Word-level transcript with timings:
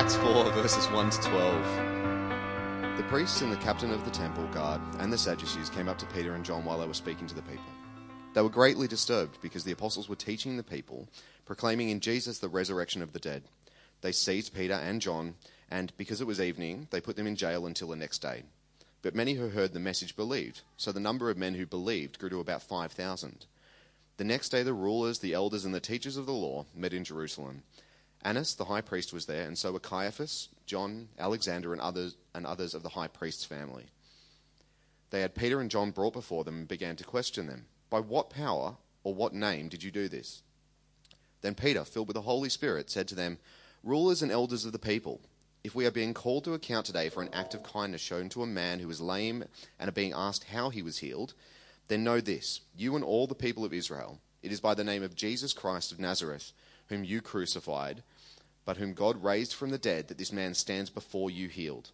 Acts 0.00 0.16
4, 0.16 0.50
verses 0.52 0.86
1 0.92 1.10
to 1.10 1.20
12. 1.20 2.96
The 2.96 3.02
priests 3.10 3.42
and 3.42 3.52
the 3.52 3.56
captain 3.58 3.90
of 3.90 4.02
the 4.06 4.10
temple 4.10 4.46
guard 4.46 4.80
and 4.98 5.12
the 5.12 5.18
Sadducees 5.18 5.68
came 5.68 5.90
up 5.90 5.98
to 5.98 6.06
Peter 6.06 6.32
and 6.32 6.42
John 6.42 6.64
while 6.64 6.78
they 6.78 6.86
were 6.86 6.94
speaking 6.94 7.26
to 7.26 7.34
the 7.34 7.42
people. 7.42 7.70
They 8.32 8.40
were 8.40 8.48
greatly 8.48 8.88
disturbed 8.88 9.42
because 9.42 9.62
the 9.62 9.72
apostles 9.72 10.08
were 10.08 10.16
teaching 10.16 10.56
the 10.56 10.62
people, 10.62 11.06
proclaiming 11.44 11.90
in 11.90 12.00
Jesus 12.00 12.38
the 12.38 12.48
resurrection 12.48 13.02
of 13.02 13.12
the 13.12 13.18
dead. 13.18 13.42
They 14.00 14.10
seized 14.10 14.54
Peter 14.54 14.72
and 14.72 15.02
John, 15.02 15.34
and 15.70 15.92
because 15.98 16.22
it 16.22 16.26
was 16.26 16.40
evening, 16.40 16.88
they 16.90 17.02
put 17.02 17.16
them 17.16 17.26
in 17.26 17.36
jail 17.36 17.66
until 17.66 17.88
the 17.88 17.96
next 17.96 18.20
day. 18.20 18.44
But 19.02 19.14
many 19.14 19.34
who 19.34 19.50
heard 19.50 19.74
the 19.74 19.80
message 19.80 20.16
believed, 20.16 20.62
so 20.78 20.92
the 20.92 20.98
number 20.98 21.28
of 21.28 21.36
men 21.36 21.56
who 21.56 21.66
believed 21.66 22.18
grew 22.18 22.30
to 22.30 22.40
about 22.40 22.62
5,000. 22.62 23.44
The 24.16 24.24
next 24.24 24.48
day, 24.48 24.62
the 24.62 24.72
rulers, 24.72 25.18
the 25.18 25.34
elders, 25.34 25.66
and 25.66 25.74
the 25.74 25.78
teachers 25.78 26.16
of 26.16 26.24
the 26.24 26.32
law 26.32 26.64
met 26.74 26.94
in 26.94 27.04
Jerusalem. 27.04 27.64
Annas, 28.22 28.54
the 28.54 28.66
high 28.66 28.82
priest, 28.82 29.12
was 29.12 29.26
there, 29.26 29.46
and 29.46 29.56
so 29.56 29.72
were 29.72 29.80
Caiaphas, 29.80 30.48
John, 30.66 31.08
Alexander, 31.18 31.72
and 31.72 31.80
others, 31.80 32.16
and 32.34 32.46
others 32.46 32.74
of 32.74 32.82
the 32.82 32.90
high 32.90 33.08
priest's 33.08 33.44
family. 33.44 33.86
They 35.10 35.22
had 35.22 35.34
Peter 35.34 35.60
and 35.60 35.70
John 35.70 35.90
brought 35.90 36.12
before 36.12 36.44
them 36.44 36.58
and 36.58 36.68
began 36.68 36.96
to 36.96 37.04
question 37.04 37.46
them 37.46 37.66
By 37.88 38.00
what 38.00 38.30
power 38.30 38.76
or 39.02 39.14
what 39.14 39.32
name 39.32 39.68
did 39.68 39.82
you 39.82 39.90
do 39.90 40.08
this? 40.08 40.42
Then 41.40 41.54
Peter, 41.54 41.84
filled 41.84 42.08
with 42.08 42.14
the 42.14 42.22
Holy 42.22 42.50
Spirit, 42.50 42.90
said 42.90 43.08
to 43.08 43.14
them, 43.14 43.38
Rulers 43.82 44.20
and 44.20 44.30
elders 44.30 44.66
of 44.66 44.72
the 44.72 44.78
people, 44.78 45.22
if 45.64 45.74
we 45.74 45.86
are 45.86 45.90
being 45.90 46.14
called 46.14 46.44
to 46.44 46.54
account 46.54 46.86
today 46.86 47.08
for 47.08 47.22
an 47.22 47.30
act 47.32 47.54
of 47.54 47.62
kindness 47.62 48.02
shown 48.02 48.28
to 48.30 48.42
a 48.42 48.46
man 48.46 48.78
who 48.78 48.88
was 48.88 49.00
lame 49.00 49.44
and 49.78 49.88
are 49.88 49.92
being 49.92 50.12
asked 50.14 50.44
how 50.44 50.68
he 50.68 50.82
was 50.82 50.98
healed, 50.98 51.34
then 51.88 52.04
know 52.04 52.20
this, 52.20 52.60
you 52.76 52.94
and 52.94 53.04
all 53.04 53.26
the 53.26 53.34
people 53.34 53.64
of 53.64 53.72
Israel, 53.72 54.20
it 54.42 54.52
is 54.52 54.60
by 54.60 54.74
the 54.74 54.84
name 54.84 55.02
of 55.02 55.14
Jesus 55.14 55.52
Christ 55.52 55.92
of 55.92 55.98
Nazareth 55.98 56.52
whom 56.90 57.04
you 57.04 57.22
crucified, 57.22 58.02
but 58.66 58.76
whom 58.76 58.92
God 58.92 59.24
raised 59.24 59.54
from 59.54 59.70
the 59.70 59.78
dead, 59.78 60.08
that 60.08 60.18
this 60.18 60.32
man 60.32 60.52
stands 60.52 60.90
before 60.90 61.30
you 61.30 61.48
healed. 61.48 61.90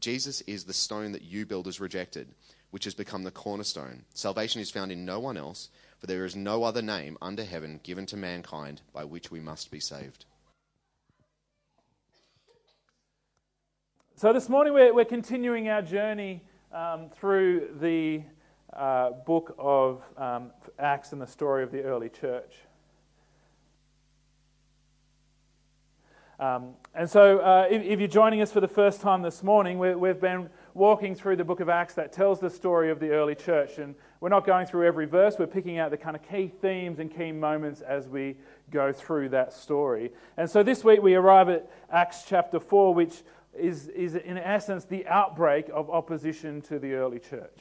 Jesus 0.00 0.40
is 0.42 0.64
the 0.64 0.72
stone 0.72 1.12
that 1.12 1.22
you 1.22 1.44
builders 1.44 1.80
rejected, 1.80 2.28
which 2.70 2.84
has 2.84 2.94
become 2.94 3.24
the 3.24 3.30
cornerstone. 3.30 4.04
Salvation 4.14 4.60
is 4.60 4.70
found 4.70 4.90
in 4.90 5.04
no 5.04 5.20
one 5.20 5.36
else, 5.36 5.68
for 5.98 6.06
there 6.06 6.24
is 6.24 6.34
no 6.34 6.64
other 6.64 6.82
name 6.82 7.18
under 7.20 7.44
heaven 7.44 7.80
given 7.82 8.06
to 8.06 8.16
mankind 8.16 8.82
by 8.92 9.04
which 9.04 9.30
we 9.30 9.40
must 9.40 9.70
be 9.70 9.80
saved. 9.80 10.24
So, 14.14 14.32
this 14.32 14.48
morning 14.48 14.72
we're, 14.72 14.94
we're 14.94 15.04
continuing 15.04 15.68
our 15.68 15.82
journey 15.82 16.42
um, 16.72 17.10
through 17.10 17.76
the 17.80 18.22
uh, 18.72 19.10
book 19.10 19.54
of 19.58 20.02
um, 20.16 20.52
Acts 20.78 21.12
and 21.12 21.20
the 21.20 21.26
story 21.26 21.62
of 21.62 21.70
the 21.70 21.82
early 21.82 22.08
church. 22.08 22.54
Um, 26.38 26.74
and 26.94 27.08
so, 27.08 27.38
uh, 27.38 27.66
if, 27.70 27.82
if, 27.82 27.98
you're 27.98 28.08
joining 28.08 28.42
us 28.42 28.52
for 28.52 28.60
the 28.60 28.68
first 28.68 29.00
time 29.00 29.22
this 29.22 29.42
morning, 29.42 29.78
we, 29.78 30.08
have 30.08 30.20
been 30.20 30.50
walking 30.74 31.14
through 31.14 31.36
the 31.36 31.44
book 31.44 31.60
of 31.60 31.70
Acts 31.70 31.94
that 31.94 32.12
tells 32.12 32.40
the 32.40 32.50
story 32.50 32.90
of 32.90 33.00
the 33.00 33.10
early 33.10 33.34
church. 33.34 33.78
And 33.78 33.94
we're 34.20 34.28
not 34.28 34.44
going 34.44 34.66
through 34.66 34.86
every 34.86 35.06
verse, 35.06 35.36
we're 35.38 35.46
picking 35.46 35.78
out 35.78 35.90
the 35.90 35.96
kind 35.96 36.14
of 36.14 36.22
key 36.22 36.48
themes 36.60 36.98
and 36.98 37.14
key 37.14 37.32
moments 37.32 37.80
as 37.80 38.06
we 38.06 38.36
go 38.70 38.92
through 38.92 39.30
that 39.30 39.54
story. 39.54 40.12
And 40.36 40.50
so, 40.50 40.62
this 40.62 40.84
week 40.84 41.02
we 41.02 41.14
arrive 41.14 41.48
at 41.48 41.70
Acts 41.90 42.24
chapter 42.28 42.60
4, 42.60 42.92
which 42.92 43.22
is, 43.58 43.88
is 43.88 44.14
in 44.14 44.36
essence 44.36 44.84
the 44.84 45.06
outbreak 45.06 45.70
of 45.72 45.88
opposition 45.88 46.60
to 46.62 46.78
the 46.78 46.94
early 46.94 47.18
church. 47.18 47.58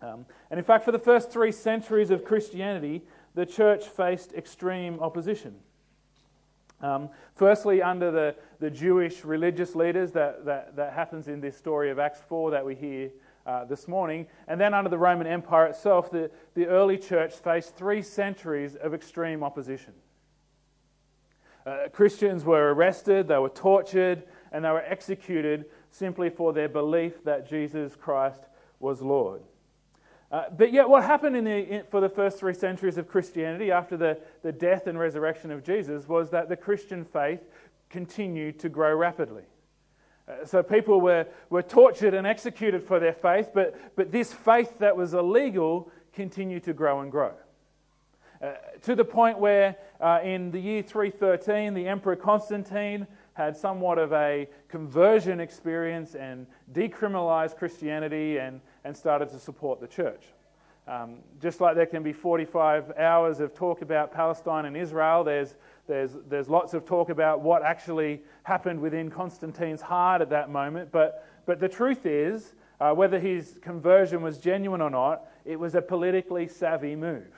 Um, 0.00 0.24
and 0.52 0.58
in 0.58 0.64
fact, 0.64 0.84
for 0.84 0.92
the 0.92 1.00
first 1.00 1.32
three 1.32 1.50
centuries 1.50 2.10
of 2.10 2.24
Christianity, 2.24 3.02
the 3.34 3.44
church 3.44 3.86
faced 3.86 4.34
extreme 4.34 5.00
opposition. 5.00 5.56
Um, 6.80 7.08
firstly, 7.34 7.82
under 7.82 8.10
the, 8.10 8.34
the 8.60 8.70
Jewish 8.70 9.24
religious 9.24 9.74
leaders, 9.74 10.12
that, 10.12 10.44
that, 10.44 10.76
that 10.76 10.92
happens 10.92 11.28
in 11.28 11.40
this 11.40 11.56
story 11.56 11.90
of 11.90 11.98
Acts 11.98 12.20
4 12.28 12.50
that 12.50 12.64
we 12.64 12.74
hear 12.74 13.10
uh, 13.46 13.64
this 13.64 13.88
morning. 13.88 14.26
And 14.46 14.60
then 14.60 14.74
under 14.74 14.90
the 14.90 14.98
Roman 14.98 15.26
Empire 15.26 15.66
itself, 15.66 16.10
the, 16.10 16.30
the 16.54 16.66
early 16.66 16.98
church 16.98 17.34
faced 17.34 17.76
three 17.76 18.02
centuries 18.02 18.76
of 18.76 18.92
extreme 18.92 19.42
opposition. 19.42 19.94
Uh, 21.64 21.88
Christians 21.92 22.44
were 22.44 22.72
arrested, 22.74 23.26
they 23.26 23.38
were 23.38 23.48
tortured, 23.48 24.22
and 24.52 24.64
they 24.64 24.70
were 24.70 24.84
executed 24.84 25.64
simply 25.90 26.30
for 26.30 26.52
their 26.52 26.68
belief 26.68 27.24
that 27.24 27.48
Jesus 27.48 27.96
Christ 27.96 28.40
was 28.78 29.02
Lord. 29.02 29.42
Uh, 30.30 30.44
but 30.56 30.72
yet, 30.72 30.88
what 30.88 31.04
happened 31.04 31.36
in 31.36 31.44
the, 31.44 31.56
in, 31.56 31.82
for 31.90 32.00
the 32.00 32.08
first 32.08 32.38
three 32.38 32.54
centuries 32.54 32.98
of 32.98 33.06
Christianity 33.08 33.70
after 33.70 33.96
the, 33.96 34.18
the 34.42 34.50
death 34.50 34.86
and 34.86 34.98
resurrection 34.98 35.50
of 35.50 35.62
Jesus 35.62 36.08
was 36.08 36.30
that 36.30 36.48
the 36.48 36.56
Christian 36.56 37.04
faith 37.04 37.40
continued 37.90 38.58
to 38.60 38.68
grow 38.68 38.94
rapidly. 38.96 39.44
Uh, 40.28 40.44
so 40.44 40.62
people 40.62 41.00
were, 41.00 41.26
were 41.50 41.62
tortured 41.62 42.12
and 42.12 42.26
executed 42.26 42.82
for 42.82 42.98
their 42.98 43.12
faith, 43.12 43.50
but, 43.54 43.78
but 43.94 44.10
this 44.10 44.32
faith 44.32 44.78
that 44.80 44.96
was 44.96 45.14
illegal 45.14 45.90
continued 46.12 46.64
to 46.64 46.72
grow 46.72 47.00
and 47.00 47.12
grow. 47.12 47.32
Uh, 48.42 48.52
to 48.82 48.94
the 48.94 49.04
point 49.04 49.38
where 49.38 49.76
uh, 50.00 50.20
in 50.22 50.50
the 50.50 50.58
year 50.58 50.82
313, 50.82 51.72
the 51.72 51.86
Emperor 51.86 52.16
Constantine 52.16 53.06
had 53.32 53.56
somewhat 53.56 53.98
of 53.98 54.12
a 54.12 54.48
conversion 54.68 55.40
experience 55.40 56.14
and 56.14 56.46
decriminalized 56.72 57.56
Christianity 57.56 58.38
and 58.38 58.60
and 58.86 58.96
started 58.96 59.28
to 59.30 59.38
support 59.38 59.80
the 59.80 59.88
church. 59.88 60.22
Um, 60.86 61.16
just 61.42 61.60
like 61.60 61.74
there 61.74 61.86
can 61.86 62.04
be 62.04 62.12
45 62.12 62.92
hours 62.96 63.40
of 63.40 63.52
talk 63.52 63.82
about 63.82 64.12
Palestine 64.12 64.66
and 64.66 64.76
Israel, 64.76 65.24
there's, 65.24 65.56
there's, 65.88 66.12
there's 66.28 66.48
lots 66.48 66.72
of 66.72 66.84
talk 66.84 67.08
about 67.08 67.40
what 67.40 67.64
actually 67.64 68.22
happened 68.44 68.80
within 68.80 69.10
Constantine's 69.10 69.82
heart 69.82 70.22
at 70.22 70.30
that 70.30 70.50
moment. 70.50 70.92
But, 70.92 71.26
but 71.44 71.58
the 71.58 71.68
truth 71.68 72.06
is, 72.06 72.54
uh, 72.80 72.92
whether 72.92 73.18
his 73.18 73.58
conversion 73.60 74.22
was 74.22 74.38
genuine 74.38 74.80
or 74.80 74.90
not, 74.90 75.24
it 75.44 75.58
was 75.58 75.74
a 75.74 75.82
politically 75.82 76.46
savvy 76.46 76.94
move. 76.94 77.34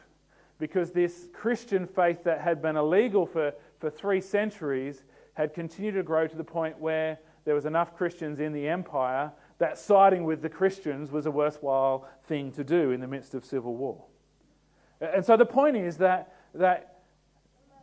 Because 0.59 0.91
this 0.91 1.29
Christian 1.33 1.87
faith 1.87 2.25
that 2.25 2.43
had 2.43 2.61
been 2.61 2.77
illegal 2.77 3.25
for, 3.25 3.55
for 3.79 3.89
three 3.89 4.21
centuries 4.21 5.05
had 5.33 5.55
continued 5.55 5.95
to 5.95 6.03
grow 6.03 6.27
to 6.27 6.37
the 6.37 6.45
point 6.45 6.79
where 6.79 7.19
there 7.47 7.55
was 7.55 7.65
enough 7.65 7.97
Christians 7.97 8.41
in 8.41 8.53
the 8.53 8.69
empire 8.69 9.33
that 9.59 9.79
siding 9.79 10.25
with 10.25 10.43
the 10.43 10.49
Christians 10.49 11.11
was 11.11 11.27
a 11.27 11.31
worthwhile 11.31 12.09
thing 12.27 12.53
to 12.53 12.65
do 12.65 12.91
in 12.93 13.01
the 13.01 13.07
midst 13.07 13.35
of 13.35 13.45
civil 13.45 13.75
war. 13.75 14.05
And 15.01 15.25
so 15.25 15.37
the 15.37 15.47
point 15.47 15.77
is 15.77 15.99
that, 15.99 16.35
that 16.55 17.03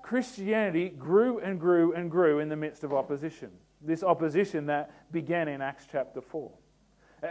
Christianity 0.01 0.89
grew 0.89 1.39
and 1.39 1.59
grew 1.59 1.93
and 1.93 2.09
grew 2.09 2.39
in 2.39 2.49
the 2.49 2.55
midst 2.55 2.83
of 2.83 2.93
opposition. 2.93 3.51
This 3.81 4.03
opposition 4.03 4.67
that 4.67 5.11
began 5.11 5.47
in 5.47 5.61
Acts 5.61 5.85
chapter 5.91 6.21
4. 6.21 6.51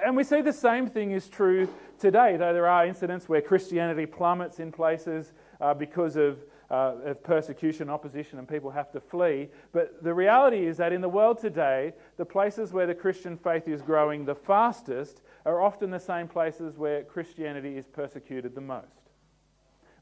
And 0.05 0.17
we 0.17 0.25
see 0.25 0.41
the 0.41 0.53
same 0.53 0.89
thing 0.89 1.13
is 1.13 1.29
true 1.29 1.69
today, 1.99 2.37
though 2.37 2.53
there 2.53 2.67
are 2.67 2.87
incidents 2.87 3.29
where 3.29 3.41
Christianity 3.41 4.07
plummets 4.07 4.59
in 4.59 4.73
places 4.73 5.33
uh, 5.61 5.75
because 5.75 6.17
of 6.17 6.39
uh, 6.71 6.95
of 7.05 7.23
persecution, 7.23 7.91
opposition, 7.91 8.39
and 8.39 8.49
people 8.49 8.71
have 8.71 8.91
to 8.93 9.01
flee. 9.01 9.49
But 9.73 10.03
the 10.03 10.15
reality 10.15 10.67
is 10.67 10.77
that 10.79 10.93
in 10.93 11.01
the 11.01 11.09
world 11.09 11.39
today, 11.39 11.93
the 12.17 12.25
places 12.25 12.73
where 12.73 12.87
the 12.87 12.95
Christian 12.95 13.37
faith 13.37 13.69
is 13.69 13.83
growing 13.83 14.25
the 14.25 14.35
fastest 14.35 15.23
are 15.45 15.63
often 15.63 15.91
the 15.91 16.01
same 16.01 16.29
places 16.29 16.79
where 16.79 17.03
Christianity 17.03 17.77
is 17.77 17.87
persecuted 17.87 18.55
the 18.55 18.61
most. 18.61 18.89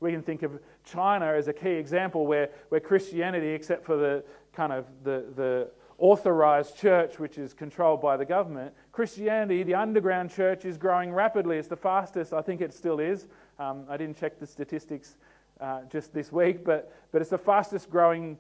We 0.01 0.13
can 0.13 0.23
think 0.23 0.43
of 0.43 0.59
China 0.85 1.27
as 1.27 1.49
a 1.49 1.53
key 1.53 1.71
example 1.71 2.27
where, 2.27 2.51
where 2.71 2.81
Christianity, 2.81 3.51
except 3.51 3.85
for 3.85 3.97
the 3.97 4.25
kind 4.53 4.73
of 4.73 4.87
the, 5.05 5.27
the 5.37 5.71
authorized 5.99 6.77
church, 6.77 7.21
which 7.21 7.39
is 7.39 7.55
controlled 7.55 8.03
by 8.03 8.17
the 8.17 8.25
government, 8.25 8.75
Christianity, 8.91 9.63
the 9.63 9.77
underground 9.77 10.33
church, 10.33 10.65
is 10.65 10.77
growing 10.77 11.13
rapidly. 11.13 11.57
It's 11.59 11.69
the 11.69 11.77
fastest, 11.77 12.33
I 12.33 12.43
think 12.43 12.61
it 12.61 12.75
still 12.75 12.99
is. 12.99 13.29
Um, 13.61 13.85
I 13.89 13.97
didn't 13.97 14.17
check 14.17 14.41
the 14.41 14.47
statistics 14.47 15.15
uh, 15.63 15.83
just 15.91 16.13
this 16.13 16.33
week, 16.33 16.65
but, 16.65 16.93
but 17.13 17.23
it's 17.23 17.31
the 17.31 17.39
fastest 17.39 17.89
growing 17.89 18.37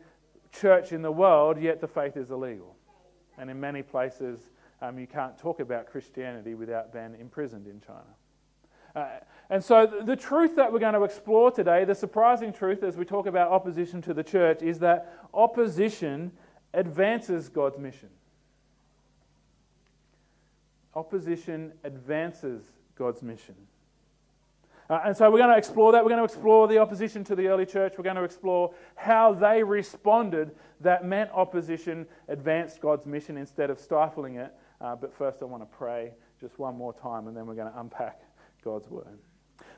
church 0.50 0.92
in 0.92 1.02
the 1.02 1.12
world, 1.12 1.60
yet 1.60 1.80
the 1.80 1.86
faith 1.86 2.16
is 2.16 2.30
illegal. 2.30 2.74
And 3.38 3.48
in 3.48 3.60
many 3.60 3.82
places, 3.82 4.50
um, 4.82 4.98
you 4.98 5.06
can't 5.06 5.38
talk 5.38 5.60
about 5.60 5.86
Christianity 5.86 6.54
without 6.54 6.92
being 6.92 7.16
imprisoned 7.18 7.66
in 7.68 7.80
China. 7.80 8.02
Uh, 8.94 9.20
and 9.48 9.64
so, 9.64 9.86
the, 9.86 10.04
the 10.04 10.16
truth 10.16 10.56
that 10.56 10.72
we're 10.72 10.80
going 10.80 10.94
to 10.94 11.04
explore 11.04 11.50
today, 11.50 11.84
the 11.84 11.94
surprising 11.94 12.52
truth 12.52 12.82
as 12.82 12.96
we 12.96 13.04
talk 13.04 13.26
about 13.26 13.50
opposition 13.50 14.02
to 14.02 14.12
the 14.12 14.24
church, 14.24 14.60
is 14.60 14.80
that 14.80 15.16
opposition 15.32 16.32
advances 16.74 17.48
God's 17.48 17.78
mission. 17.78 18.10
Opposition 20.94 21.72
advances 21.84 22.64
God's 22.96 23.22
mission. 23.22 23.54
Uh, 24.90 25.00
and 25.06 25.16
so 25.16 25.30
we're 25.30 25.38
going 25.38 25.50
to 25.50 25.56
explore 25.56 25.92
that. 25.92 26.04
We're 26.04 26.10
going 26.10 26.26
to 26.26 26.32
explore 26.32 26.68
the 26.68 26.78
opposition 26.78 27.24
to 27.24 27.34
the 27.34 27.46
early 27.46 27.66
church. 27.66 27.94
We're 27.96 28.04
going 28.04 28.16
to 28.16 28.24
explore 28.24 28.74
how 28.94 29.32
they 29.32 29.62
responded 29.62 30.52
that 30.80 31.04
meant 31.04 31.30
opposition 31.32 32.06
advanced 32.28 32.80
God's 32.80 33.06
mission 33.06 33.36
instead 33.36 33.70
of 33.70 33.78
stifling 33.78 34.36
it. 34.36 34.52
Uh, 34.80 34.96
but 34.96 35.14
first, 35.14 35.42
I 35.42 35.44
want 35.44 35.62
to 35.62 35.76
pray 35.76 36.12
just 36.40 36.58
one 36.58 36.76
more 36.76 36.92
time, 36.92 37.28
and 37.28 37.36
then 37.36 37.46
we're 37.46 37.54
going 37.54 37.72
to 37.72 37.80
unpack 37.80 38.20
God's 38.64 38.90
word. 38.90 39.18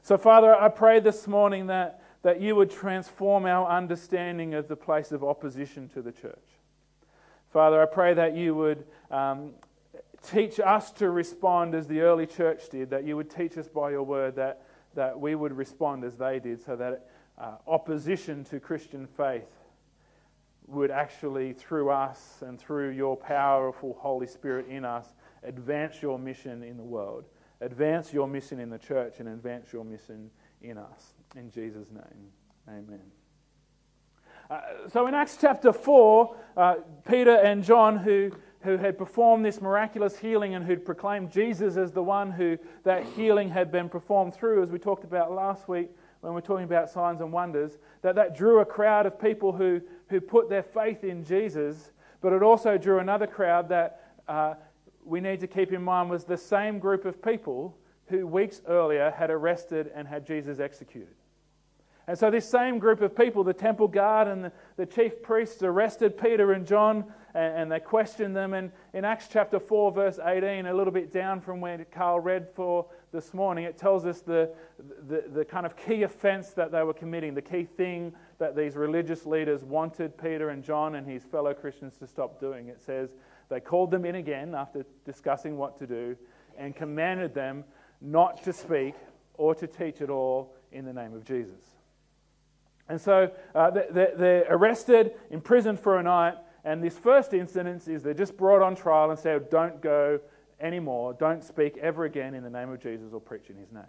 So, 0.02 0.16
Father, 0.16 0.54
I 0.54 0.68
pray 0.68 1.00
this 1.00 1.26
morning 1.26 1.66
that, 1.68 2.02
that 2.22 2.40
you 2.40 2.56
would 2.56 2.70
transform 2.70 3.44
our 3.44 3.68
understanding 3.68 4.54
of 4.54 4.68
the 4.68 4.76
place 4.76 5.12
of 5.12 5.22
opposition 5.22 5.88
to 5.90 6.02
the 6.02 6.12
church. 6.12 6.46
Father, 7.52 7.80
I 7.80 7.86
pray 7.86 8.14
that 8.14 8.34
you 8.34 8.54
would 8.54 8.84
um, 9.10 9.52
teach 10.22 10.58
us 10.58 10.90
to 10.92 11.10
respond 11.10 11.74
as 11.74 11.86
the 11.86 12.00
early 12.00 12.26
church 12.26 12.68
did, 12.68 12.90
that 12.90 13.04
you 13.04 13.16
would 13.16 13.30
teach 13.30 13.56
us 13.56 13.68
by 13.68 13.90
your 13.90 14.02
word 14.02 14.36
that, 14.36 14.63
that 14.94 15.18
we 15.18 15.34
would 15.34 15.56
respond 15.56 16.04
as 16.04 16.16
they 16.16 16.38
did, 16.38 16.64
so 16.64 16.76
that 16.76 17.08
uh, 17.38 17.56
opposition 17.66 18.44
to 18.44 18.60
Christian 18.60 19.06
faith 19.06 19.50
would 20.66 20.90
actually, 20.90 21.52
through 21.52 21.90
us 21.90 22.38
and 22.40 22.58
through 22.58 22.90
your 22.90 23.16
powerful 23.16 23.96
Holy 24.00 24.26
Spirit 24.26 24.66
in 24.68 24.84
us, 24.84 25.06
advance 25.42 26.00
your 26.00 26.18
mission 26.18 26.62
in 26.62 26.76
the 26.76 26.84
world, 26.84 27.24
advance 27.60 28.12
your 28.12 28.26
mission 28.26 28.58
in 28.58 28.70
the 28.70 28.78
church, 28.78 29.20
and 29.20 29.28
advance 29.28 29.72
your 29.72 29.84
mission 29.84 30.30
in 30.62 30.78
us. 30.78 31.14
In 31.36 31.50
Jesus' 31.50 31.90
name, 31.90 32.30
amen. 32.68 33.02
Uh, 34.50 34.60
so 34.88 35.06
in 35.06 35.14
Acts 35.14 35.38
chapter 35.40 35.72
4, 35.72 36.36
uh, 36.56 36.74
Peter 37.08 37.36
and 37.36 37.64
John, 37.64 37.96
who, 37.96 38.30
who 38.64 38.78
had 38.78 38.96
performed 38.96 39.44
this 39.44 39.60
miraculous 39.60 40.18
healing 40.18 40.54
and 40.54 40.64
who'd 40.64 40.84
proclaimed 40.84 41.30
Jesus 41.30 41.76
as 41.76 41.92
the 41.92 42.02
one 42.02 42.30
who 42.30 42.58
that 42.82 43.04
healing 43.14 43.50
had 43.50 43.70
been 43.70 43.88
performed 43.88 44.34
through, 44.34 44.62
as 44.62 44.70
we 44.70 44.78
talked 44.78 45.04
about 45.04 45.30
last 45.30 45.68
week 45.68 45.90
when 46.20 46.32
we 46.32 46.36
we're 46.36 46.40
talking 46.40 46.64
about 46.64 46.88
signs 46.88 47.20
and 47.20 47.30
wonders, 47.30 47.76
that 48.00 48.14
that 48.14 48.34
drew 48.34 48.60
a 48.60 48.64
crowd 48.64 49.04
of 49.04 49.20
people 49.20 49.52
who, 49.52 49.80
who 50.08 50.18
put 50.18 50.48
their 50.48 50.62
faith 50.62 51.04
in 51.04 51.22
Jesus, 51.22 51.92
but 52.22 52.32
it 52.32 52.42
also 52.42 52.78
drew 52.78 52.98
another 52.98 53.26
crowd 53.26 53.68
that 53.68 54.14
uh, 54.26 54.54
we 55.04 55.20
need 55.20 55.40
to 55.40 55.46
keep 55.46 55.70
in 55.70 55.82
mind 55.82 56.08
was 56.08 56.24
the 56.24 56.38
same 56.38 56.78
group 56.78 57.04
of 57.04 57.22
people 57.22 57.76
who 58.06 58.26
weeks 58.26 58.62
earlier 58.66 59.10
had 59.10 59.30
arrested 59.30 59.90
and 59.94 60.08
had 60.08 60.26
Jesus 60.26 60.58
executed. 60.58 61.14
And 62.06 62.18
so, 62.18 62.30
this 62.30 62.48
same 62.48 62.78
group 62.78 63.00
of 63.00 63.16
people, 63.16 63.44
the 63.44 63.54
temple 63.54 63.88
guard 63.88 64.28
and 64.28 64.44
the, 64.44 64.52
the 64.76 64.86
chief 64.86 65.22
priests, 65.22 65.62
arrested 65.62 66.18
Peter 66.18 66.52
and 66.52 66.66
John 66.66 67.04
and, 67.34 67.70
they 67.70 67.80
questioned 67.80 68.36
them. 68.36 68.54
And 68.54 68.70
in 68.92 69.04
Acts 69.04 69.28
chapter 69.30 69.58
4, 69.58 69.92
verse 69.92 70.18
18, 70.24 70.66
a 70.66 70.74
little 70.74 70.92
bit 70.92 71.12
down 71.12 71.40
from 71.40 71.60
where 71.60 71.84
Carl 71.90 72.20
read 72.20 72.48
for 72.54 72.86
this 73.12 73.34
morning, 73.34 73.64
it 73.64 73.76
tells 73.76 74.06
us 74.06 74.20
the, 74.20 74.50
the, 75.08 75.24
the 75.32 75.44
kind 75.44 75.66
of 75.66 75.76
key 75.76 76.04
offense 76.04 76.50
that 76.50 76.70
they 76.70 76.82
were 76.82 76.94
committing, 76.94 77.34
the 77.34 77.42
key 77.42 77.64
thing 77.64 78.12
that 78.38 78.54
these 78.54 78.76
religious 78.76 79.26
leaders 79.26 79.64
wanted 79.64 80.16
Peter 80.16 80.50
and 80.50 80.62
John 80.62 80.94
and 80.94 81.06
his 81.06 81.24
fellow 81.24 81.54
Christians 81.54 81.96
to 81.96 82.06
stop 82.06 82.38
doing. 82.38 82.68
It 82.68 82.80
says, 82.80 83.10
they 83.48 83.60
called 83.60 83.90
them 83.90 84.04
in 84.04 84.14
again 84.14 84.54
after 84.54 84.84
discussing 85.04 85.56
what 85.56 85.78
to 85.78 85.86
do 85.86 86.16
and 86.56 86.74
commanded 86.74 87.34
them 87.34 87.64
not 88.00 88.42
to 88.44 88.52
speak 88.52 88.94
or 89.34 89.54
to 89.54 89.66
teach 89.66 90.00
at 90.00 90.10
all 90.10 90.54
in 90.72 90.84
the 90.84 90.92
name 90.92 91.14
of 91.14 91.24
Jesus. 91.24 91.60
And 92.88 93.00
so 93.00 93.30
uh, 93.54 93.70
they're 93.70 94.46
arrested, 94.48 95.12
imprisoned 95.30 95.80
for 95.80 95.98
a 95.98 96.02
night, 96.02 96.34
and 96.64 96.82
this 96.82 96.96
first 96.96 97.34
incident 97.34 97.86
is 97.88 98.02
they're 98.02 98.14
just 98.14 98.36
brought 98.36 98.62
on 98.62 98.74
trial 98.74 99.10
and 99.10 99.18
said, 99.18 99.50
Don't 99.50 99.80
go 99.80 100.18
anymore, 100.60 101.12
don't 101.14 101.44
speak 101.44 101.76
ever 101.78 102.04
again 102.04 102.34
in 102.34 102.42
the 102.42 102.50
name 102.50 102.70
of 102.70 102.80
Jesus 102.80 103.12
or 103.12 103.20
preach 103.20 103.50
in 103.50 103.56
his 103.56 103.70
name. 103.70 103.82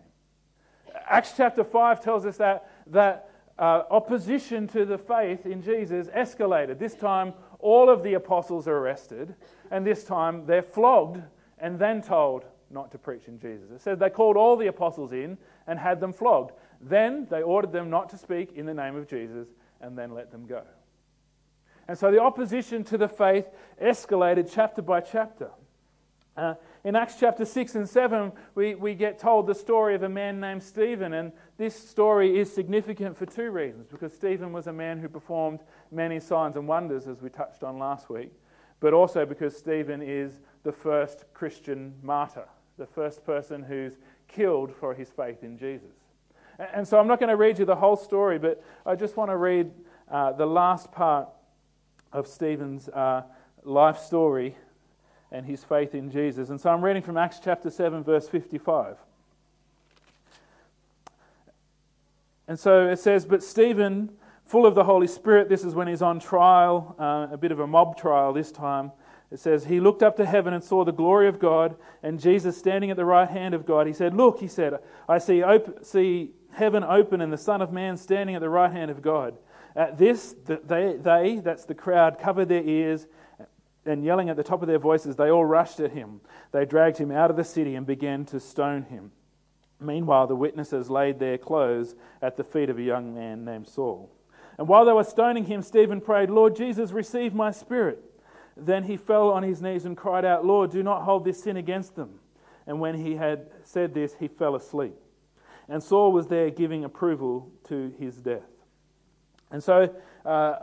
Acts 1.07 1.33
chapter 1.35 1.63
5 1.63 2.01
tells 2.01 2.25
us 2.25 2.37
that, 2.37 2.69
that 2.87 3.29
uh, 3.57 3.83
opposition 3.89 4.67
to 4.67 4.85
the 4.85 4.97
faith 4.97 5.45
in 5.45 5.61
Jesus 5.61 6.07
escalated. 6.07 6.77
This 6.77 6.95
time, 6.95 7.33
all 7.59 7.89
of 7.89 8.03
the 8.03 8.15
apostles 8.15 8.67
are 8.67 8.77
arrested, 8.77 9.35
and 9.71 9.85
this 9.85 10.03
time 10.03 10.45
they're 10.45 10.61
flogged 10.61 11.21
and 11.59 11.79
then 11.79 12.01
told 12.01 12.45
not 12.69 12.91
to 12.91 12.97
preach 12.97 13.27
in 13.27 13.39
Jesus. 13.39 13.71
It 13.71 13.81
says 13.81 13.99
they 13.99 14.09
called 14.09 14.35
all 14.35 14.57
the 14.57 14.67
apostles 14.67 15.13
in 15.13 15.37
and 15.67 15.79
had 15.79 15.99
them 15.99 16.11
flogged. 16.11 16.51
Then 16.81 17.27
they 17.29 17.41
ordered 17.41 17.71
them 17.71 17.89
not 17.89 18.09
to 18.09 18.17
speak 18.17 18.53
in 18.55 18.65
the 18.65 18.73
name 18.73 18.95
of 18.95 19.07
Jesus 19.07 19.47
and 19.79 19.97
then 19.97 20.13
let 20.13 20.31
them 20.31 20.45
go. 20.45 20.63
And 21.87 21.97
so 21.97 22.11
the 22.11 22.21
opposition 22.21 22.83
to 22.85 22.97
the 22.97 23.07
faith 23.07 23.45
escalated 23.81 24.49
chapter 24.51 24.81
by 24.81 25.01
chapter. 25.01 25.51
Uh, 26.37 26.55
in 26.83 26.95
Acts 26.95 27.15
chapter 27.17 27.45
6 27.45 27.75
and 27.75 27.87
7, 27.87 28.31
we, 28.55 28.75
we 28.75 28.93
get 28.93 29.19
told 29.19 29.47
the 29.47 29.55
story 29.55 29.95
of 29.95 30.03
a 30.03 30.09
man 30.09 30.39
named 30.39 30.61
Stephen. 30.61 31.13
And 31.13 31.31
this 31.57 31.75
story 31.75 32.37
is 32.37 32.53
significant 32.53 33.17
for 33.17 33.25
two 33.25 33.51
reasons 33.51 33.87
because 33.87 34.13
Stephen 34.13 34.51
was 34.51 34.67
a 34.67 34.73
man 34.73 34.99
who 34.99 35.07
performed 35.07 35.61
many 35.91 36.19
signs 36.19 36.57
and 36.57 36.67
wonders, 36.67 37.07
as 37.07 37.21
we 37.21 37.29
touched 37.29 37.63
on 37.63 37.79
last 37.79 38.09
week, 38.09 38.31
but 38.81 38.93
also 38.93 39.25
because 39.25 39.55
Stephen 39.55 40.01
is 40.01 40.41
the 40.63 40.71
first 40.71 41.23
Christian 41.33 41.93
martyr, 42.01 42.47
the 42.77 42.85
first 42.85 43.25
person 43.25 43.63
who's 43.63 43.97
killed 44.27 44.75
for 44.75 44.93
his 44.93 45.09
faith 45.09 45.43
in 45.43 45.57
Jesus. 45.57 45.95
And 46.73 46.87
so 46.87 46.99
I'm 46.99 47.07
not 47.07 47.19
going 47.19 47.29
to 47.29 47.37
read 47.37 47.59
you 47.59 47.65
the 47.65 47.75
whole 47.75 47.97
story, 47.97 48.39
but 48.39 48.61
I 48.85 48.95
just 48.95 49.15
want 49.15 49.29
to 49.31 49.37
read 49.37 49.71
uh, 50.09 50.33
the 50.33 50.45
last 50.45 50.91
part 50.91 51.29
of 52.15 52.27
Stephen's 52.27 52.87
uh, 52.89 53.23
life 53.63 53.99
story 53.99 54.55
and 55.31 55.45
his 55.45 55.63
faith 55.63 55.93
in 55.93 56.09
Jesus. 56.09 56.49
And 56.49 56.59
so 56.59 56.69
I'm 56.69 56.83
reading 56.83 57.03
from 57.03 57.17
Acts 57.17 57.39
chapter 57.43 57.69
7, 57.69 58.03
verse 58.03 58.29
55. 58.29 58.97
And 62.47 62.57
so 62.57 62.87
it 62.87 62.99
says, 62.99 63.25
But 63.25 63.43
Stephen, 63.43 64.11
full 64.45 64.65
of 64.65 64.75
the 64.75 64.85
Holy 64.85 65.07
Spirit, 65.07 65.49
this 65.49 65.65
is 65.65 65.75
when 65.75 65.87
he's 65.87 66.01
on 66.01 66.19
trial, 66.19 66.95
uh, 66.97 67.27
a 67.33 67.37
bit 67.37 67.51
of 67.51 67.59
a 67.59 67.67
mob 67.67 67.97
trial 67.97 68.31
this 68.31 68.51
time. 68.51 68.93
It 69.29 69.39
says, 69.39 69.65
He 69.65 69.81
looked 69.81 70.01
up 70.01 70.15
to 70.17 70.25
heaven 70.25 70.53
and 70.53 70.63
saw 70.63 70.85
the 70.85 70.93
glory 70.93 71.27
of 71.27 71.39
God 71.39 71.75
and 72.01 72.17
Jesus 72.17 72.57
standing 72.57 72.91
at 72.91 72.97
the 72.97 73.05
right 73.05 73.29
hand 73.29 73.53
of 73.53 73.65
God. 73.65 73.87
He 73.87 73.93
said, 73.93 74.13
Look, 74.13 74.39
he 74.39 74.47
said, 74.47 74.79
I 75.09 75.17
see, 75.17 75.43
op- 75.43 75.83
see 75.83 76.31
heaven 76.53 76.83
open 76.85 77.19
and 77.19 77.33
the 77.33 77.37
Son 77.37 77.61
of 77.61 77.73
Man 77.73 77.97
standing 77.97 78.35
at 78.35 78.41
the 78.41 78.49
right 78.49 78.71
hand 78.71 78.89
of 78.89 79.01
God. 79.01 79.35
At 79.75 79.97
this, 79.97 80.35
they, 80.45 80.95
they, 80.99 81.41
that's 81.43 81.65
the 81.65 81.75
crowd, 81.75 82.17
covered 82.17 82.47
their 82.47 82.63
ears 82.63 83.07
and 83.85 84.03
yelling 84.03 84.29
at 84.29 84.35
the 84.35 84.43
top 84.43 84.61
of 84.61 84.67
their 84.67 84.79
voices, 84.79 85.15
they 85.15 85.29
all 85.29 85.45
rushed 85.45 85.79
at 85.79 85.91
him. 85.91 86.21
They 86.51 86.65
dragged 86.65 86.97
him 86.97 87.11
out 87.11 87.29
of 87.29 87.37
the 87.37 87.43
city 87.43 87.75
and 87.75 87.85
began 87.85 88.25
to 88.25 88.39
stone 88.39 88.83
him. 88.83 89.11
Meanwhile, 89.79 90.27
the 90.27 90.35
witnesses 90.35 90.89
laid 90.89 91.19
their 91.19 91.37
clothes 91.37 91.95
at 92.21 92.37
the 92.37 92.43
feet 92.43 92.69
of 92.69 92.79
a 92.79 92.83
young 92.83 93.13
man 93.13 93.45
named 93.45 93.67
Saul. 93.67 94.09
And 94.57 94.67
while 94.67 94.85
they 94.85 94.93
were 94.93 95.03
stoning 95.03 95.45
him, 95.45 95.61
Stephen 95.61 96.01
prayed, 96.01 96.29
Lord 96.29 96.55
Jesus, 96.55 96.91
receive 96.91 97.33
my 97.33 97.51
spirit. 97.51 97.99
Then 98.57 98.83
he 98.83 98.95
fell 98.95 99.31
on 99.31 99.43
his 99.43 99.61
knees 99.61 99.85
and 99.85 99.97
cried 99.97 100.23
out, 100.23 100.45
Lord, 100.45 100.71
do 100.71 100.81
not 100.81 101.03
hold 101.03 101.25
this 101.25 101.43
sin 101.43 101.57
against 101.57 101.95
them. 101.95 102.19
And 102.65 102.79
when 102.79 102.95
he 102.95 103.15
had 103.15 103.51
said 103.63 103.93
this, 103.93 104.15
he 104.19 104.29
fell 104.29 104.55
asleep. 104.55 104.95
And 105.67 105.83
Saul 105.83 106.13
was 106.13 106.27
there 106.27 106.49
giving 106.49 106.85
approval 106.85 107.51
to 107.67 107.93
his 107.99 108.15
death. 108.15 108.54
And 109.51 109.63
so, 109.63 109.93
uh, 110.25 110.55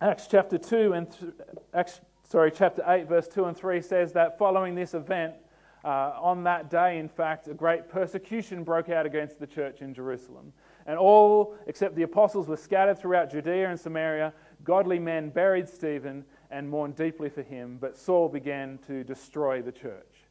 Acts 0.00 0.26
chapter 0.26 0.58
2 0.58 0.92
and 0.92 1.10
th- 1.10 1.32
Acts, 1.72 2.00
sorry, 2.24 2.50
chapter 2.50 2.82
8, 2.86 3.08
verse 3.08 3.28
2 3.28 3.46
and 3.46 3.56
3 3.56 3.80
says 3.80 4.12
that 4.12 4.38
following 4.38 4.74
this 4.74 4.94
event, 4.94 5.34
uh, 5.84 6.18
on 6.20 6.42
that 6.44 6.68
day, 6.68 6.98
in 6.98 7.08
fact, 7.08 7.46
a 7.46 7.54
great 7.54 7.88
persecution 7.88 8.64
broke 8.64 8.88
out 8.88 9.06
against 9.06 9.38
the 9.38 9.46
church 9.46 9.82
in 9.82 9.94
Jerusalem. 9.94 10.52
And 10.84 10.98
all 10.98 11.56
except 11.66 11.94
the 11.94 12.02
apostles 12.02 12.48
were 12.48 12.56
scattered 12.56 12.98
throughout 12.98 13.30
Judea 13.30 13.70
and 13.70 13.78
Samaria. 13.78 14.32
Godly 14.64 14.98
men 14.98 15.30
buried 15.30 15.68
Stephen 15.68 16.24
and 16.50 16.68
mourned 16.68 16.96
deeply 16.96 17.28
for 17.28 17.42
him, 17.42 17.78
but 17.80 17.96
Saul 17.96 18.28
began 18.28 18.78
to 18.86 19.04
destroy 19.04 19.62
the 19.62 19.72
church. 19.72 20.26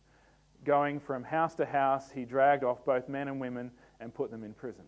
Going 0.64 1.00
from 1.00 1.24
house 1.24 1.56
to 1.56 1.66
house, 1.66 2.12
he 2.12 2.26
dragged 2.26 2.64
off 2.64 2.84
both 2.86 3.08
men 3.08 3.28
and 3.28 3.40
women 3.40 3.72
and 4.00 4.14
put 4.14 4.32
them 4.32 4.44
in 4.44 4.54
prison. 4.54 4.86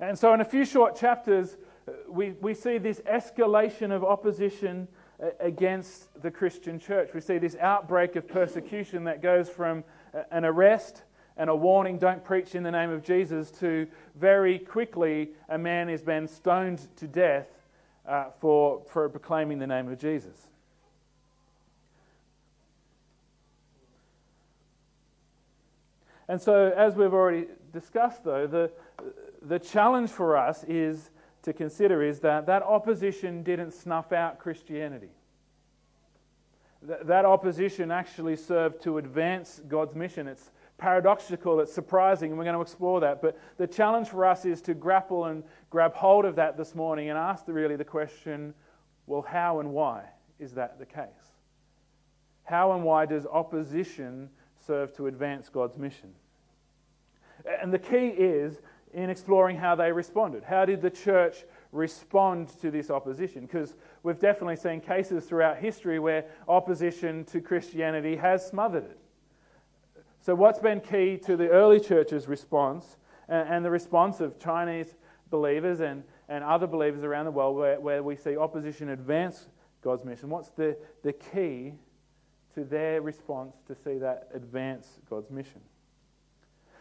And 0.00 0.18
so, 0.18 0.32
in 0.32 0.40
a 0.40 0.44
few 0.44 0.64
short 0.64 0.96
chapters, 0.96 1.56
uh, 1.86 1.92
we, 2.08 2.30
we 2.40 2.54
see 2.54 2.78
this 2.78 3.00
escalation 3.00 3.90
of 3.90 4.04
opposition 4.04 4.86
uh, 5.20 5.30
against 5.40 6.22
the 6.22 6.30
Christian 6.30 6.78
church. 6.78 7.10
We 7.14 7.20
see 7.20 7.38
this 7.38 7.56
outbreak 7.56 8.14
of 8.14 8.28
persecution 8.28 9.04
that 9.04 9.20
goes 9.20 9.48
from 9.48 9.82
uh, 10.14 10.22
an 10.30 10.44
arrest 10.44 11.02
and 11.36 11.50
a 11.50 11.54
warning, 11.54 11.98
don't 11.98 12.24
preach 12.24 12.54
in 12.54 12.62
the 12.62 12.70
name 12.70 12.90
of 12.90 13.02
Jesus, 13.02 13.50
to 13.52 13.86
very 14.16 14.58
quickly 14.58 15.30
a 15.48 15.58
man 15.58 15.88
is 15.88 16.02
been 16.02 16.26
stoned 16.26 16.86
to 16.96 17.06
death 17.06 17.46
uh, 18.06 18.26
for, 18.40 18.82
for 18.90 19.08
proclaiming 19.08 19.58
the 19.58 19.66
name 19.66 19.90
of 19.90 19.98
Jesus. 19.98 20.48
And 26.28 26.40
so, 26.40 26.72
as 26.76 26.94
we've 26.94 27.14
already 27.14 27.46
discussed, 27.72 28.22
though, 28.24 28.46
the, 28.46 28.70
the 29.48 29.58
challenge 29.58 30.10
for 30.10 30.36
us 30.36 30.64
is 30.64 31.10
to 31.42 31.52
consider 31.52 32.02
is 32.02 32.20
that 32.20 32.46
that 32.46 32.62
opposition 32.62 33.42
didn't 33.42 33.72
snuff 33.72 34.12
out 34.12 34.38
Christianity. 34.38 35.10
That, 36.82 37.06
that 37.06 37.24
opposition 37.24 37.90
actually 37.90 38.36
served 38.36 38.82
to 38.82 38.98
advance 38.98 39.60
God's 39.68 39.94
mission. 39.94 40.28
It's 40.28 40.50
paradoxical, 40.76 41.60
it's 41.60 41.72
surprising, 41.72 42.30
and 42.30 42.38
we're 42.38 42.44
going 42.44 42.56
to 42.56 42.62
explore 42.62 43.00
that. 43.00 43.20
But 43.20 43.38
the 43.56 43.66
challenge 43.66 44.08
for 44.08 44.24
us 44.24 44.44
is 44.44 44.60
to 44.62 44.74
grapple 44.74 45.24
and 45.24 45.42
grab 45.70 45.94
hold 45.94 46.24
of 46.24 46.36
that 46.36 46.56
this 46.56 46.74
morning 46.74 47.08
and 47.08 47.18
ask 47.18 47.46
the, 47.46 47.52
really 47.52 47.76
the 47.76 47.84
question 47.84 48.54
well, 49.06 49.22
how 49.22 49.60
and 49.60 49.72
why 49.72 50.04
is 50.38 50.52
that 50.52 50.78
the 50.78 50.84
case? 50.84 51.06
How 52.44 52.72
and 52.72 52.84
why 52.84 53.06
does 53.06 53.24
opposition 53.24 54.28
serve 54.66 54.94
to 54.96 55.06
advance 55.06 55.48
God's 55.48 55.78
mission. 55.78 56.10
And 57.60 57.72
the 57.72 57.78
key 57.78 58.08
is 58.08 58.60
in 58.92 59.10
exploring 59.10 59.56
how 59.56 59.74
they 59.74 59.92
responded. 59.92 60.42
How 60.44 60.64
did 60.64 60.80
the 60.80 60.90
church 60.90 61.44
respond 61.72 62.48
to 62.60 62.70
this 62.70 62.90
opposition? 62.90 63.42
Because 63.42 63.74
we've 64.02 64.18
definitely 64.18 64.56
seen 64.56 64.80
cases 64.80 65.24
throughout 65.24 65.58
history 65.58 65.98
where 65.98 66.24
opposition 66.48 67.24
to 67.26 67.40
Christianity 67.40 68.16
has 68.16 68.46
smothered 68.46 68.84
it. 68.84 68.98
So, 70.20 70.34
what's 70.34 70.58
been 70.58 70.80
key 70.80 71.16
to 71.24 71.36
the 71.36 71.48
early 71.48 71.80
church's 71.80 72.28
response 72.28 72.96
and, 73.28 73.64
the 73.64 73.70
response 73.70 74.20
of 74.20 74.38
Chinese 74.38 74.96
believers 75.30 75.80
and, 75.80 76.02
and 76.28 76.42
other 76.42 76.66
believers 76.66 77.04
around 77.04 77.26
the 77.26 77.30
world 77.30 77.56
where, 77.56 77.78
where 77.78 78.02
we 78.02 78.16
see 78.16 78.36
opposition 78.36 78.90
advance 78.90 79.46
God's 79.82 80.04
mission? 80.04 80.28
What's 80.28 80.50
the, 80.50 80.76
the 81.02 81.12
key 81.12 81.74
to 82.54 82.64
their 82.64 83.00
response 83.00 83.56
to 83.66 83.74
see 83.74 83.98
that 83.98 84.28
advance 84.34 85.00
God's 85.08 85.30
mission? 85.30 85.60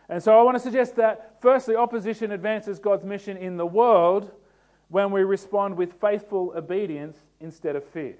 And 0.09 0.23
so 0.23 0.39
I 0.39 0.43
want 0.43 0.55
to 0.55 0.63
suggest 0.63 0.95
that, 0.95 1.35
firstly, 1.41 1.75
opposition 1.75 2.31
advances 2.31 2.79
God's 2.79 3.03
mission 3.03 3.35
in 3.37 3.57
the 3.57 3.65
world 3.65 4.31
when 4.87 5.11
we 5.11 5.23
respond 5.23 5.75
with 5.75 5.99
faithful 5.99 6.53
obedience 6.55 7.17
instead 7.41 7.75
of 7.75 7.83
fear. 7.83 8.15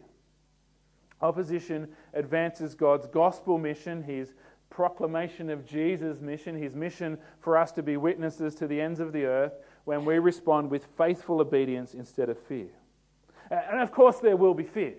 Opposition 1.22 1.88
advances 2.14 2.76
God's 2.76 3.08
gospel 3.08 3.58
mission, 3.58 4.04
his 4.04 4.34
proclamation 4.70 5.50
of 5.50 5.66
Jesus' 5.66 6.20
mission, 6.20 6.56
his 6.56 6.76
mission 6.76 7.18
for 7.40 7.58
us 7.58 7.72
to 7.72 7.82
be 7.82 7.96
witnesses 7.96 8.54
to 8.56 8.68
the 8.68 8.82
ends 8.82 9.00
of 9.00 9.14
the 9.14 9.24
earth, 9.26 9.54
when 9.86 10.04
we 10.04 10.20
respond 10.20 10.70
with 10.70 10.86
faithful 10.98 11.40
obedience 11.40 11.94
instead 11.94 12.30
of 12.30 12.38
fear. 12.38 12.68
And 13.50 13.80
of 13.80 13.94
course, 13.94 14.20
there 14.20 14.36
will 14.36 14.54
be 14.54 14.66
fear. 14.66 14.96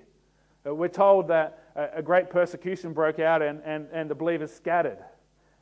Uh, 0.67 0.75
we're 0.75 0.89
told 0.89 1.29
that 1.29 1.63
a 1.77 2.03
great 2.03 2.31
persecution 2.31 2.95
broke 2.95 3.19
out 3.21 3.43
and, 3.43 3.61
and, 3.65 3.87
and 3.93 4.11
the 4.11 4.15
believers 4.15 4.53
scattered. 4.53 4.99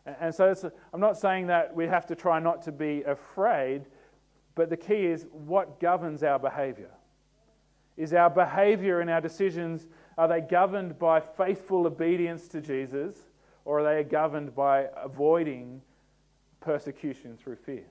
And 0.07 0.33
so 0.35 0.55
I'm 0.93 1.01
not 1.01 1.19
saying 1.19 1.49
that 1.49 1.75
we 1.75 1.87
have 1.87 2.07
to 2.07 2.15
try 2.15 2.39
not 2.39 2.63
to 2.63 2.73
be 2.73 3.03
afraid, 3.03 3.87
but 4.55 4.71
the 4.71 4.77
key 4.77 5.07
is 5.07 5.27
what 5.33 5.81
governs 5.81 6.23
our 6.23 6.39
behavior. 6.39 6.91
Is 7.97 8.13
our 8.13 8.31
behavior 8.31 9.01
and 9.01 9.11
our 9.11 9.21
decisions, 9.21 9.87
are 10.17 10.29
they 10.29 10.41
governed 10.41 10.99
by 10.99 11.21
faithful 11.21 11.87
obedience 11.87 12.47
to 12.49 12.61
Jesus, 12.61 13.17
or 13.65 13.81
are 13.81 13.95
they 13.97 14.09
governed 14.09 14.55
by 14.55 14.87
avoiding 14.97 15.83
persecution 16.61 17.37
through 17.37 17.57
fear? 17.57 17.87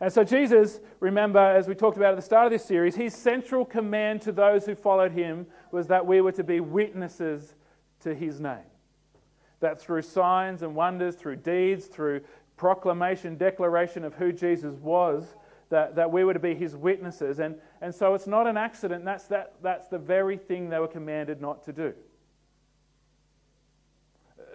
And 0.00 0.12
so, 0.12 0.24
Jesus, 0.24 0.80
remember, 0.98 1.38
as 1.38 1.68
we 1.68 1.74
talked 1.74 1.96
about 1.96 2.10
at 2.10 2.16
the 2.16 2.22
start 2.22 2.46
of 2.46 2.52
this 2.52 2.64
series, 2.64 2.96
his 2.96 3.14
central 3.14 3.64
command 3.64 4.22
to 4.22 4.32
those 4.32 4.66
who 4.66 4.74
followed 4.74 5.12
him 5.12 5.46
was 5.70 5.86
that 5.88 6.06
we 6.06 6.20
were 6.20 6.32
to 6.32 6.42
be 6.42 6.58
witnesses 6.58 7.54
to 8.00 8.14
his 8.14 8.40
name. 8.40 8.71
That 9.62 9.80
through 9.80 10.02
signs 10.02 10.62
and 10.62 10.74
wonders, 10.74 11.14
through 11.16 11.36
deeds, 11.36 11.86
through 11.86 12.20
proclamation, 12.58 13.38
declaration 13.38 14.04
of 14.04 14.12
who 14.14 14.30
Jesus 14.30 14.74
was, 14.74 15.34
that, 15.70 15.96
that 15.96 16.12
we 16.12 16.22
were 16.22 16.34
to 16.34 16.38
be 16.38 16.54
his 16.54 16.76
witnesses. 16.76 17.38
And, 17.38 17.54
and 17.80 17.94
so 17.94 18.12
it's 18.12 18.26
not 18.26 18.46
an 18.46 18.58
accident. 18.58 19.06
That's, 19.06 19.24
that, 19.28 19.54
that's 19.62 19.88
the 19.88 19.98
very 19.98 20.36
thing 20.36 20.68
they 20.68 20.78
were 20.78 20.86
commanded 20.86 21.40
not 21.40 21.62
to 21.64 21.72
do. 21.72 21.94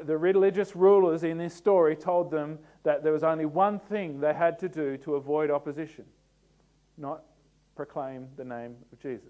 The 0.03 0.15
religious 0.15 0.75
rulers 0.75 1.23
in 1.23 1.39
this 1.39 1.55
story 1.55 1.95
told 1.95 2.29
them 2.29 2.59
that 2.83 3.01
there 3.01 3.11
was 3.11 3.23
only 3.23 3.45
one 3.45 3.79
thing 3.79 4.19
they 4.19 4.35
had 4.35 4.59
to 4.59 4.69
do 4.69 4.97
to 4.97 5.15
avoid 5.15 5.49
opposition 5.49 6.05
not 6.97 7.23
proclaim 7.75 8.27
the 8.35 8.43
name 8.43 8.75
of 8.91 8.99
Jesus. 8.99 9.29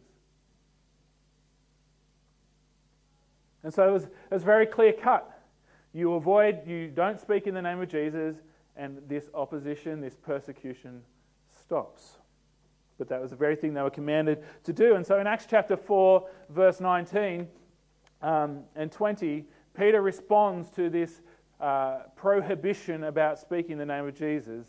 And 3.64 3.74
so 3.74 3.88
it 3.88 3.92
was, 3.92 4.04
it 4.06 4.32
was 4.32 4.44
very 4.44 4.66
clear 4.66 4.94
cut. 4.94 5.37
You 5.98 6.14
avoid, 6.14 6.68
you 6.68 6.90
don't 6.90 7.20
speak 7.20 7.48
in 7.48 7.56
the 7.56 7.62
name 7.64 7.82
of 7.82 7.90
Jesus, 7.90 8.36
and 8.76 9.02
this 9.08 9.32
opposition, 9.34 10.00
this 10.00 10.16
persecution 10.16 11.02
stops. 11.60 12.18
But 13.00 13.10
that 13.10 13.20
was 13.20 13.32
the 13.32 13.36
very 13.36 13.56
thing 13.56 13.74
they 13.74 13.82
were 13.82 13.90
commanded 13.90 14.44
to 14.66 14.74
do. 14.74 14.94
And 14.94 15.04
so 15.04 15.20
in 15.20 15.26
Acts 15.26 15.48
chapter 15.50 15.76
4, 15.76 16.24
verse 16.50 16.80
19 16.80 17.48
um, 18.22 18.60
and 18.76 18.92
20, 18.92 19.46
Peter 19.76 20.04
responds 20.04 20.70
to 20.74 20.92
this 20.92 21.22
uh, 21.60 22.02
prohibition 22.16 23.06
about 23.06 23.40
speaking 23.40 23.80
the 23.80 23.86
name 23.88 24.08
of 24.08 24.14
Jesus 24.14 24.68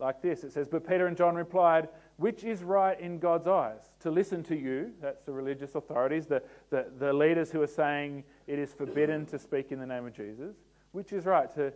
like 0.00 0.22
this 0.22 0.44
it 0.44 0.52
says, 0.52 0.66
But 0.66 0.88
Peter 0.88 1.06
and 1.06 1.16
John 1.16 1.34
replied, 1.34 1.88
Which 2.16 2.42
is 2.42 2.62
right 2.62 2.98
in 2.98 3.18
God's 3.18 3.46
eyes? 3.46 3.80
To 4.00 4.10
listen 4.10 4.42
to 4.44 4.56
you, 4.56 4.92
that's 5.00 5.22
the 5.22 5.32
religious 5.32 5.74
authorities, 5.74 6.26
the, 6.26 6.42
the, 6.70 6.86
the 6.98 7.12
leaders 7.12 7.50
who 7.50 7.60
are 7.62 7.66
saying 7.66 8.24
it 8.46 8.58
is 8.58 8.72
forbidden 8.72 9.26
to 9.26 9.38
speak 9.38 9.72
in 9.72 9.78
the 9.78 9.86
name 9.86 10.06
of 10.06 10.14
Jesus. 10.14 10.56
Which 10.92 11.12
is 11.12 11.26
right? 11.26 11.52
To 11.54 11.72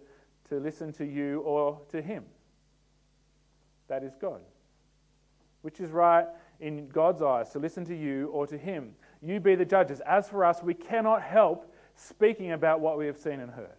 to 0.49 0.59
listen 0.59 0.93
to 0.95 1.05
you 1.05 1.41
or 1.41 1.81
to 1.91 2.03
him. 2.03 2.25
That 3.89 4.03
is 4.03 4.15
God. 4.21 4.41
Which 5.63 5.81
is 5.81 5.91
right 5.91 6.27
in 6.61 6.89
God's 6.89 7.23
eyes, 7.23 7.51
to 7.51 7.59
listen 7.59 7.85
to 7.87 7.97
you 7.97 8.29
or 8.29 8.47
to 8.47 8.57
him. 8.57 8.95
You 9.21 9.41
be 9.41 9.55
the 9.55 9.65
judges. 9.65 10.01
As 10.01 10.29
for 10.29 10.45
us, 10.45 10.63
we 10.63 10.75
cannot 10.75 11.23
help 11.23 11.75
speaking 11.97 12.53
about 12.53 12.81
what 12.81 12.99
we 12.99 13.07
have 13.07 13.19
seen 13.19 13.41
and 13.41 13.51
heard. 13.51 13.77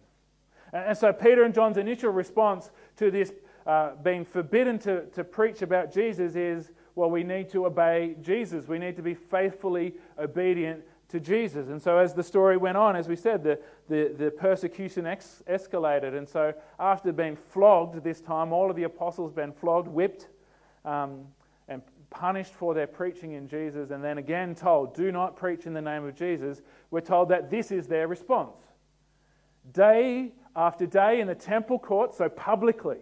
And 0.72 0.96
so, 0.96 1.12
Peter 1.12 1.44
and 1.44 1.54
John's 1.54 1.76
initial 1.76 2.10
response 2.10 2.70
to 2.96 3.10
this 3.10 3.32
uh, 3.66 3.92
being 4.02 4.24
forbidden 4.24 4.78
to, 4.80 5.06
to 5.06 5.24
preach 5.24 5.62
about 5.62 5.92
Jesus 5.92 6.34
is 6.36 6.70
well, 6.96 7.10
we 7.10 7.24
need 7.24 7.50
to 7.50 7.66
obey 7.66 8.16
Jesus. 8.22 8.66
We 8.66 8.78
need 8.78 8.96
to 8.96 9.02
be 9.02 9.12
faithfully 9.12 9.94
obedient 10.18 10.82
to 11.08 11.20
Jesus. 11.20 11.68
And 11.68 11.80
so, 11.80 11.98
as 11.98 12.14
the 12.14 12.22
story 12.22 12.56
went 12.56 12.76
on, 12.76 12.96
as 12.96 13.08
we 13.08 13.16
said, 13.16 13.44
the, 13.44 13.58
the, 13.88 14.14
the 14.16 14.30
persecution 14.30 15.06
ex- 15.06 15.42
escalated. 15.48 16.16
And 16.16 16.28
so, 16.28 16.52
after 16.80 17.12
being 17.12 17.36
flogged 17.36 18.02
this 18.02 18.20
time, 18.20 18.52
all 18.52 18.70
of 18.70 18.76
the 18.76 18.84
apostles 18.84 19.32
been 19.32 19.52
flogged, 19.52 19.88
whipped, 19.88 20.28
um, 20.84 21.26
and 21.68 21.82
punished 22.10 22.52
for 22.54 22.74
their 22.74 22.86
preaching 22.86 23.32
in 23.32 23.48
Jesus, 23.48 23.90
and 23.90 24.02
then 24.02 24.18
again 24.18 24.54
told, 24.54 24.94
Do 24.94 25.12
not 25.12 25.36
preach 25.36 25.66
in 25.66 25.74
the 25.74 25.82
name 25.82 26.04
of 26.04 26.14
Jesus, 26.14 26.62
we're 26.90 27.00
told 27.00 27.28
that 27.28 27.50
this 27.50 27.70
is 27.70 27.86
their 27.86 28.08
response. 28.08 28.56
Day 29.72 30.32
after 30.54 30.86
day 30.86 31.20
in 31.20 31.26
the 31.26 31.34
temple 31.34 31.78
court, 31.78 32.14
so 32.14 32.28
publicly, 32.28 32.98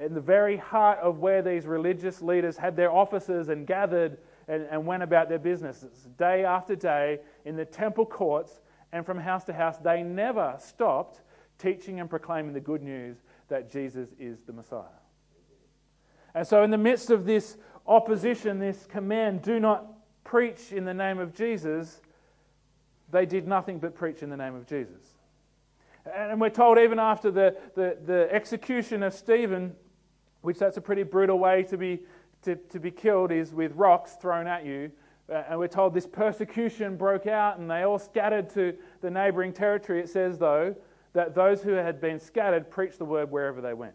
in 0.00 0.14
the 0.14 0.20
very 0.20 0.56
heart 0.56 0.98
of 1.00 1.18
where 1.18 1.42
these 1.42 1.66
religious 1.66 2.22
leaders 2.22 2.56
had 2.56 2.76
their 2.76 2.90
offices 2.90 3.48
and 3.48 3.66
gathered 3.66 4.18
and, 4.48 4.66
and 4.70 4.86
went 4.86 5.02
about 5.02 5.28
their 5.28 5.38
businesses 5.38 6.08
day 6.16 6.44
after 6.44 6.74
day 6.74 7.20
in 7.44 7.56
the 7.56 7.64
temple 7.64 8.06
courts 8.06 8.60
and 8.92 9.04
from 9.04 9.18
house 9.18 9.44
to 9.44 9.52
house. 9.52 9.76
They 9.78 10.02
never 10.02 10.56
stopped 10.58 11.20
teaching 11.58 12.00
and 12.00 12.08
proclaiming 12.08 12.54
the 12.54 12.60
good 12.60 12.82
news 12.82 13.18
that 13.48 13.70
Jesus 13.70 14.10
is 14.18 14.42
the 14.42 14.52
Messiah. 14.52 14.84
And 16.34 16.46
so, 16.46 16.62
in 16.62 16.70
the 16.70 16.78
midst 16.78 17.10
of 17.10 17.24
this 17.24 17.56
opposition, 17.86 18.58
this 18.58 18.86
command, 18.86 19.42
do 19.42 19.58
not 19.60 19.86
preach 20.24 20.72
in 20.72 20.84
the 20.84 20.94
name 20.94 21.18
of 21.18 21.34
Jesus, 21.34 22.00
they 23.10 23.26
did 23.26 23.46
nothing 23.46 23.78
but 23.78 23.94
preach 23.94 24.22
in 24.22 24.30
the 24.30 24.36
name 24.36 24.54
of 24.54 24.66
Jesus. 24.66 25.02
And 26.14 26.40
we're 26.40 26.50
told 26.50 26.78
even 26.78 26.98
after 26.98 27.30
the, 27.30 27.56
the, 27.74 27.96
the 28.04 28.28
execution 28.30 29.02
of 29.02 29.14
Stephen, 29.14 29.74
which 30.42 30.58
that's 30.58 30.76
a 30.76 30.80
pretty 30.80 31.02
brutal 31.02 31.38
way 31.38 31.62
to 31.64 31.76
be 31.76 32.00
to, 32.42 32.56
to 32.56 32.78
be 32.78 32.90
killed 32.90 33.32
is 33.32 33.52
with 33.52 33.72
rocks 33.74 34.14
thrown 34.20 34.46
at 34.46 34.64
you. 34.64 34.90
Uh, 35.30 35.42
and 35.50 35.58
we're 35.58 35.68
told 35.68 35.92
this 35.92 36.06
persecution 36.06 36.96
broke 36.96 37.26
out 37.26 37.58
and 37.58 37.70
they 37.70 37.82
all 37.82 37.98
scattered 37.98 38.48
to 38.50 38.74
the 39.00 39.10
neighboring 39.10 39.52
territory. 39.52 40.00
It 40.00 40.08
says, 40.08 40.38
though, 40.38 40.74
that 41.12 41.34
those 41.34 41.62
who 41.62 41.72
had 41.72 42.00
been 42.00 42.18
scattered 42.18 42.70
preached 42.70 42.98
the 42.98 43.04
word 43.04 43.30
wherever 43.30 43.60
they 43.60 43.74
went. 43.74 43.94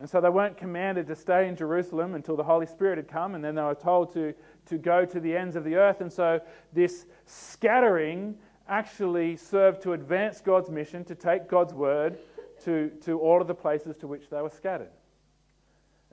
And 0.00 0.10
so 0.10 0.20
they 0.20 0.28
weren't 0.28 0.56
commanded 0.56 1.06
to 1.06 1.14
stay 1.14 1.48
in 1.48 1.56
Jerusalem 1.56 2.14
until 2.14 2.36
the 2.36 2.42
Holy 2.42 2.66
Spirit 2.66 2.98
had 2.98 3.08
come, 3.08 3.36
and 3.36 3.44
then 3.44 3.54
they 3.54 3.62
were 3.62 3.76
told 3.76 4.12
to, 4.14 4.34
to 4.66 4.76
go 4.76 5.04
to 5.04 5.20
the 5.20 5.36
ends 5.36 5.54
of 5.54 5.62
the 5.62 5.76
earth. 5.76 6.00
And 6.00 6.12
so 6.12 6.40
this 6.72 7.06
scattering 7.26 8.36
actually 8.68 9.36
served 9.36 9.82
to 9.82 9.92
advance 9.92 10.40
God's 10.40 10.68
mission, 10.68 11.04
to 11.04 11.14
take 11.14 11.48
God's 11.48 11.72
word 11.72 12.18
to, 12.64 12.90
to 13.02 13.20
all 13.20 13.40
of 13.40 13.46
the 13.46 13.54
places 13.54 13.96
to 13.98 14.06
which 14.06 14.28
they 14.30 14.40
were 14.42 14.50
scattered. 14.50 14.90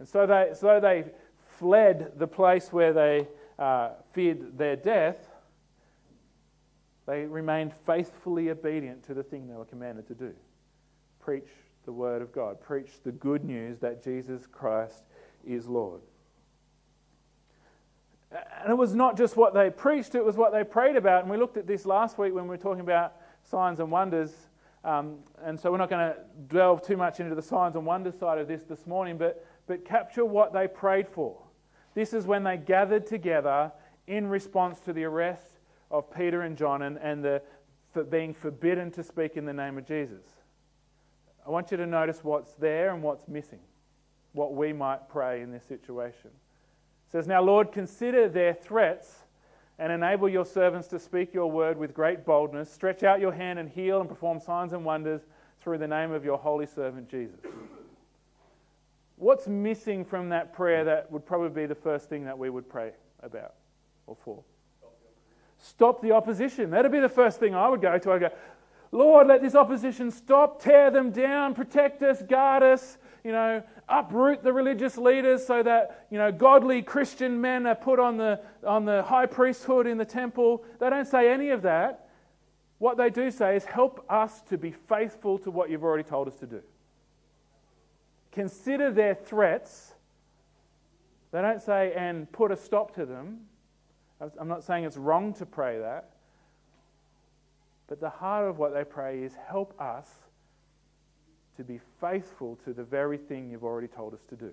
And 0.02 0.10
so 0.10 0.26
they, 0.26 0.50
so 0.56 0.80
they 0.80 1.06
fled 1.60 2.14
the 2.18 2.26
place 2.26 2.74
where 2.74 2.92
they 2.92 3.28
uh, 3.60 3.90
feared 4.14 4.58
their 4.58 4.76
death, 4.76 5.30
they 7.06 7.26
remained 7.26 7.72
faithfully 7.86 8.50
obedient 8.50 9.04
to 9.04 9.14
the 9.14 9.22
thing 9.22 9.48
they 9.48 9.54
were 9.54 9.64
commanded 9.64 10.08
to 10.08 10.16
do 10.16 10.34
preach 11.20 11.50
the 11.86 11.92
word 11.92 12.24
of 12.24 12.34
God, 12.34 12.60
preach 12.60 12.90
the 13.04 13.12
good 13.12 13.46
news 13.46 13.78
that 13.78 14.04
Jesus 14.04 14.48
Christ 14.48 15.04
is 15.46 15.68
Lord. 15.68 16.02
And 18.32 18.72
it 18.72 18.76
was 18.76 18.96
not 18.96 19.16
just 19.16 19.38
what 19.38 19.54
they 19.54 19.70
preached, 19.70 20.16
it 20.16 20.26
was 20.26 20.36
what 20.36 20.52
they 20.52 20.64
prayed 20.64 20.96
about. 20.96 21.22
And 21.22 21.30
we 21.30 21.38
looked 21.38 21.58
at 21.58 21.68
this 21.68 21.86
last 21.86 22.18
week 22.18 22.34
when 22.34 22.46
we 22.46 22.50
were 22.50 22.58
talking 22.58 22.82
about 22.82 23.14
signs 23.44 23.80
and 23.80 23.92
wonders. 23.92 24.32
Um, 24.84 25.18
and 25.44 25.60
so 25.60 25.72
we're 25.72 25.78
not 25.78 25.92
going 25.92 26.12
to 26.12 26.18
delve 26.48 26.82
too 26.82 26.98
much 26.98 27.20
into 27.20 27.36
the 27.36 27.42
signs 27.44 27.76
and 27.76 27.86
wonders 27.86 28.18
side 28.18 28.40
of 28.40 28.48
this 28.48 28.64
this 28.64 28.88
morning, 28.88 29.20
but 29.20 29.46
but 29.72 29.86
capture 29.86 30.26
what 30.26 30.52
they 30.52 30.68
prayed 30.68 31.08
for. 31.08 31.38
This 31.94 32.12
is 32.12 32.28
when 32.28 32.44
they 32.44 32.58
gathered 32.58 33.06
together 33.06 33.72
in 34.06 34.28
response 34.28 34.82
to 34.82 34.92
the 34.92 35.06
arrest 35.06 35.60
of 35.90 36.14
Peter 36.14 36.42
and 36.42 36.58
John 36.58 36.82
and, 36.82 36.98
and 36.98 37.24
the 37.24 37.42
for 37.94 38.04
being 38.04 38.34
forbidden 38.34 38.92
to 38.92 39.02
speak 39.02 39.38
in 39.38 39.46
the 39.46 39.54
name 39.54 39.78
of 39.78 39.88
Jesus. 39.88 40.26
I 41.48 41.52
want 41.52 41.72
you 41.72 41.78
to 41.78 41.86
notice 41.86 42.22
what's 42.22 42.52
there 42.56 42.94
and 42.94 43.02
what's 43.02 43.30
missing, 43.30 43.62
what 44.34 44.56
we 44.56 44.74
might 44.74 45.08
pray 45.08 45.42
in 45.42 45.54
this 45.54 45.64
situation. 45.64 46.32
It 46.32 47.12
says, 47.14 47.26
Now, 47.26 47.42
Lord, 47.42 47.72
consider 47.72 48.28
their 48.28 48.54
threats 48.54 49.20
and 49.80 49.90
enable 49.90 50.28
your 50.28 50.46
servants 50.46 50.90
to 50.90 51.00
speak 51.00 51.34
your 51.34 51.50
word 51.50 51.78
with 51.78 51.94
great 51.94 52.26
boldness. 52.26 52.70
Stretch 52.70 53.04
out 53.04 53.22
your 53.22 53.32
hand 53.32 53.58
and 53.58 53.70
heal 53.70 54.02
and 54.02 54.10
perform 54.10 54.42
signs 54.42 54.74
and 54.74 54.84
wonders 54.84 55.22
through 55.62 55.78
the 55.78 55.88
name 55.88 56.12
of 56.12 56.26
your 56.26 56.38
holy 56.38 56.66
servant 56.66 57.08
Jesus. 57.08 57.40
What's 59.22 59.48
missing 59.48 60.04
from 60.04 60.30
that 60.30 60.52
prayer 60.52 60.84
that 60.86 61.12
would 61.12 61.28
probably 61.28 61.50
be 61.50 61.68
the 61.68 61.76
first 61.76 62.10
thing 62.10 62.26
that 62.26 62.40
we 62.40 62.50
would 62.50 62.68
pray 62.68 62.94
about 63.22 63.54
or 64.08 64.18
for? 64.26 64.44
Stop 65.60 66.02
the 66.02 66.14
opposition. 66.14 66.72
That'd 66.72 66.92
be 66.92 67.00
the 67.00 67.08
first 67.08 67.40
thing 67.40 67.54
I 67.54 67.70
would 67.70 67.84
go 67.84 68.00
to. 68.00 68.12
I'd 68.14 68.20
go, 68.20 68.30
Lord, 68.92 69.28
let 69.28 69.44
this 69.44 69.54
opposition 69.54 70.10
stop, 70.10 70.60
tear 70.60 70.90
them 70.90 71.12
down, 71.12 71.54
protect 71.54 72.02
us, 72.02 72.20
guard 72.24 72.64
us, 72.64 72.98
you 73.24 73.32
know, 73.32 73.62
uproot 73.88 74.42
the 74.42 74.52
religious 74.52 74.98
leaders 74.98 75.46
so 75.46 75.62
that, 75.62 76.08
you 76.10 76.18
know, 76.18 76.32
godly 76.32 76.82
Christian 76.82 77.40
men 77.40 77.68
are 77.68 77.76
put 77.76 78.00
on 78.00 78.18
the, 78.18 78.42
on 78.66 78.86
the 78.86 79.04
high 79.04 79.28
priesthood 79.28 79.86
in 79.86 80.00
the 80.00 80.06
temple. 80.06 80.66
They 80.80 80.90
don't 80.90 81.08
say 81.08 81.32
any 81.32 81.52
of 81.52 81.62
that. 81.62 82.10
What 82.80 82.98
they 82.98 83.12
do 83.12 83.30
say 83.30 83.56
is, 83.56 83.66
help 83.66 84.04
us 84.10 84.42
to 84.50 84.58
be 84.58 84.72
faithful 84.72 85.38
to 85.38 85.52
what 85.52 85.70
you've 85.70 85.84
already 85.84 86.10
told 86.10 86.28
us 86.28 86.38
to 86.38 86.48
do. 86.48 86.64
Consider 88.32 88.92
their 88.92 89.16
threats. 89.16 89.94
They 91.32 91.42
don't 91.42 91.62
say, 91.62 91.94
and 91.96 92.32
put 92.32 92.52
a 92.52 92.58
stop 92.58 92.96
to 92.96 93.06
them. 93.06 93.42
I'm 94.40 94.48
not 94.48 94.64
saying 94.64 94.84
it's 94.84 94.98
wrong 94.98 95.34
to 95.36 95.46
pray 95.46 95.80
that. 95.80 96.12
But 97.88 98.00
the 98.00 98.10
heart 98.10 98.48
of 98.48 98.58
what 98.58 98.74
they 98.74 98.84
pray 98.84 99.24
is, 99.24 99.34
help 99.48 99.80
us 99.80 100.08
to 101.58 101.64
be 101.64 101.80
faithful 102.00 102.58
to 102.64 102.74
the 102.74 102.84
very 102.84 103.18
thing 103.18 103.50
you've 103.50 103.64
already 103.64 103.88
told 103.88 104.14
us 104.14 104.22
to 104.30 104.36
do. 104.36 104.52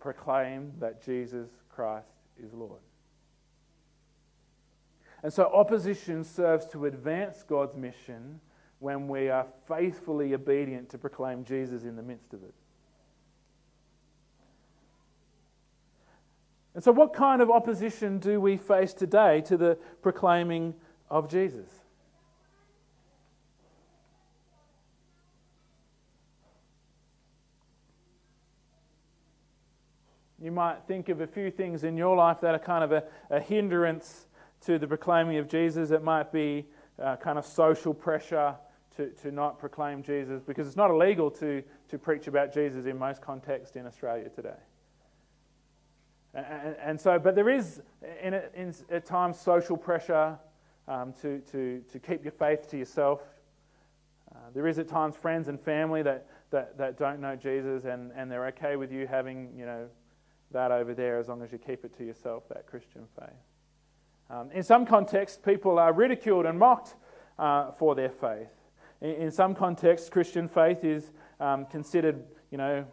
Proclaim 0.00 0.72
that 0.80 1.02
Jesus 1.04 1.48
Christ 1.70 2.06
is 2.42 2.52
Lord. 2.52 2.80
And 5.22 5.32
so 5.32 5.46
opposition 5.46 6.22
serves 6.22 6.66
to 6.66 6.86
advance 6.86 7.42
God's 7.42 7.74
mission 7.74 8.40
when 8.80 9.08
we 9.08 9.28
are 9.28 9.46
faithfully 9.66 10.34
obedient 10.34 10.90
to 10.90 10.98
proclaim 10.98 11.44
Jesus 11.44 11.82
in 11.82 11.96
the 11.96 12.02
midst 12.02 12.32
of 12.32 12.42
it. 12.42 12.54
And 16.74 16.84
so, 16.84 16.92
what 16.92 17.12
kind 17.12 17.42
of 17.42 17.50
opposition 17.50 18.18
do 18.20 18.40
we 18.40 18.56
face 18.56 18.94
today 18.94 19.40
to 19.42 19.56
the 19.56 19.76
proclaiming 20.00 20.74
of 21.10 21.28
Jesus? 21.28 21.68
You 30.40 30.52
might 30.52 30.84
think 30.86 31.08
of 31.08 31.20
a 31.20 31.26
few 31.26 31.50
things 31.50 31.82
in 31.82 31.96
your 31.96 32.14
life 32.14 32.40
that 32.42 32.54
are 32.54 32.60
kind 32.60 32.84
of 32.84 32.92
a, 32.92 33.02
a 33.28 33.40
hindrance 33.40 34.26
to 34.66 34.78
the 34.78 34.86
proclaiming 34.86 35.38
of 35.38 35.48
Jesus. 35.48 35.90
It 35.90 36.04
might 36.04 36.30
be 36.30 36.64
uh, 37.02 37.16
kind 37.16 37.38
of 37.38 37.44
social 37.44 37.92
pressure 37.92 38.54
to, 38.98 39.10
to 39.10 39.30
not 39.30 39.60
proclaim 39.60 40.02
Jesus 40.02 40.42
because 40.42 40.66
it's 40.66 40.76
not 40.76 40.90
illegal 40.90 41.30
to, 41.30 41.62
to 41.88 41.98
preach 41.98 42.26
about 42.26 42.52
Jesus 42.52 42.84
in 42.84 42.98
most 42.98 43.22
contexts 43.22 43.76
in 43.76 43.86
Australia 43.86 44.28
today. 44.28 44.58
And, 46.34 46.76
and 46.82 47.00
so, 47.00 47.16
but 47.16 47.36
there 47.36 47.48
is 47.48 47.80
in, 48.20 48.34
in, 48.34 48.74
at 48.90 49.06
times 49.06 49.38
social 49.38 49.76
pressure 49.76 50.36
um, 50.88 51.12
to, 51.22 51.38
to, 51.52 51.80
to 51.92 51.98
keep 52.00 52.24
your 52.24 52.32
faith 52.32 52.68
to 52.70 52.76
yourself. 52.76 53.20
Uh, 54.34 54.38
there 54.52 54.66
is 54.66 54.80
at 54.80 54.88
times 54.88 55.14
friends 55.14 55.46
and 55.46 55.60
family 55.60 56.02
that, 56.02 56.26
that, 56.50 56.76
that 56.76 56.98
don't 56.98 57.20
know 57.20 57.36
Jesus 57.36 57.84
and, 57.84 58.10
and 58.16 58.28
they're 58.30 58.46
okay 58.48 58.74
with 58.74 58.90
you 58.90 59.06
having, 59.06 59.52
you 59.56 59.64
know, 59.64 59.86
that 60.50 60.72
over 60.72 60.92
there 60.92 61.20
as 61.20 61.28
long 61.28 61.40
as 61.42 61.52
you 61.52 61.58
keep 61.58 61.84
it 61.84 61.96
to 61.98 62.04
yourself, 62.04 62.48
that 62.48 62.66
Christian 62.66 63.04
faith. 63.16 63.28
Um, 64.28 64.50
in 64.50 64.64
some 64.64 64.84
contexts, 64.84 65.38
people 65.38 65.78
are 65.78 65.92
ridiculed 65.92 66.46
and 66.46 66.58
mocked 66.58 66.96
uh, 67.38 67.70
for 67.78 67.94
their 67.94 68.10
faith. 68.10 68.48
In, 69.00 69.30
some 69.30 69.54
contexts, 69.54 70.08
Christian 70.08 70.48
faith 70.48 70.82
is 70.82 71.12
um, 71.38 71.66
considered, 71.66 72.24
you 72.50 72.58
know, 72.58 72.84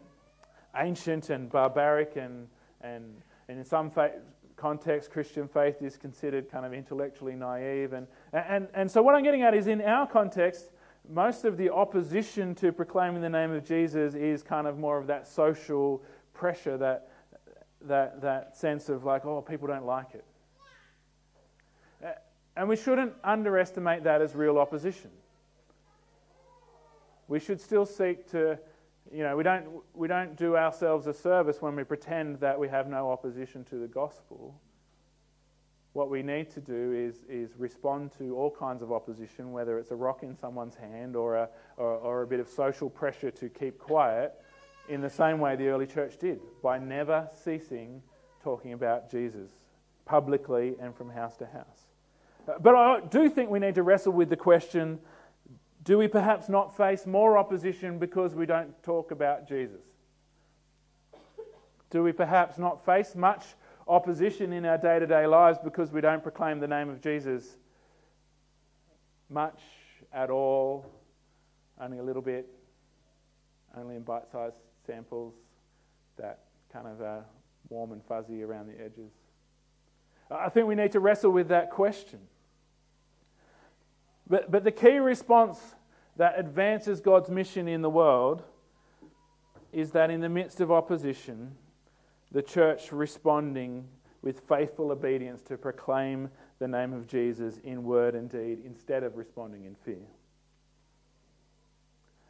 ancient 0.76 1.30
and 1.30 1.50
barbaric, 1.50 2.16
and, 2.16 2.46
and, 2.80 3.22
and 3.48 3.58
in 3.58 3.64
some 3.64 3.90
fa- 3.90 4.20
contexts, 4.56 5.12
Christian 5.12 5.48
faith 5.48 5.82
is 5.82 5.96
considered 5.96 6.50
kind 6.50 6.64
of 6.64 6.72
intellectually 6.72 7.34
naive. 7.34 7.92
And, 7.92 8.06
and, 8.32 8.68
and 8.74 8.90
so, 8.90 9.02
what 9.02 9.14
I'm 9.14 9.24
getting 9.24 9.42
at 9.42 9.54
is 9.54 9.66
in 9.66 9.80
our 9.82 10.06
context, 10.06 10.70
most 11.08 11.44
of 11.44 11.56
the 11.56 11.70
opposition 11.70 12.54
to 12.56 12.72
proclaiming 12.72 13.20
the 13.20 13.28
name 13.28 13.50
of 13.50 13.64
Jesus 13.64 14.14
is 14.14 14.42
kind 14.42 14.66
of 14.66 14.78
more 14.78 14.98
of 14.98 15.06
that 15.08 15.26
social 15.26 16.02
pressure, 16.34 16.76
that, 16.78 17.08
that, 17.82 18.20
that 18.20 18.56
sense 18.56 18.88
of 18.88 19.04
like, 19.04 19.24
oh, 19.24 19.40
people 19.40 19.66
don't 19.66 19.86
like 19.86 20.14
it. 20.14 20.24
And 22.56 22.68
we 22.68 22.76
shouldn't 22.76 23.12
underestimate 23.22 24.04
that 24.04 24.22
as 24.22 24.34
real 24.34 24.58
opposition. 24.58 25.10
We 27.28 27.40
should 27.40 27.60
still 27.60 27.86
seek 27.86 28.30
to, 28.30 28.58
you 29.12 29.22
know, 29.22 29.36
we 29.36 29.42
don't, 29.42 29.66
we 29.94 30.08
don't 30.08 30.36
do 30.36 30.56
ourselves 30.56 31.06
a 31.06 31.14
service 31.14 31.60
when 31.60 31.74
we 31.74 31.84
pretend 31.84 32.40
that 32.40 32.58
we 32.58 32.68
have 32.68 32.88
no 32.88 33.10
opposition 33.10 33.64
to 33.64 33.76
the 33.76 33.88
gospel. 33.88 34.60
What 35.92 36.10
we 36.10 36.22
need 36.22 36.50
to 36.50 36.60
do 36.60 36.92
is, 36.92 37.24
is 37.28 37.56
respond 37.58 38.12
to 38.18 38.36
all 38.36 38.50
kinds 38.50 38.82
of 38.82 38.92
opposition, 38.92 39.52
whether 39.52 39.78
it's 39.78 39.90
a 39.90 39.96
rock 39.96 40.22
in 40.22 40.36
someone's 40.36 40.74
hand 40.74 41.16
or 41.16 41.36
a, 41.36 41.48
or, 41.78 41.96
or 41.96 42.22
a 42.22 42.26
bit 42.26 42.38
of 42.38 42.48
social 42.48 42.90
pressure 42.90 43.30
to 43.30 43.48
keep 43.48 43.78
quiet, 43.78 44.34
in 44.88 45.00
the 45.00 45.10
same 45.10 45.40
way 45.40 45.56
the 45.56 45.66
early 45.66 45.86
church 45.86 46.18
did, 46.18 46.38
by 46.62 46.78
never 46.78 47.28
ceasing 47.34 48.02
talking 48.42 48.72
about 48.72 49.10
Jesus 49.10 49.50
publicly 50.04 50.76
and 50.80 50.94
from 50.94 51.10
house 51.10 51.36
to 51.38 51.46
house. 51.46 51.88
But 52.60 52.76
I 52.76 53.00
do 53.00 53.28
think 53.28 53.50
we 53.50 53.58
need 53.58 53.74
to 53.74 53.82
wrestle 53.82 54.12
with 54.12 54.30
the 54.30 54.36
question 54.36 55.00
do 55.86 55.96
we 55.96 56.08
perhaps 56.08 56.48
not 56.48 56.76
face 56.76 57.06
more 57.06 57.38
opposition 57.38 57.98
because 57.98 58.34
we 58.34 58.44
don't 58.44 58.82
talk 58.82 59.12
about 59.12 59.48
Jesus? 59.48 59.80
Do 61.90 62.02
we 62.02 62.10
perhaps 62.10 62.58
not 62.58 62.84
face 62.84 63.14
much 63.14 63.44
opposition 63.86 64.52
in 64.52 64.66
our 64.66 64.78
day 64.78 64.98
to 64.98 65.06
day 65.06 65.28
lives 65.28 65.58
because 65.62 65.92
we 65.92 66.00
don't 66.00 66.24
proclaim 66.24 66.58
the 66.58 66.66
name 66.66 66.90
of 66.90 67.00
Jesus 67.00 67.56
much 69.30 69.60
at 70.12 70.28
all, 70.28 70.84
only 71.80 71.98
a 71.98 72.02
little 72.02 72.20
bit, 72.20 72.48
only 73.76 73.94
in 73.94 74.02
bite 74.02 74.28
sized 74.32 74.56
samples 74.88 75.34
that 76.16 76.40
kind 76.72 76.88
of 76.88 77.00
are 77.00 77.24
warm 77.68 77.92
and 77.92 78.04
fuzzy 78.04 78.42
around 78.42 78.66
the 78.66 78.84
edges? 78.84 79.12
I 80.32 80.48
think 80.48 80.66
we 80.66 80.74
need 80.74 80.90
to 80.92 81.00
wrestle 81.00 81.30
with 81.30 81.46
that 81.48 81.70
question. 81.70 82.18
But, 84.28 84.50
but 84.50 84.64
the 84.64 84.72
key 84.72 84.98
response 84.98 85.58
that 86.16 86.38
advances 86.38 87.00
God's 87.00 87.30
mission 87.30 87.68
in 87.68 87.82
the 87.82 87.90
world 87.90 88.42
is 89.72 89.92
that 89.92 90.10
in 90.10 90.20
the 90.20 90.28
midst 90.28 90.60
of 90.60 90.72
opposition, 90.72 91.52
the 92.32 92.42
church 92.42 92.92
responding 92.92 93.86
with 94.22 94.40
faithful 94.48 94.90
obedience 94.90 95.42
to 95.42 95.56
proclaim 95.56 96.30
the 96.58 96.66
name 96.66 96.92
of 96.92 97.06
Jesus 97.06 97.58
in 97.62 97.84
word 97.84 98.14
and 98.14 98.30
deed 98.30 98.58
instead 98.64 99.02
of 99.02 99.16
responding 99.16 99.64
in 99.64 99.74
fear. 99.74 100.06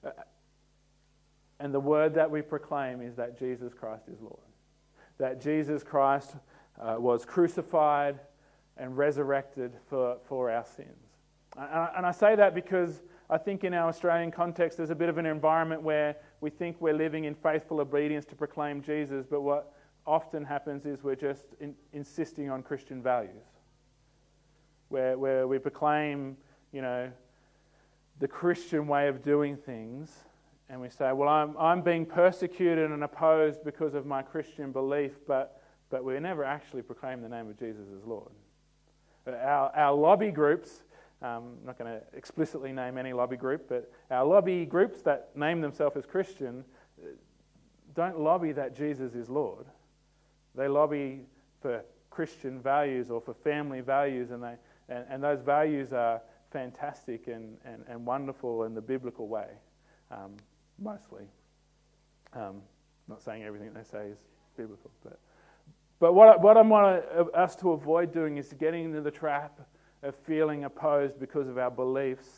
Uh, 0.05 0.11
and 1.59 1.73
the 1.73 1.81
word 1.81 2.15
that 2.15 2.31
we 2.31 2.43
proclaim 2.43 3.01
is 3.01 3.15
that 3.15 3.39
Jesus 3.39 3.73
Christ 3.73 4.09
is 4.13 4.21
Lord. 4.21 4.37
That 5.19 5.41
Jesus 5.41 5.83
Christ 5.83 6.35
uh, 6.79 6.97
was 6.99 7.25
crucified 7.25 8.21
and 8.77 8.97
resurrected 8.97 9.73
for, 9.89 10.19
for 10.29 10.51
our 10.51 10.65
sins. 10.65 10.89
And 11.57 12.05
I 12.05 12.13
say 12.13 12.37
that 12.37 12.55
because 12.55 13.03
I 13.31 13.39
think 13.39 13.65
in 13.65 13.73
our 13.75 13.89
Australian 13.89 14.31
context, 14.31 14.77
there's 14.77 14.91
a 14.91 14.95
bit 14.95 15.09
of 15.09 15.19
an 15.19 15.27
environment 15.27 15.83
where 15.83 16.17
we 16.41 16.51
think 16.51 16.77
we're 16.81 16.95
living 16.95 17.25
in 17.25 17.35
faithful 17.35 17.81
obedience 17.81 18.25
to 18.27 18.37
proclaim 18.37 18.83
Jesus, 18.83 19.27
but 19.29 19.41
what 19.41 19.73
often 20.07 20.45
happens 20.45 20.87
is 20.87 21.03
we're 21.03 21.17
just 21.17 21.47
in, 21.61 21.75
insisting 21.93 22.51
on 22.51 22.63
Christian 22.63 23.03
values, 23.03 23.45
where, 24.89 25.19
where 25.19 25.49
we 25.49 25.59
proclaim, 25.59 26.37
you 26.73 26.83
know, 26.83 27.11
the 28.21 28.29
Christian 28.29 28.87
way 28.87 29.09
of 29.09 29.23
doing 29.23 29.57
things, 29.57 30.13
and 30.69 30.81
we 30.81 30.89
say, 30.89 31.13
well, 31.13 31.29
I'm, 31.29 31.57
I'm 31.59 31.83
being 31.83 32.07
persecuted 32.07 32.91
and 32.91 33.03
opposed 33.03 33.65
because 33.65 33.95
of 33.95 34.07
my 34.07 34.23
Christian 34.23 34.73
belief, 34.73 35.13
but, 35.27 35.63
but 35.91 36.05
we 36.05 36.19
never 36.21 36.45
actually 36.45 36.83
proclaim 36.83 37.23
the 37.23 37.29
name 37.29 37.49
of 37.49 37.59
Jesus 37.59 37.87
as 37.97 38.05
Lord. 38.05 38.31
Our, 39.27 39.73
our 39.75 39.93
lobby 39.93 40.31
groups 40.31 40.83
um, 41.23 41.29
I'm 41.61 41.67
not 41.67 41.79
going 41.79 41.91
to 41.91 42.03
explicitly 42.17 42.73
name 42.73 42.99
any 42.99 43.13
lobby 43.13 43.37
group, 43.37 43.69
but 43.69 43.91
our 44.11 44.25
lobby 44.25 44.67
groups 44.67 45.01
that 45.03 45.31
name 45.35 45.61
themselves 45.61 45.97
as 45.97 46.05
Christian 46.05 46.65
uh, 47.03 47.09
don't 47.95 48.21
lobby 48.21 48.53
that 48.53 48.77
Jesus 48.77 49.15
is 49.15 49.31
Lord. 49.31 49.67
They 50.55 50.69
lobby 50.69 51.23
for 51.61 51.83
Christian 52.11 52.61
values 52.61 53.11
or 53.11 53.21
for 53.21 53.33
family 53.33 53.81
values, 53.81 54.31
and, 54.31 54.43
they, 54.43 54.55
and, 54.89 55.05
and 55.09 55.23
those 55.23 55.41
values 55.41 55.93
are 55.93 56.21
fantastic 56.51 57.29
and, 57.29 57.57
and, 57.65 57.85
and 57.89 58.05
wonderful 58.05 58.65
in 58.65 58.75
the 58.75 58.81
biblical 58.81 59.29
way, 59.29 59.49
um, 60.11 60.37
mostly. 60.79 61.25
Um, 62.35 62.63
not 63.09 63.23
saying 63.23 63.45
everything 63.45 63.73
they 63.73 63.85
say 63.85 64.09
is 64.09 64.19
biblical, 64.57 64.91
but, 65.03 65.19
but 65.99 66.15
what, 66.15 66.29
I, 66.29 66.37
what 66.37 66.57
I 66.59 66.63
want 66.63 67.05
us 67.35 67.57
to 67.57 67.73
avoid 67.73 68.13
doing 68.13 68.37
is 68.37 68.53
getting 68.53 68.85
into 68.85 69.01
the 69.01 69.11
trap 69.11 69.61
of 70.07 70.15
feeling 70.15 70.65
opposed 70.65 71.19
because 71.19 71.49
of 71.49 71.59
our 71.59 71.71
beliefs, 71.71 72.29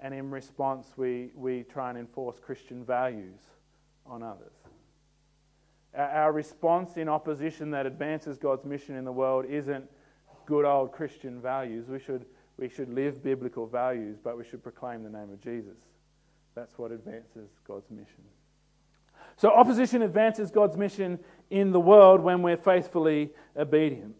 and 0.00 0.12
in 0.12 0.30
response, 0.30 0.92
we, 0.96 1.30
we 1.34 1.62
try 1.62 1.90
and 1.90 1.98
enforce 1.98 2.38
Christian 2.38 2.84
values 2.84 3.40
on 4.04 4.22
others. 4.22 4.52
Our 5.96 6.32
response 6.32 6.96
in 6.96 7.08
opposition 7.08 7.70
that 7.70 7.86
advances 7.86 8.38
God's 8.38 8.64
mission 8.64 8.96
in 8.96 9.04
the 9.04 9.12
world 9.12 9.44
isn't 9.48 9.84
good 10.46 10.64
old 10.64 10.92
Christian 10.92 11.40
values. 11.40 11.88
We 11.88 11.98
should, 11.98 12.24
we 12.58 12.68
should 12.68 12.92
live 12.92 13.22
biblical 13.22 13.66
values, 13.66 14.18
but 14.22 14.36
we 14.36 14.44
should 14.44 14.62
proclaim 14.62 15.04
the 15.04 15.10
name 15.10 15.30
of 15.30 15.40
Jesus. 15.40 15.76
That's 16.54 16.76
what 16.78 16.92
advances 16.92 17.50
God's 17.66 17.90
mission. 17.90 18.24
So, 19.36 19.50
opposition 19.50 20.02
advances 20.02 20.50
God's 20.50 20.76
mission 20.76 21.18
in 21.50 21.72
the 21.72 21.80
world 21.80 22.20
when 22.20 22.42
we're 22.42 22.56
faithfully 22.56 23.30
obedient. 23.56 24.14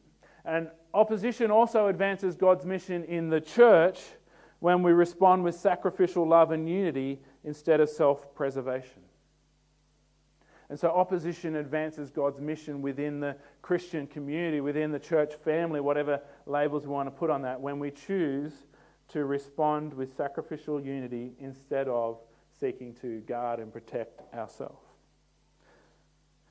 And 0.45 0.69
opposition 0.95 1.51
also 1.51 1.89
advances 1.89 2.37
God's 2.37 2.65
mission 2.65 3.05
in 3.05 3.29
the 3.29 3.41
church 3.41 4.01
when 4.61 4.83
we 4.83 4.93
respond 4.93 5.45
with 5.45 5.55
sacrificial 5.55 6.27
love 6.27 6.53
and 6.53 6.69
unity 6.69 7.21
instead 7.45 7.81
of 7.81 7.89
self 7.89 8.35
preservation. 8.35 9.03
And 10.69 10.79
so 10.81 10.89
opposition 10.89 11.57
advances 11.57 12.11
God's 12.11 12.41
mission 12.41 12.81
within 12.81 13.21
the 13.21 13.37
Christian 13.61 14.07
community, 14.07 14.61
within 14.61 14.91
the 14.91 14.99
church 14.99 15.35
family, 15.35 15.81
whatever 15.81 16.21
labels 16.47 16.87
we 16.87 16.93
want 16.93 17.09
to 17.09 17.11
put 17.11 17.29
on 17.29 17.43
that, 17.43 17.61
when 17.61 17.79
we 17.79 17.91
choose 17.91 18.53
to 19.09 19.25
respond 19.25 19.93
with 19.93 20.17
sacrificial 20.17 20.81
unity 20.81 21.33
instead 21.39 21.89
of 21.89 22.19
seeking 22.59 22.95
to 22.95 23.21
guard 23.21 23.59
and 23.59 23.71
protect 23.71 24.23
ourselves. 24.33 24.81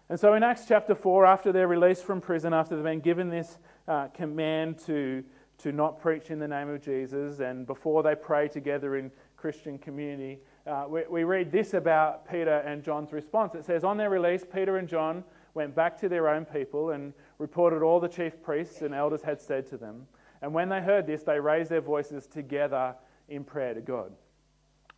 And 0.08 0.20
so 0.20 0.34
in 0.34 0.44
Acts 0.44 0.66
chapter 0.68 0.94
4, 0.94 1.26
after 1.26 1.52
they're 1.52 1.68
released 1.68 2.04
from 2.04 2.20
prison, 2.20 2.54
after 2.54 2.76
they've 2.76 2.84
been 2.84 3.00
given 3.00 3.30
this 3.30 3.58
uh, 3.88 4.08
command 4.08 4.78
to, 4.86 5.24
to 5.60 5.72
not 5.72 6.00
preach 6.00 6.30
in 6.30 6.40
the 6.40 6.48
name 6.48 6.70
of 6.70 6.82
Jesus, 6.82 7.40
and 7.40 7.66
before 7.66 8.04
they 8.04 8.16
pray 8.16 8.48
together 8.48 8.98
in 8.98 9.12
Christian 9.38 9.78
community, 9.78 10.40
uh, 10.68 10.86
we, 10.88 11.04
we 11.10 11.24
read 11.24 11.52
this 11.52 11.74
about 11.74 12.30
Peter 12.30 12.58
and 12.60 12.84
John's 12.84 13.12
response. 13.12 13.56
It 13.56 13.66
says, 13.66 13.84
On 13.84 13.98
their 13.98 14.10
release, 14.10 14.44
Peter 14.44 14.78
and 14.78 14.88
John 14.88 15.24
went 15.54 15.76
back 15.76 16.00
to 16.00 16.10
their 16.10 16.30
own 16.30 16.46
people 16.46 16.92
and 16.92 17.14
reported 17.40 17.82
all 17.82 18.00
the 18.00 18.08
chief 18.08 18.42
priests 18.42 18.82
and 18.82 18.94
elders 18.94 19.22
had 19.22 19.42
said 19.42 19.68
to 19.70 19.78
them. 19.78 20.08
And 20.42 20.54
when 20.54 20.70
they 20.70 20.82
heard 20.82 21.06
this, 21.06 21.24
they 21.24 21.40
raised 21.40 21.70
their 21.70 21.82
voices 21.82 22.28
together 22.28 22.96
in 23.30 23.44
prayer 23.44 23.74
to 23.74 23.82
God. 23.82 24.12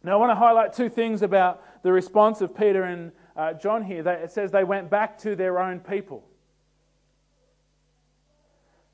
Now, 0.03 0.13
I 0.13 0.15
want 0.17 0.31
to 0.31 0.35
highlight 0.35 0.73
two 0.73 0.89
things 0.89 1.21
about 1.21 1.63
the 1.83 1.91
response 1.91 2.41
of 2.41 2.55
Peter 2.55 2.83
and 2.83 3.11
uh, 3.37 3.53
John 3.53 3.83
here. 3.83 4.07
It 4.07 4.31
says 4.31 4.51
they 4.51 4.65
went 4.65 4.89
back 4.89 5.17
to 5.19 5.35
their 5.35 5.59
own 5.59 5.79
people. 5.79 6.25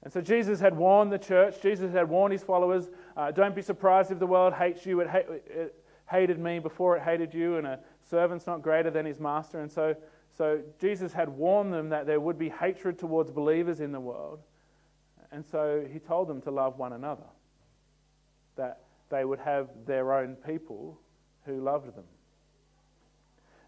And 0.03 0.13
so 0.13 0.21
Jesus 0.21 0.59
had 0.59 0.77
warned 0.77 1.11
the 1.11 1.17
church, 1.17 1.61
Jesus 1.61 1.91
had 1.91 2.09
warned 2.09 2.31
his 2.31 2.43
followers 2.43 2.89
uh, 3.17 3.31
don't 3.31 3.53
be 3.53 3.61
surprised 3.61 4.11
if 4.11 4.19
the 4.19 4.27
world 4.27 4.53
hates 4.53 4.85
you. 4.85 5.01
It, 5.01 5.09
it, 5.47 5.75
hated 6.09 6.39
me 6.39 6.59
before 6.59 6.97
it 6.97 7.03
hated 7.03 7.33
you, 7.33 7.57
and 7.57 7.67
a 7.67 7.79
servant's 8.09 8.47
not 8.47 8.61
greater 8.61 8.89
than 8.89 9.05
his 9.05 9.19
master. 9.19 9.61
And 9.61 9.71
so, 9.71 9.95
so 10.37 10.61
Jesus 10.79 11.13
had 11.13 11.29
warned 11.29 11.71
them 11.71 11.89
that 11.89 12.05
there 12.05 12.19
would 12.19 12.37
be 12.37 12.49
hatred 12.49 12.97
towards 12.97 13.31
believers 13.31 13.79
in 13.79 13.91
the 13.91 13.99
world. 13.99 14.39
And 15.31 15.45
so 15.45 15.85
he 15.91 15.99
told 15.99 16.27
them 16.27 16.41
to 16.41 16.51
love 16.51 16.77
one 16.79 16.93
another, 16.93 17.27
that 18.55 18.81
they 19.09 19.23
would 19.23 19.39
have 19.39 19.69
their 19.85 20.13
own 20.13 20.35
people 20.35 20.99
who 21.45 21.61
loved 21.61 21.95
them. 21.95 22.05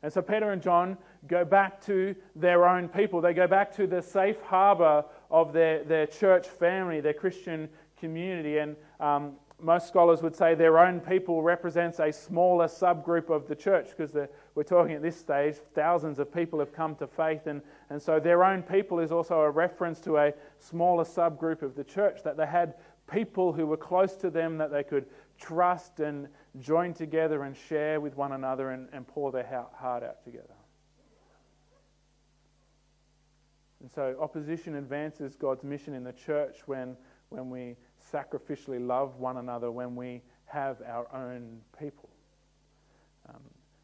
And 0.03 0.11
so 0.11 0.23
Peter 0.23 0.51
and 0.51 0.63
John 0.63 0.97
go 1.27 1.45
back 1.45 1.79
to 1.85 2.15
their 2.35 2.67
own 2.67 2.87
people. 2.87 3.21
They 3.21 3.35
go 3.35 3.45
back 3.45 3.75
to 3.75 3.85
the 3.85 4.01
safe 4.01 4.41
harbor 4.41 5.05
of 5.31 5.53
their, 5.53 5.83
their 5.83 6.05
church 6.05 6.47
family, 6.47 6.99
their 6.99 7.13
Christian 7.13 7.69
community. 7.99 8.59
And 8.59 8.75
um, 8.99 9.33
most 9.59 9.87
scholars 9.87 10.21
would 10.21 10.35
say 10.35 10.55
their 10.55 10.77
own 10.77 10.99
people 10.99 11.41
represents 11.41 11.99
a 11.99 12.11
smaller 12.11 12.67
subgroup 12.67 13.29
of 13.29 13.47
the 13.47 13.55
church 13.55 13.89
because 13.95 14.15
we're 14.55 14.63
talking 14.63 14.95
at 14.95 15.01
this 15.01 15.15
stage, 15.15 15.55
thousands 15.73 16.19
of 16.19 16.33
people 16.33 16.59
have 16.59 16.73
come 16.73 16.95
to 16.95 17.07
faith, 17.07 17.47
and, 17.47 17.61
and 17.89 18.01
so 18.01 18.19
their 18.19 18.43
own 18.43 18.63
people 18.63 18.99
is 18.99 19.11
also 19.11 19.39
a 19.41 19.49
reference 19.49 19.99
to 20.01 20.17
a 20.17 20.33
smaller 20.59 21.03
subgroup 21.03 21.61
of 21.61 21.75
the 21.75 21.83
church, 21.83 22.23
that 22.23 22.37
they 22.37 22.47
had 22.47 22.73
people 23.11 23.53
who 23.53 23.65
were 23.65 23.77
close 23.77 24.15
to 24.15 24.29
them 24.29 24.57
that 24.57 24.71
they 24.71 24.83
could 24.83 25.05
trust 25.39 25.99
and 25.99 26.27
join 26.59 26.93
together 26.93 27.43
and 27.43 27.55
share 27.55 27.99
with 27.99 28.15
one 28.15 28.31
another 28.31 28.71
and, 28.71 28.87
and 28.93 29.07
pour 29.07 29.31
their 29.31 29.65
heart 29.75 30.03
out 30.03 30.23
together. 30.23 30.53
And 33.81 33.91
so 33.91 34.15
opposition 34.19 34.75
advances 34.75 35.35
God's 35.35 35.63
mission 35.63 35.93
in 35.93 36.03
the 36.03 36.13
church 36.13 36.59
when, 36.65 36.95
when 37.29 37.49
we 37.49 37.75
sacrificially 38.11 38.85
love 38.85 39.17
one 39.17 39.37
another 39.37 39.71
when 39.71 39.95
we 39.95 40.21
have 40.45 40.77
our 40.87 41.07
own 41.13 41.59
people. 41.79 42.09
Um, 43.29 43.41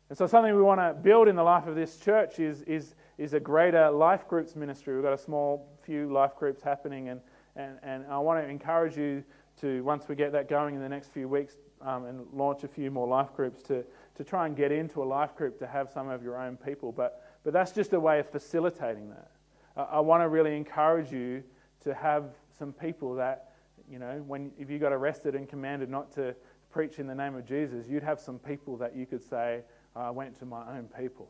and 0.09 0.17
so, 0.17 0.25
something 0.25 0.55
we 0.55 0.61
want 0.61 0.79
to 0.79 0.93
build 0.93 1.27
in 1.27 1.35
the 1.35 1.43
life 1.43 1.67
of 1.67 1.75
this 1.75 1.97
church 1.97 2.39
is, 2.39 2.61
is, 2.61 2.95
is 3.17 3.33
a 3.33 3.39
greater 3.39 3.89
life 3.89 4.27
groups 4.27 4.55
ministry. 4.55 4.95
We've 4.95 5.03
got 5.03 5.13
a 5.13 5.17
small 5.17 5.67
few 5.83 6.11
life 6.11 6.35
groups 6.37 6.61
happening, 6.61 7.09
and, 7.09 7.19
and, 7.55 7.77
and 7.83 8.05
I 8.09 8.17
want 8.19 8.43
to 8.43 8.49
encourage 8.49 8.95
you 8.95 9.23
to, 9.61 9.83
once 9.83 10.07
we 10.07 10.15
get 10.15 10.31
that 10.31 10.47
going 10.47 10.75
in 10.75 10.81
the 10.81 10.87
next 10.87 11.11
few 11.11 11.27
weeks, 11.27 11.55
um, 11.81 12.05
and 12.05 12.25
launch 12.31 12.63
a 12.63 12.67
few 12.67 12.89
more 12.89 13.07
life 13.07 13.33
groups, 13.35 13.61
to, 13.63 13.83
to 14.15 14.23
try 14.23 14.45
and 14.45 14.55
get 14.55 14.71
into 14.71 15.03
a 15.03 15.05
life 15.05 15.35
group 15.35 15.59
to 15.59 15.67
have 15.67 15.89
some 15.89 16.09
of 16.09 16.23
your 16.23 16.41
own 16.41 16.55
people. 16.57 16.91
But, 16.91 17.21
but 17.43 17.51
that's 17.51 17.71
just 17.71 17.93
a 17.93 17.99
way 17.99 18.19
of 18.19 18.29
facilitating 18.29 19.09
that. 19.09 19.31
I, 19.77 19.99
want 19.99 20.23
to 20.23 20.27
really 20.27 20.55
encourage 20.55 21.11
you 21.11 21.43
to 21.81 21.93
have 21.93 22.31
some 22.57 22.73
people 22.73 23.15
that 23.15 23.53
you 23.89 23.99
know, 23.99 24.23
when 24.27 24.51
if 24.59 24.69
you 24.69 24.79
got 24.79 24.91
arrested 24.91 25.35
and 25.35 25.47
commanded 25.47 25.89
not 25.89 26.11
to 26.13 26.35
preach 26.71 26.99
in 26.99 27.07
the 27.07 27.15
name 27.15 27.35
of 27.35 27.45
Jesus, 27.45 27.87
you'd 27.87 28.03
have 28.03 28.19
some 28.19 28.39
people 28.39 28.77
that 28.77 28.95
you 28.95 29.05
could 29.05 29.23
say, 29.23 29.61
I 29.95 30.11
went 30.11 30.37
to 30.39 30.45
my 30.45 30.77
own 30.77 30.89
people. 30.97 31.29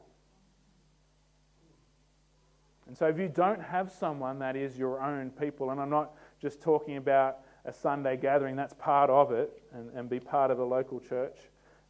And 2.88 2.98
so 2.98 3.08
if 3.08 3.20
you 3.20 3.28
don't 3.28 3.62
have 3.62 3.92
someone 3.92 4.40
that 4.40 4.56
is 4.56 4.78
your 4.78 5.02
own 5.02 5.30
people, 5.30 5.72
and 5.72 5.80
I'm 5.80 5.90
not 5.90 6.14
just 6.42 6.62
talking 6.62 6.98
about 6.98 7.40
a 7.66 7.74
Sunday 7.74 8.18
gathering, 8.18 8.56
that's 8.56 8.74
part 8.74 9.10
of 9.10 9.32
it, 9.32 9.62
and, 9.74 9.92
and 9.94 10.10
be 10.10 10.20
part 10.20 10.52
of 10.52 10.58
the 10.58 10.66
local 10.66 11.00
church, 11.00 11.38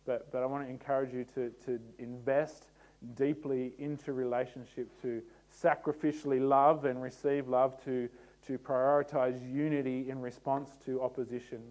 but, 0.06 0.32
but 0.32 0.42
I 0.42 0.46
want 0.48 0.66
to 0.66 0.70
encourage 0.70 1.14
you 1.14 1.24
to, 1.36 1.52
to 1.66 1.80
invest 2.00 2.68
deeply 3.16 3.74
into 3.78 4.12
relationship, 4.12 4.90
to 5.02 5.22
sacrificially 5.64 6.40
love 6.40 6.86
and 6.86 7.02
receive 7.02 7.48
love, 7.48 7.84
to 7.86 8.10
to 8.48 8.58
prioritize 8.58 9.40
unity 9.54 10.10
in 10.10 10.22
response 10.22 10.70
to 10.86 11.02
opposition. 11.02 11.62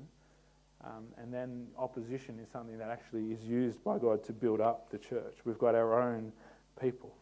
Um, 0.85 1.07
and 1.17 1.33
then 1.33 1.67
opposition 1.79 2.39
is 2.39 2.49
something 2.51 2.77
that 2.79 2.91
actually 2.91 3.33
is 3.33 3.43
used 3.43 3.83
by 3.83 3.99
God 3.99 4.23
to 4.25 4.33
build 4.33 4.61
up 4.61 4.91
the 4.91 4.99
church. 4.99 5.39
We've 5.45 5.59
got 5.59 5.75
our 5.75 6.01
own 6.01 6.33
people. 6.81 7.15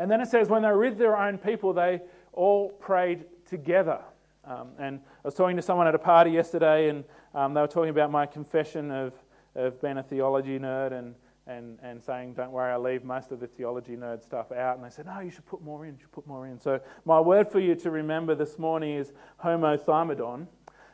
And 0.00 0.10
then 0.10 0.20
it 0.20 0.28
says, 0.28 0.48
when 0.48 0.62
they 0.62 0.72
with 0.72 0.98
their 0.98 1.16
own 1.16 1.38
people, 1.38 1.72
they 1.72 2.00
all 2.32 2.70
prayed 2.70 3.24
together. 3.48 4.00
Um, 4.44 4.70
and 4.78 5.00
I 5.24 5.28
was 5.28 5.34
talking 5.34 5.56
to 5.56 5.62
someone 5.62 5.86
at 5.86 5.94
a 5.94 5.98
party 5.98 6.30
yesterday, 6.30 6.88
and 6.88 7.04
um, 7.34 7.54
they 7.54 7.60
were 7.60 7.68
talking 7.68 7.90
about 7.90 8.10
my 8.10 8.26
confession 8.26 8.90
of, 8.90 9.12
of 9.54 9.80
being 9.80 9.98
a 9.98 10.02
theology 10.02 10.58
nerd 10.58 10.92
and 10.92 11.14
and, 11.48 11.78
and 11.82 12.02
saying, 12.02 12.34
don't 12.34 12.52
worry, 12.52 12.72
I'll 12.72 12.80
leave 12.80 13.04
most 13.04 13.32
of 13.32 13.40
the 13.40 13.46
theology 13.46 13.96
nerd 13.96 14.22
stuff 14.22 14.52
out. 14.52 14.76
And 14.76 14.84
they 14.84 14.90
said, 14.90 15.06
no, 15.06 15.20
you 15.20 15.30
should 15.30 15.46
put 15.46 15.62
more 15.62 15.86
in, 15.86 15.94
you 15.94 16.00
should 16.00 16.12
put 16.12 16.26
more 16.26 16.46
in. 16.46 16.60
So 16.60 16.78
my 17.04 17.18
word 17.18 17.50
for 17.50 17.58
you 17.58 17.74
to 17.76 17.90
remember 17.90 18.34
this 18.34 18.58
morning 18.58 18.96
is 18.96 19.12
homothymadon, 19.42 20.46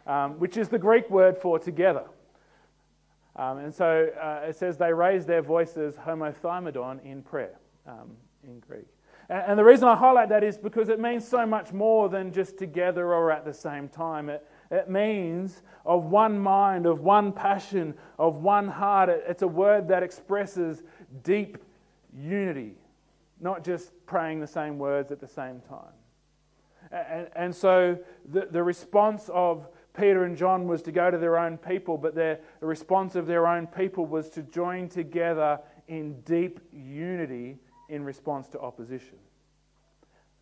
um, 0.07 0.39
which 0.39 0.57
is 0.57 0.69
the 0.69 0.79
Greek 0.79 1.11
word 1.11 1.37
for 1.37 1.59
together. 1.59 2.05
Um, 3.37 3.59
and 3.59 3.75
so 3.75 4.11
uh, 4.21 4.47
it 4.49 4.57
says 4.57 4.79
they 4.79 4.93
raised 4.93 5.27
their 5.27 5.43
voices 5.43 5.97
homothymadon 5.97 7.05
in 7.05 7.23
prayer 7.23 7.59
um, 7.87 8.13
in 8.45 8.61
Greek. 8.61 8.87
And, 9.29 9.43
and 9.49 9.59
the 9.59 9.65
reason 9.65 9.89
I 9.89 9.97
highlight 9.97 10.29
that 10.29 10.45
is 10.45 10.57
because 10.57 10.89
it 10.89 11.01
means 11.01 11.27
so 11.27 11.45
much 11.45 11.73
more 11.73 12.09
than 12.09 12.33
just 12.33 12.59
together 12.59 13.13
or 13.13 13.33
at 13.33 13.45
the 13.45 13.53
same 13.53 13.89
time. 13.89 14.29
It, 14.29 14.47
it 14.71 14.89
means 14.89 15.63
of 15.85 16.05
one 16.05 16.39
mind, 16.39 16.87
of 16.87 17.01
one 17.01 17.33
passion, 17.33 17.95
of 18.19 18.37
one 18.37 18.69
heart. 18.69 19.09
It's 19.09 19.43
a 19.43 19.49
word 19.49 19.89
that 19.89 20.03
expresses 20.03 20.83
deep 21.23 21.59
unity, 22.17 22.77
not 23.41 23.65
just 23.65 23.93
praying 24.07 24.41
the 24.41 24.47
same 24.47 24.79
words 24.79 25.13
at 25.13 25.21
the 25.21 25.29
same 25.29 25.61
time. 25.69 25.93
And, 26.93 27.29
and 27.35 27.55
so 27.55 27.99
the, 28.31 28.49
the 28.51 28.63
response 28.63 29.31
of 29.33 29.69
Peter 29.95 30.25
and 30.25 30.37
John 30.37 30.67
was 30.67 30.83
to 30.83 30.93
go 30.93 31.11
to 31.11 31.19
their 31.19 31.39
own 31.39 31.57
people, 31.57 31.97
but 31.97 32.15
their, 32.15 32.41
the 32.61 32.67
response 32.67 33.15
of 33.15 33.27
their 33.27 33.47
own 33.47 33.67
people 33.67 34.07
was 34.07 34.29
to 34.31 34.43
join 34.43 34.89
together 34.89 35.61
in 35.89 36.21
deep 36.23 36.61
unity 36.73 37.59
in 37.89 38.05
response 38.05 38.49
to 38.49 38.61
opposition. 38.61 39.19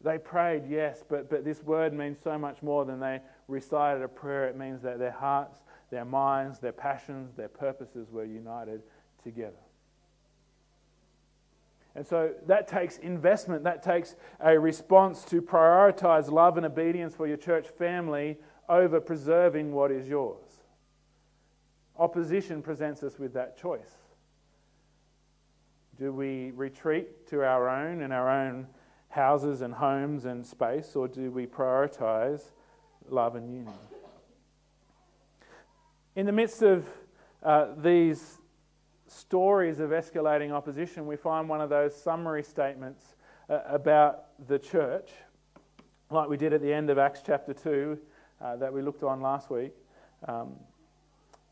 They 0.02 0.18
prayed, 0.18 0.64
yes, 0.68 1.04
but, 1.08 1.30
but 1.30 1.44
this 1.44 1.62
word 1.62 1.92
means 1.92 2.18
so 2.22 2.36
much 2.38 2.62
more 2.62 2.84
than 2.84 2.98
they 2.98 3.20
recited 3.52 4.02
a 4.02 4.08
prayer. 4.08 4.48
It 4.48 4.56
means 4.56 4.82
that 4.82 4.98
their 4.98 5.12
hearts, 5.12 5.58
their 5.90 6.04
minds, 6.04 6.58
their 6.58 6.72
passions, 6.72 7.34
their 7.36 7.48
purposes 7.48 8.10
were 8.10 8.24
united 8.24 8.82
together. 9.22 9.60
And 11.94 12.06
so 12.06 12.32
that 12.46 12.66
takes 12.66 12.96
investment, 12.96 13.64
that 13.64 13.82
takes 13.82 14.16
a 14.40 14.58
response 14.58 15.24
to 15.26 15.42
prioritize 15.42 16.30
love 16.32 16.56
and 16.56 16.64
obedience 16.64 17.14
for 17.14 17.26
your 17.26 17.36
church 17.36 17.68
family 17.68 18.38
over 18.68 18.98
preserving 18.98 19.72
what 19.72 19.90
is 19.92 20.08
yours. 20.08 20.46
Opposition 21.98 22.62
presents 22.62 23.02
us 23.02 23.18
with 23.18 23.34
that 23.34 23.58
choice. 23.58 23.92
Do 25.98 26.12
we 26.12 26.52
retreat 26.52 27.26
to 27.28 27.44
our 27.44 27.68
own 27.68 28.00
and 28.00 28.12
our 28.12 28.30
own 28.30 28.66
houses 29.10 29.60
and 29.60 29.74
homes 29.74 30.24
and 30.24 30.44
space, 30.44 30.96
or 30.96 31.06
do 31.06 31.30
we 31.30 31.46
prioritize 31.46 32.52
love 33.08 33.36
and 33.36 33.52
union? 33.52 33.74
In 36.14 36.26
the 36.26 36.32
midst 36.32 36.62
of 36.62 36.86
uh, 37.42 37.68
these 37.78 38.38
stories 39.06 39.80
of 39.80 39.90
escalating 39.90 40.52
opposition, 40.52 41.06
we 41.06 41.16
find 41.16 41.48
one 41.48 41.60
of 41.60 41.70
those 41.70 41.94
summary 41.94 42.42
statements 42.42 43.14
uh, 43.48 43.60
about 43.66 44.46
the 44.46 44.58
church, 44.58 45.10
like 46.10 46.28
we 46.28 46.36
did 46.36 46.52
at 46.52 46.60
the 46.60 46.72
end 46.72 46.90
of 46.90 46.98
Acts 46.98 47.20
chapter 47.24 47.52
2 47.52 47.98
uh, 48.40 48.56
that 48.56 48.72
we 48.72 48.82
looked 48.82 49.02
on 49.02 49.20
last 49.20 49.50
week, 49.50 49.72
um, 50.28 50.54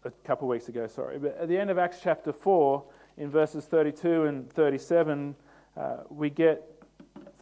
a 0.04 0.10
couple 0.24 0.46
of 0.46 0.50
weeks 0.50 0.68
ago, 0.68 0.86
sorry. 0.86 1.18
But 1.18 1.36
at 1.38 1.48
the 1.48 1.58
end 1.58 1.70
of 1.70 1.78
Acts 1.78 1.98
chapter 2.02 2.32
4, 2.32 2.84
in 3.16 3.30
verses 3.30 3.66
32 3.66 4.24
and 4.24 4.50
37, 4.52 5.34
uh, 5.76 5.96
we 6.08 6.30
get 6.30 6.69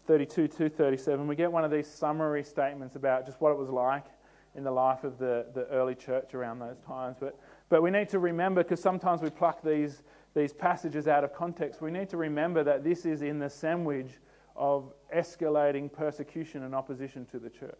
32 0.08 0.48
to 0.48 0.68
37, 0.70 1.28
we 1.28 1.36
get 1.36 1.52
one 1.52 1.64
of 1.64 1.70
these 1.70 1.86
summary 1.86 2.42
statements 2.42 2.96
about 2.96 3.26
just 3.26 3.42
what 3.42 3.52
it 3.52 3.58
was 3.58 3.68
like 3.68 4.06
in 4.54 4.64
the 4.64 4.70
life 4.70 5.04
of 5.04 5.18
the, 5.18 5.44
the 5.52 5.66
early 5.66 5.94
church 5.94 6.32
around 6.32 6.58
those 6.58 6.78
times. 6.78 7.18
But, 7.20 7.38
but 7.68 7.82
we 7.82 7.90
need 7.90 8.08
to 8.08 8.18
remember, 8.18 8.62
because 8.62 8.80
sometimes 8.80 9.20
we 9.20 9.28
pluck 9.28 9.62
these, 9.62 10.02
these 10.34 10.54
passages 10.54 11.08
out 11.08 11.24
of 11.24 11.34
context, 11.34 11.82
we 11.82 11.90
need 11.90 12.08
to 12.08 12.16
remember 12.16 12.64
that 12.64 12.82
this 12.82 13.04
is 13.04 13.20
in 13.20 13.38
the 13.38 13.50
sandwich 13.50 14.08
of 14.56 14.94
escalating 15.14 15.92
persecution 15.92 16.62
and 16.62 16.74
opposition 16.74 17.26
to 17.26 17.38
the 17.38 17.50
church. 17.50 17.76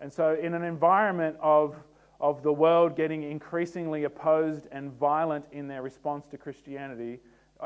And 0.00 0.12
so, 0.12 0.36
in 0.40 0.54
an 0.54 0.62
environment 0.62 1.36
of, 1.40 1.74
of 2.20 2.44
the 2.44 2.52
world 2.52 2.94
getting 2.94 3.24
increasingly 3.24 4.04
opposed 4.04 4.68
and 4.70 4.92
violent 4.92 5.46
in 5.50 5.66
their 5.66 5.82
response 5.82 6.26
to 6.28 6.38
Christianity, 6.38 7.18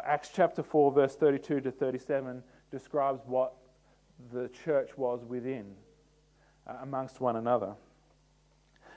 Acts 0.04 0.30
chapter 0.34 0.62
4, 0.62 0.92
verse 0.92 1.16
32 1.16 1.60
to 1.60 1.70
37 1.70 2.42
describes 2.76 3.22
what 3.24 3.54
the 4.34 4.48
church 4.64 4.90
was 4.98 5.24
within 5.24 5.64
uh, 6.66 6.74
amongst 6.82 7.22
one 7.22 7.36
another. 7.36 7.74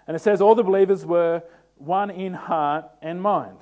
And 0.05 0.15
it 0.15 0.19
says, 0.19 0.41
All 0.41 0.53
the 0.53 0.63
believers 0.63 1.05
were 1.05 1.43
one 1.77 2.11
in 2.11 2.33
heart 2.33 2.85
and 3.01 3.21
mind. 3.21 3.57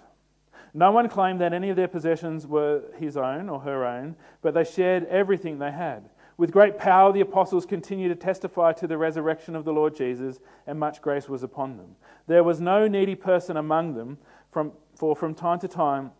No 0.73 0.91
one 0.91 1.08
claimed 1.08 1.39
that 1.41 1.53
any 1.53 1.69
of 1.69 1.75
their 1.75 1.88
possessions 1.88 2.47
were 2.47 2.82
his 2.97 3.15
own 3.15 3.47
or 3.47 3.60
her 3.60 3.86
own, 3.86 4.15
but 4.41 4.56
they 4.56 4.63
shared 4.63 5.06
everything 5.06 5.60
they 5.60 5.71
had. 5.71 6.10
With 6.36 6.51
great 6.51 6.80
power, 6.80 7.13
the 7.13 7.21
apostles 7.21 7.67
continued 7.67 8.10
to 8.10 8.15
testify 8.15 8.73
to 8.73 8.88
the 8.88 8.97
resurrection 8.97 9.56
of 9.56 9.65
the 9.65 9.73
Lord 9.73 9.95
Jesus, 9.95 10.39
and 10.65 10.80
much 10.80 11.01
grace 11.01 11.30
was 11.30 11.43
upon 11.43 11.77
them. 11.77 11.95
There 12.25 12.43
was 12.43 12.60
no 12.60 12.88
needy 12.88 13.15
person 13.15 13.58
among 13.58 13.93
them, 13.93 14.17
from, 14.51 14.71
for 14.95 15.15
from 15.15 15.36
time 15.36 15.60
to 15.60 15.67
time, 15.67 16.12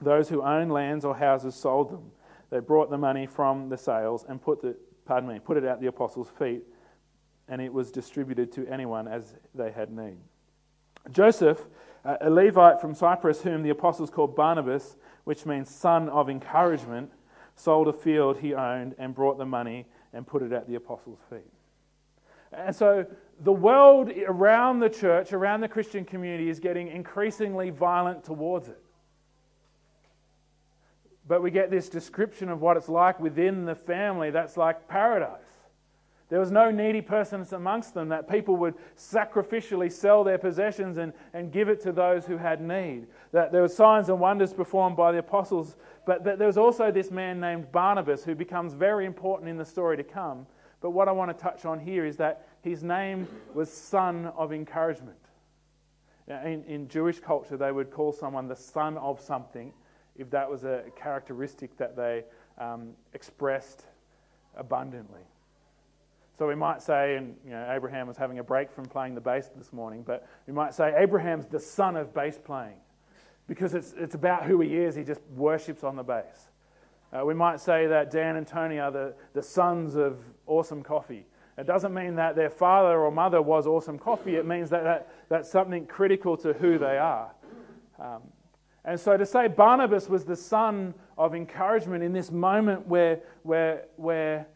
those 0.00 0.28
who 0.28 0.42
owned 0.42 0.72
lands 0.72 1.04
or 1.04 1.16
houses 1.16 1.54
sold 1.54 1.90
them 1.90 2.10
they 2.50 2.60
brought 2.60 2.90
the 2.90 2.98
money 2.98 3.26
from 3.26 3.68
the 3.68 3.78
sales 3.78 4.24
and 4.28 4.40
put 4.40 4.60
the 4.60 4.76
pardon 5.04 5.28
me, 5.28 5.40
put 5.40 5.56
it 5.56 5.64
at 5.64 5.80
the 5.80 5.88
apostles' 5.88 6.28
feet, 6.38 6.62
and 7.48 7.60
it 7.60 7.72
was 7.72 7.90
distributed 7.90 8.52
to 8.52 8.66
anyone 8.68 9.08
as 9.08 9.34
they 9.54 9.72
had 9.72 9.90
need. 9.90 10.18
Joseph, 11.10 11.66
a 12.04 12.30
Levite 12.30 12.80
from 12.80 12.94
Cyprus, 12.94 13.42
whom 13.42 13.62
the 13.62 13.70
apostles 13.70 14.08
called 14.08 14.36
Barnabas, 14.36 14.96
which 15.24 15.46
means 15.46 15.68
son 15.68 16.08
of 16.10 16.30
encouragement, 16.30 17.10
sold 17.56 17.88
a 17.88 17.92
field 17.92 18.38
he 18.38 18.54
owned 18.54 18.94
and 18.98 19.14
brought 19.14 19.36
the 19.36 19.44
money 19.44 19.86
and 20.12 20.26
put 20.26 20.42
it 20.42 20.52
at 20.52 20.68
the 20.68 20.76
apostles' 20.76 21.18
feet. 21.28 21.50
And 22.52 22.74
so 22.74 23.06
the 23.40 23.52
world 23.52 24.10
around 24.26 24.80
the 24.80 24.88
church, 24.88 25.32
around 25.32 25.60
the 25.60 25.68
Christian 25.68 26.04
community, 26.04 26.48
is 26.48 26.60
getting 26.60 26.88
increasingly 26.88 27.70
violent 27.70 28.24
towards 28.24 28.68
it. 28.68 28.82
But 31.30 31.44
we 31.44 31.52
get 31.52 31.70
this 31.70 31.88
description 31.88 32.48
of 32.48 32.60
what 32.60 32.76
it's 32.76 32.88
like 32.88 33.20
within 33.20 33.64
the 33.64 33.76
family 33.76 34.32
that's 34.32 34.56
like 34.56 34.88
paradise. 34.88 35.38
There 36.28 36.40
was 36.40 36.50
no 36.50 36.72
needy 36.72 37.02
persons 37.02 37.52
amongst 37.52 37.94
them, 37.94 38.08
that 38.08 38.28
people 38.28 38.56
would 38.56 38.74
sacrificially 38.96 39.92
sell 39.92 40.24
their 40.24 40.38
possessions 40.38 40.98
and, 40.98 41.12
and 41.32 41.52
give 41.52 41.68
it 41.68 41.80
to 41.82 41.92
those 41.92 42.26
who 42.26 42.36
had 42.36 42.60
need. 42.60 43.06
That 43.30 43.52
there 43.52 43.62
were 43.62 43.68
signs 43.68 44.08
and 44.08 44.18
wonders 44.18 44.52
performed 44.52 44.96
by 44.96 45.12
the 45.12 45.18
apostles, 45.18 45.76
but 46.04 46.24
that 46.24 46.38
there 46.38 46.48
was 46.48 46.58
also 46.58 46.90
this 46.90 47.12
man 47.12 47.38
named 47.38 47.70
Barnabas 47.70 48.24
who 48.24 48.34
becomes 48.34 48.74
very 48.74 49.06
important 49.06 49.48
in 49.48 49.56
the 49.56 49.64
story 49.64 49.96
to 49.98 50.02
come. 50.02 50.48
But 50.80 50.90
what 50.90 51.06
I 51.06 51.12
want 51.12 51.30
to 51.30 51.40
touch 51.40 51.64
on 51.64 51.78
here 51.78 52.06
is 52.06 52.16
that 52.16 52.48
his 52.62 52.82
name 52.82 53.28
was 53.54 53.72
son 53.72 54.32
of 54.36 54.52
encouragement. 54.52 55.16
In, 56.26 56.64
in 56.64 56.88
Jewish 56.88 57.20
culture, 57.20 57.56
they 57.56 57.70
would 57.70 57.92
call 57.92 58.12
someone 58.12 58.48
the 58.48 58.56
son 58.56 58.98
of 58.98 59.20
something 59.20 59.72
if 60.20 60.30
that 60.30 60.48
was 60.48 60.64
a 60.64 60.84
characteristic 60.96 61.76
that 61.78 61.96
they 61.96 62.24
um, 62.58 62.90
expressed 63.14 63.86
abundantly. 64.56 65.22
So 66.38 66.46
we 66.46 66.54
might 66.54 66.82
say, 66.82 67.16
and 67.16 67.36
you 67.44 67.50
know, 67.50 67.70
Abraham 67.70 68.06
was 68.06 68.16
having 68.16 68.38
a 68.38 68.44
break 68.44 68.70
from 68.70 68.86
playing 68.86 69.14
the 69.14 69.20
bass 69.20 69.50
this 69.56 69.72
morning, 69.72 70.02
but 70.02 70.26
we 70.46 70.52
might 70.52 70.74
say 70.74 70.94
Abraham's 70.96 71.46
the 71.46 71.60
son 71.60 71.96
of 71.96 72.14
bass 72.14 72.38
playing 72.42 72.76
because 73.46 73.74
it's, 73.74 73.94
it's 73.96 74.14
about 74.14 74.44
who 74.44 74.60
he 74.60 74.76
is. 74.76 74.94
He 74.94 75.04
just 75.04 75.20
worships 75.34 75.84
on 75.84 75.96
the 75.96 76.02
bass. 76.02 76.50
Uh, 77.12 77.24
we 77.24 77.34
might 77.34 77.60
say 77.60 77.86
that 77.88 78.10
Dan 78.10 78.36
and 78.36 78.46
Tony 78.46 78.78
are 78.78 78.90
the, 78.90 79.14
the 79.32 79.42
sons 79.42 79.96
of 79.96 80.18
awesome 80.46 80.82
coffee. 80.82 81.26
It 81.58 81.66
doesn't 81.66 81.92
mean 81.92 82.14
that 82.14 82.36
their 82.36 82.48
father 82.48 82.98
or 83.00 83.10
mother 83.10 83.42
was 83.42 83.66
awesome 83.66 83.98
coffee. 83.98 84.36
It 84.36 84.46
means 84.46 84.70
that, 84.70 84.84
that 84.84 85.12
that's 85.28 85.50
something 85.50 85.86
critical 85.86 86.36
to 86.38 86.52
who 86.52 86.78
they 86.78 86.96
are. 86.96 87.32
Um, 87.98 88.22
and 88.84 88.98
so 88.98 89.16
to 89.16 89.26
say 89.26 89.46
Barnabas 89.48 90.08
was 90.08 90.24
the 90.24 90.36
son 90.36 90.94
of 91.18 91.34
encouragement 91.34 92.02
in 92.02 92.12
this 92.12 92.30
moment 92.30 92.86
where, 92.86 93.20
where, 93.42 93.84
where 93.96 94.46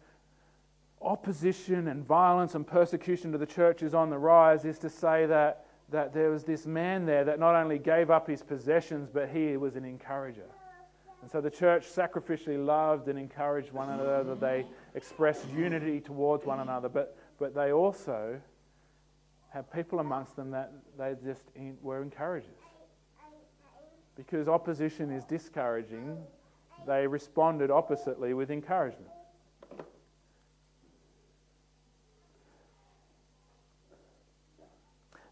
opposition 1.02 1.88
and 1.88 2.06
violence 2.06 2.54
and 2.54 2.66
persecution 2.66 3.32
to 3.32 3.38
the 3.38 3.46
church 3.46 3.82
is 3.82 3.92
on 3.92 4.08
the 4.08 4.18
rise 4.18 4.64
is 4.64 4.78
to 4.78 4.88
say 4.88 5.26
that, 5.26 5.66
that 5.90 6.14
there 6.14 6.30
was 6.30 6.44
this 6.44 6.64
man 6.64 7.04
there 7.04 7.24
that 7.24 7.38
not 7.38 7.54
only 7.54 7.78
gave 7.78 8.10
up 8.10 8.26
his 8.26 8.42
possessions, 8.42 9.10
but 9.12 9.28
he 9.28 9.58
was 9.58 9.76
an 9.76 9.84
encourager. 9.84 10.46
And 11.20 11.30
so 11.30 11.40
the 11.42 11.50
church 11.50 11.86
sacrificially 11.86 12.62
loved 12.64 13.08
and 13.08 13.18
encouraged 13.18 13.72
one 13.72 13.90
another. 13.90 14.34
They 14.34 14.66
expressed 14.94 15.46
unity 15.50 16.00
towards 16.00 16.46
one 16.46 16.60
another, 16.60 16.88
but, 16.88 17.16
but 17.38 17.54
they 17.54 17.72
also 17.72 18.40
had 19.50 19.70
people 19.70 20.00
amongst 20.00 20.34
them 20.36 20.50
that 20.50 20.72
they 20.98 21.14
just 21.22 21.42
were 21.82 22.02
encouragers 22.02 22.63
because 24.16 24.48
opposition 24.48 25.10
is 25.10 25.24
discouraging, 25.24 26.16
they 26.86 27.06
responded 27.06 27.70
oppositely 27.70 28.34
with 28.34 28.50
encouragement. 28.50 29.10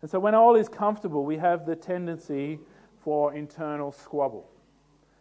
And 0.00 0.10
so, 0.10 0.18
when 0.18 0.34
all 0.34 0.56
is 0.56 0.68
comfortable, 0.68 1.24
we 1.24 1.36
have 1.36 1.64
the 1.64 1.76
tendency 1.76 2.58
for 3.04 3.34
internal 3.34 3.92
squabble. 3.92 4.48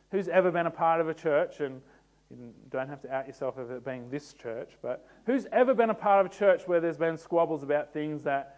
Who's 0.10 0.28
ever 0.28 0.52
been 0.52 0.65
a 0.65 0.71
part 0.71 1.00
of 1.00 1.08
a 1.08 1.13
church, 1.13 1.60
and 1.60 1.82
you 2.32 2.52
don't 2.71 2.89
have 2.89 3.02
to 3.04 3.13
out 3.13 3.28
yourself 3.28 3.58
of 3.58 3.69
it 3.69 3.86
being 3.86 4.10
this 4.10 4.34
church, 4.34 4.71
but 4.82 5.08
who's 5.28 5.45
ever 5.52 5.76
been 5.76 5.91
a 5.91 5.95
part 5.95 6.26
of 6.26 6.32
a 6.32 6.36
church 6.36 6.63
where 6.65 6.80
there's 6.80 6.97
been 6.97 7.17
squabbles 7.17 7.62
about 7.62 7.93
things 7.93 8.24
that 8.24 8.58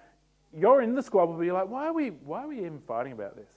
you're 0.55 0.81
in 0.81 0.95
the 0.95 1.03
squabble, 1.03 1.33
but 1.33 1.41
you're 1.41 1.53
like, 1.53 1.69
why 1.69 1.87
are 1.87 1.93
we, 1.93 2.09
why 2.09 2.43
are 2.43 2.47
we 2.47 2.59
even 2.59 2.79
fighting 2.79 3.11
about 3.11 3.35
this? 3.35 3.49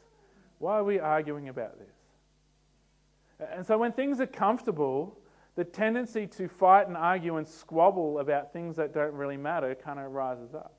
Why 0.58 0.78
are 0.78 0.84
we 0.84 0.98
arguing 0.98 1.48
about 1.48 1.78
this? 1.78 3.48
And 3.54 3.66
so 3.66 3.76
when 3.76 3.92
things 3.92 4.20
are 4.20 4.26
comfortable, 4.26 5.18
the 5.54 5.64
tendency 5.64 6.26
to 6.26 6.48
fight 6.48 6.88
and 6.88 6.96
argue 6.96 7.36
and 7.36 7.46
squabble 7.46 8.18
about 8.18 8.52
things 8.52 8.76
that 8.76 8.94
don't 8.94 9.12
really 9.12 9.36
matter 9.36 9.74
kind 9.74 9.98
of 9.98 10.12
rises 10.12 10.54
up. 10.54 10.74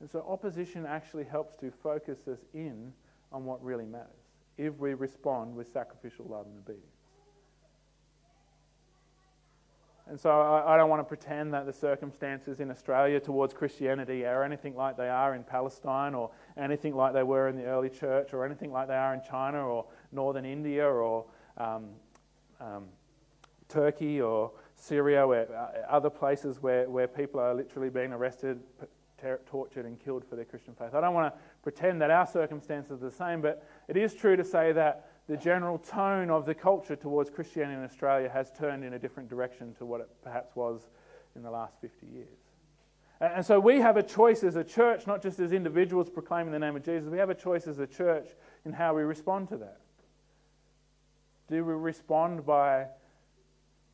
And 0.00 0.10
so 0.10 0.24
opposition 0.28 0.84
actually 0.86 1.24
helps 1.24 1.56
to 1.56 1.70
focus 1.70 2.28
us 2.28 2.40
in 2.54 2.92
on 3.32 3.44
what 3.44 3.62
really 3.62 3.86
matters 3.86 4.10
if 4.58 4.74
we 4.78 4.94
respond 4.94 5.54
with 5.54 5.72
sacrificial 5.72 6.26
love 6.28 6.46
and 6.46 6.58
obedience. 6.58 6.95
And 10.08 10.20
so 10.20 10.30
I, 10.30 10.74
I, 10.74 10.76
don't 10.76 10.88
want 10.88 11.00
to 11.00 11.04
pretend 11.04 11.52
that 11.54 11.66
the 11.66 11.72
circumstances 11.72 12.60
in 12.60 12.70
Australia 12.70 13.18
towards 13.18 13.52
Christianity 13.52 14.24
are 14.24 14.44
anything 14.44 14.76
like 14.76 14.96
they 14.96 15.08
are 15.08 15.34
in 15.34 15.42
Palestine 15.42 16.14
or 16.14 16.30
anything 16.56 16.94
like 16.94 17.12
they 17.12 17.24
were 17.24 17.48
in 17.48 17.56
the 17.56 17.64
early 17.64 17.88
church 17.88 18.32
or 18.32 18.44
anything 18.44 18.70
like 18.70 18.86
they 18.86 18.94
are 18.94 19.14
in 19.14 19.20
China 19.28 19.66
or 19.66 19.84
northern 20.12 20.44
India 20.44 20.86
or 20.86 21.24
um, 21.56 21.88
um, 22.60 22.84
Turkey 23.68 24.20
or 24.20 24.52
Syria, 24.76 25.26
or 25.26 25.36
uh, 25.36 25.90
other 25.90 26.10
places 26.10 26.62
where, 26.62 26.88
where 26.88 27.08
people 27.08 27.40
are 27.40 27.54
literally 27.54 27.90
being 27.90 28.12
arrested, 28.12 28.60
ter- 29.20 29.40
tortured 29.46 29.86
and 29.86 29.98
killed 29.98 30.24
for 30.24 30.36
their 30.36 30.44
Christian 30.44 30.74
faith. 30.74 30.94
I 30.94 31.00
don't 31.00 31.14
want 31.14 31.34
to 31.34 31.40
pretend 31.62 32.00
that 32.02 32.10
our 32.10 32.26
circumstances 32.26 33.02
are 33.02 33.06
the 33.06 33.10
same, 33.10 33.40
but 33.40 33.66
it 33.88 33.96
is 33.96 34.14
true 34.14 34.36
to 34.36 34.44
say 34.44 34.72
that 34.72 35.08
the 35.28 35.36
general 35.36 35.78
tone 35.78 36.30
of 36.30 36.46
the 36.46 36.54
culture 36.54 36.96
towards 36.96 37.30
Christianity 37.30 37.76
in 37.76 37.84
Australia 37.84 38.28
has 38.28 38.50
turned 38.52 38.84
in 38.84 38.94
a 38.94 38.98
different 38.98 39.28
direction 39.28 39.74
to 39.74 39.84
what 39.84 40.00
it 40.00 40.08
perhaps 40.22 40.54
was 40.54 40.88
in 41.34 41.42
the 41.42 41.50
last 41.50 41.74
50 41.80 42.06
years. 42.06 42.38
And 43.20 43.44
so 43.44 43.58
we 43.58 43.80
have 43.80 43.96
a 43.96 44.02
choice 44.02 44.44
as 44.44 44.56
a 44.56 44.64
church, 44.64 45.06
not 45.06 45.22
just 45.22 45.40
as 45.40 45.52
individuals 45.52 46.10
proclaiming 46.10 46.52
the 46.52 46.58
name 46.58 46.76
of 46.76 46.84
Jesus, 46.84 47.08
we 47.08 47.18
have 47.18 47.30
a 47.30 47.34
choice 47.34 47.66
as 47.66 47.78
a 47.78 47.86
church 47.86 48.28
in 48.64 48.72
how 48.72 48.94
we 48.94 49.02
respond 49.02 49.48
to 49.48 49.56
that. 49.56 49.80
Do 51.48 51.64
we 51.64 51.74
respond 51.74 52.44
by 52.44 52.86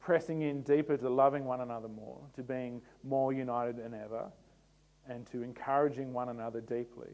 pressing 0.01 0.43
in 0.43 0.63
deeper 0.63 0.97
to 0.97 1.09
loving 1.09 1.45
one 1.45 1.61
another 1.61 1.89
more, 1.89 2.19
to 2.35 2.43
being 2.43 2.83
more 3.05 3.33
united 3.33 3.77
than 3.77 3.95
ever, 3.95 4.25
and 5.09 5.25
to 5.27 5.43
encouraging 5.43 6.13
one 6.13 6.29
another 6.29 6.61
deeply? 6.61 7.13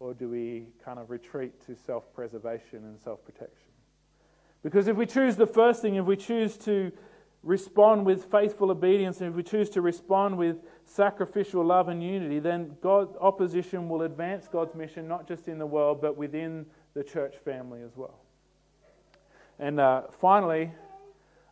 Or 0.00 0.12
do 0.12 0.28
we 0.28 0.66
kind 0.84 0.98
of 0.98 1.10
retreat 1.10 1.64
to 1.66 1.76
self 1.76 2.12
preservation 2.14 2.84
and 2.84 2.98
self 3.00 3.24
protection? 3.24 3.68
Because 4.62 4.88
if 4.88 4.96
we 4.96 5.06
choose 5.06 5.36
the 5.36 5.46
first 5.46 5.82
thing, 5.82 5.96
if 5.96 6.06
we 6.06 6.16
choose 6.16 6.56
to 6.58 6.90
respond 7.42 8.06
with 8.06 8.24
faithful 8.30 8.70
obedience, 8.70 9.20
and 9.20 9.30
if 9.30 9.36
we 9.36 9.42
choose 9.42 9.68
to 9.70 9.82
respond 9.82 10.36
with 10.36 10.56
sacrificial 10.86 11.64
love 11.64 11.88
and 11.88 12.02
unity, 12.02 12.38
then 12.38 12.76
God, 12.80 13.14
opposition 13.20 13.88
will 13.88 14.02
advance 14.02 14.48
God's 14.48 14.74
mission 14.74 15.06
not 15.06 15.28
just 15.28 15.48
in 15.48 15.58
the 15.58 15.66
world, 15.66 16.00
but 16.00 16.16
within 16.16 16.66
the 16.94 17.04
church 17.04 17.36
family 17.44 17.82
as 17.82 17.96
well. 17.96 18.18
And 19.58 19.78
uh, 19.78 20.02
finally, 20.20 20.72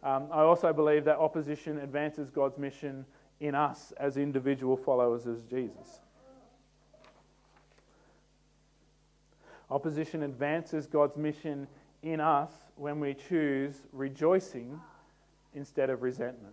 um, 0.02 0.28
I 0.32 0.40
also 0.40 0.72
believe 0.72 1.04
that 1.04 1.18
opposition 1.18 1.78
advances 1.78 2.30
God's 2.30 2.58
mission 2.58 3.04
in 3.40 3.54
us 3.54 3.92
as 3.98 4.16
individual 4.16 4.76
followers 4.76 5.26
of 5.26 5.48
Jesus. 5.48 6.01
Opposition 9.72 10.22
advances 10.22 10.86
God's 10.86 11.16
mission 11.16 11.66
in 12.02 12.20
us 12.20 12.52
when 12.76 13.00
we 13.00 13.14
choose 13.14 13.74
rejoicing 13.90 14.78
instead 15.54 15.88
of 15.88 16.02
resentment. 16.02 16.52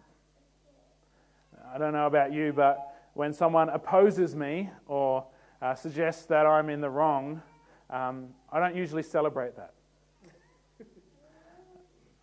I 1.73 1.77
don't 1.77 1.91
know 1.91 2.07
about 2.07 2.31
you, 2.31 2.53
but 2.53 2.95
when 3.15 3.33
someone 3.33 3.67
opposes 3.67 4.37
me 4.37 4.69
or 4.85 5.25
uh, 5.61 5.75
suggests 5.75 6.27
that 6.27 6.45
I'm 6.45 6.69
in 6.69 6.79
the 6.79 6.89
wrong, 6.89 7.41
um, 7.89 8.29
I 8.53 8.61
don't 8.61 8.73
usually 8.73 9.03
celebrate 9.03 9.57
that. 9.57 9.73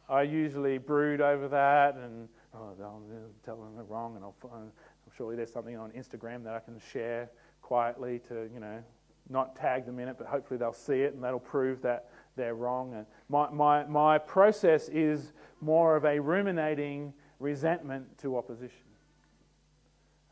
I 0.09 0.23
usually 0.23 0.79
brood 0.79 1.21
over 1.21 1.47
that 1.49 1.97
and, 1.97 2.27
oh, 2.55 2.71
they'll 2.79 3.03
tell 3.45 3.57
them 3.57 3.75
they're 3.75 3.85
wrong, 3.85 4.17
and 4.17 4.25
I'll, 4.25 4.35
I'm 4.51 4.73
surely 5.15 5.37
there's 5.37 5.53
something 5.53 5.77
on 5.77 5.91
Instagram 5.91 6.43
that 6.45 6.55
I 6.55 6.61
can 6.61 6.81
share 6.91 7.29
quietly 7.61 8.19
to, 8.29 8.49
you 8.55 8.61
know, 8.61 8.83
not 9.29 9.57
tag 9.57 9.87
them 9.87 9.99
in 9.99 10.09
it, 10.09 10.17
but 10.19 10.27
hopefully 10.27 10.59
they'll 10.59 10.73
see 10.73 11.01
it 11.03 11.15
and 11.15 11.23
that'll 11.23 11.41
prove 11.41 11.83
that 11.83 12.11
they're 12.37 12.55
wrong. 12.55 12.95
And 12.95 13.07
my, 13.29 13.51
my, 13.51 13.85
my 13.85 14.19
process 14.19 14.89
is 14.89 15.33
more 15.61 15.97
of 15.97 16.05
a 16.05 16.19
ruminating 16.21 17.13
resentment 17.41 18.19
to 18.19 18.37
opposition. 18.37 18.87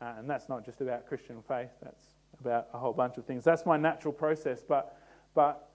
Uh, 0.01 0.13
and 0.19 0.29
that's 0.29 0.49
not 0.49 0.65
just 0.65 0.81
about 0.81 1.07
Christian 1.07 1.41
faith, 1.47 1.71
that's 1.81 2.05
about 2.39 2.67
a 2.73 2.77
whole 2.77 2.93
bunch 2.93 3.17
of 3.17 3.25
things. 3.25 3.43
That's 3.43 3.65
my 3.65 3.77
natural 3.77 4.13
process. 4.13 4.61
But, 4.61 4.97
but 5.33 5.69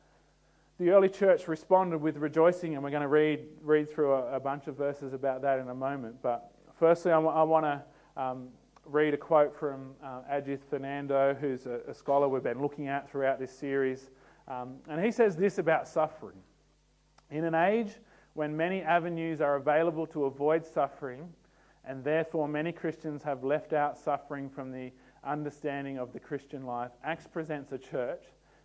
the 0.79 0.91
early 0.91 1.09
church 1.09 1.49
responded 1.49 1.99
with 1.99 2.17
rejoicing, 2.17 2.75
and 2.75 2.83
we're 2.83 2.91
going 2.91 3.03
to 3.03 3.09
read, 3.09 3.41
read 3.63 3.93
through 3.93 4.13
a, 4.13 4.37
a 4.37 4.41
bunch 4.41 4.67
of 4.67 4.77
verses 4.77 5.13
about 5.13 5.43
that 5.43 5.59
in 5.59 5.69
a 5.69 5.75
moment. 5.75 6.17
But 6.23 6.51
firstly, 6.79 7.13
I, 7.13 7.17
w- 7.17 7.35
I 7.35 7.43
want 7.43 7.65
to 7.65 8.23
um, 8.23 8.49
read 8.85 9.14
a 9.14 9.16
quote 9.16 9.55
from 9.55 9.95
uh, 10.03 10.23
Ajith 10.31 10.61
Fernando, 10.69 11.37
who's 11.40 11.66
a, 11.66 11.81
a, 11.88 11.95
scholar 11.95 12.29
we've 12.29 12.43
been 12.43 12.61
looking 12.61 12.88
at 12.88 13.11
throughout 13.11 13.38
this 13.38 13.53
series. 13.53 14.11
Um, 14.49 14.77
and 14.88 15.05
he 15.05 15.11
says 15.11 15.37
this 15.37 15.59
about 15.59 15.87
suffering 15.87 16.38
In 17.31 17.45
an 17.45 17.55
age 17.55 17.93
when 18.35 18.57
many 18.57 18.83
avenues 18.83 19.40
are 19.40 19.57
available 19.57 20.07
to 20.09 20.25
avoid 20.25 20.64
suffering, 20.64 21.29
and 21.85 22.03
therefore 22.05 22.49
many 22.49 22.73
Christians 22.73 23.23
have 23.23 23.45
left 23.45 23.73
out 23.73 23.99
suffering 23.99 24.49
from 24.49 24.71
the 24.73 24.93
understanding 25.25 25.99
of 25.99 26.12
the 26.12 26.21
Christian 26.21 26.64
life, 26.64 26.90
Acts 27.05 27.27
presents 27.27 27.73
a 27.73 27.79
church 27.79 28.23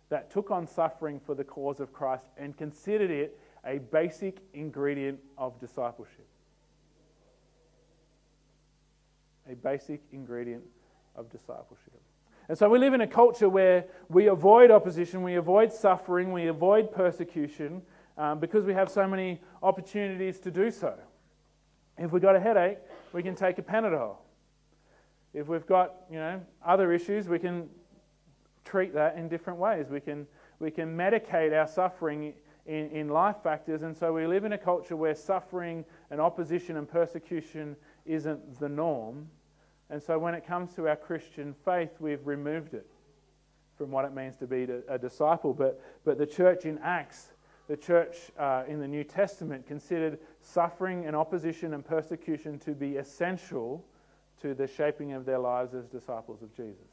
that 0.08 0.30
took 0.30 0.50
on 0.50 0.66
suffering 0.66 1.20
for 1.20 1.34
the 1.34 1.44
cause 1.44 1.80
of 1.80 1.92
Christ 1.92 2.26
and 2.36 2.56
considered 2.56 3.10
it 3.10 3.38
a 3.64 3.78
basic 3.78 4.38
ingredient 4.54 5.18
of 5.36 5.58
discipleship. 5.58 6.26
A 9.50 9.54
basic 9.54 10.02
ingredient 10.12 10.64
of 11.14 11.30
discipleship. 11.30 12.00
And 12.48 12.56
so 12.56 12.68
we 12.68 12.78
live 12.78 12.94
in 12.94 13.00
a 13.00 13.06
culture 13.06 13.48
where 13.48 13.86
we 14.08 14.28
avoid 14.28 14.70
opposition, 14.70 15.22
we 15.22 15.34
avoid 15.34 15.72
suffering, 15.72 16.32
we 16.32 16.46
avoid 16.46 16.92
persecution 16.92 17.82
um, 18.16 18.38
because 18.38 18.64
we 18.64 18.72
have 18.72 18.88
so 18.88 19.06
many 19.06 19.40
opportunities 19.62 20.38
to 20.40 20.50
do 20.50 20.70
so. 20.70 20.94
If 21.98 22.12
we've 22.12 22.22
got 22.22 22.36
a 22.36 22.40
headache, 22.40 22.78
we 23.12 23.22
can 23.22 23.34
take 23.34 23.58
a 23.58 23.62
Panadol. 23.62 24.16
If 25.34 25.48
we've 25.48 25.66
got, 25.66 25.94
you 26.10 26.18
know, 26.18 26.40
other 26.64 26.92
issues, 26.92 27.28
we 27.28 27.38
can 27.38 27.68
treat 28.64 28.94
that 28.94 29.16
in 29.16 29.28
different 29.28 29.58
ways. 29.58 29.86
We 29.90 30.00
can, 30.00 30.26
we 30.60 30.70
can 30.70 30.96
medicate 30.96 31.52
our 31.58 31.66
suffering 31.66 32.34
in, 32.66 32.90
in 32.90 33.08
life 33.08 33.36
factors, 33.42 33.82
and 33.82 33.96
so 33.96 34.12
we 34.12 34.26
live 34.26 34.44
in 34.44 34.52
a 34.52 34.58
culture 34.58 34.96
where 34.96 35.14
suffering 35.14 35.84
and 36.10 36.20
opposition 36.20 36.76
and 36.76 36.88
persecution 36.88 37.76
isn't 38.04 38.58
the 38.58 38.68
norm. 38.68 39.28
And 39.88 40.02
so 40.02 40.18
when 40.18 40.34
it 40.34 40.46
comes 40.46 40.74
to 40.74 40.88
our 40.88 40.96
Christian 40.96 41.54
faith, 41.64 41.90
we've 42.00 42.26
removed 42.26 42.74
it 42.74 42.86
from 43.76 43.90
what 43.90 44.04
it 44.04 44.14
means 44.14 44.36
to 44.36 44.46
be 44.46 44.66
a 44.88 44.98
disciple. 44.98 45.52
But, 45.52 45.80
but 46.04 46.18
the 46.18 46.26
church 46.26 46.64
in 46.64 46.78
Acts, 46.78 47.32
the 47.68 47.76
church 47.76 48.16
uh, 48.38 48.64
in 48.66 48.80
the 48.80 48.88
New 48.88 49.04
Testament, 49.04 49.66
considered 49.66 50.18
suffering 50.40 51.06
and 51.06 51.14
opposition 51.14 51.74
and 51.74 51.84
persecution 51.84 52.58
to 52.60 52.72
be 52.72 52.96
essential 52.96 53.84
to 54.42 54.54
the 54.54 54.66
shaping 54.66 55.12
of 55.12 55.24
their 55.24 55.38
lives 55.38 55.74
as 55.74 55.86
disciples 55.86 56.42
of 56.42 56.54
Jesus. 56.54 56.86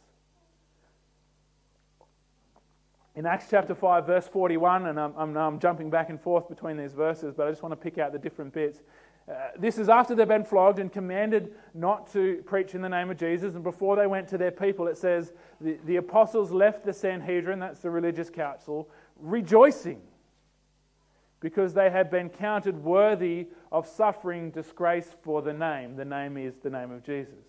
In 3.15 3.27
Acts 3.27 3.45
chapter 3.49 3.75
5, 3.75 4.08
verse 4.08 4.27
41, 4.27 4.88
and 4.88 4.99
I'm, 4.99 5.13
I'm, 5.15 5.38
I'm 5.38 5.60
jumping 5.60 5.91
back 5.91 6.10
and 6.10 6.19
forth 6.19 6.49
between 6.49 6.77
these 6.77 6.93
verses, 6.93 7.34
but 7.36 7.47
I 7.47 7.51
just 7.51 7.62
want 7.62 7.71
to 7.73 7.77
pick 7.77 7.99
out 7.99 8.12
the 8.12 8.17
different 8.17 8.53
bits. 8.53 8.82
Uh, 9.29 9.36
this 9.57 9.77
is 9.77 9.88
after 9.88 10.15
they've 10.15 10.27
been 10.27 10.43
flogged 10.43 10.79
and 10.79 10.91
commanded 10.91 11.53
not 11.73 12.12
to 12.12 12.43
preach 12.45 12.75
in 12.75 12.81
the 12.81 12.89
name 12.89 13.09
of 13.09 13.17
Jesus. 13.17 13.55
And 13.55 13.63
before 13.63 13.95
they 13.95 14.07
went 14.07 14.27
to 14.29 14.38
their 14.38 14.51
people, 14.51 14.88
it 14.88 14.97
says 14.97 15.31
the, 15.62 15.77
the 15.86 15.95
apostles 15.95 16.51
left 16.51 16.83
the 16.83 16.91
Sanhedrin, 16.91 17.59
that's 17.59 17.79
the 17.79 17.89
religious 17.89 18.29
council, 18.29 18.89
rejoicing 19.17 20.01
because 21.39 21.73
they 21.73 21.89
had 21.89 22.09
been 22.09 22.29
counted 22.29 22.83
worthy 22.83 23.47
of 23.71 23.88
suffering 23.88 24.49
disgrace 24.51 25.15
for 25.21 25.41
the 25.41 25.53
name. 25.53 25.95
The 25.95 26.05
name 26.05 26.38
is 26.38 26.55
the 26.63 26.69
name 26.69 26.91
of 26.91 27.03
Jesus. 27.03 27.45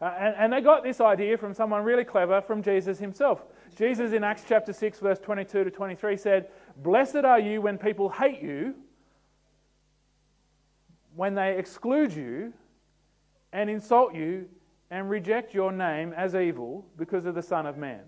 Uh, 0.00 0.14
and, 0.18 0.34
and 0.36 0.52
they 0.52 0.60
got 0.60 0.84
this 0.84 1.00
idea 1.00 1.36
from 1.36 1.52
someone 1.52 1.82
really 1.82 2.04
clever, 2.04 2.40
from 2.40 2.62
Jesus 2.62 2.98
himself. 2.98 3.44
Jesus 3.76 4.12
in 4.12 4.22
Acts 4.22 4.44
chapter 4.48 4.72
6, 4.72 5.00
verse 5.00 5.18
22 5.18 5.64
to 5.64 5.70
23 5.70 6.16
said, 6.16 6.48
Blessed 6.76 7.16
are 7.16 7.40
you 7.40 7.60
when 7.60 7.76
people 7.76 8.08
hate 8.08 8.40
you 8.40 8.74
when 11.18 11.34
they 11.34 11.58
exclude 11.58 12.12
you 12.12 12.52
and 13.52 13.68
insult 13.68 14.14
you 14.14 14.46
and 14.92 15.10
reject 15.10 15.52
your 15.52 15.72
name 15.72 16.12
as 16.16 16.36
evil 16.36 16.86
because 16.96 17.26
of 17.26 17.34
the 17.34 17.42
Son 17.42 17.66
of 17.66 17.76
Man. 17.76 18.02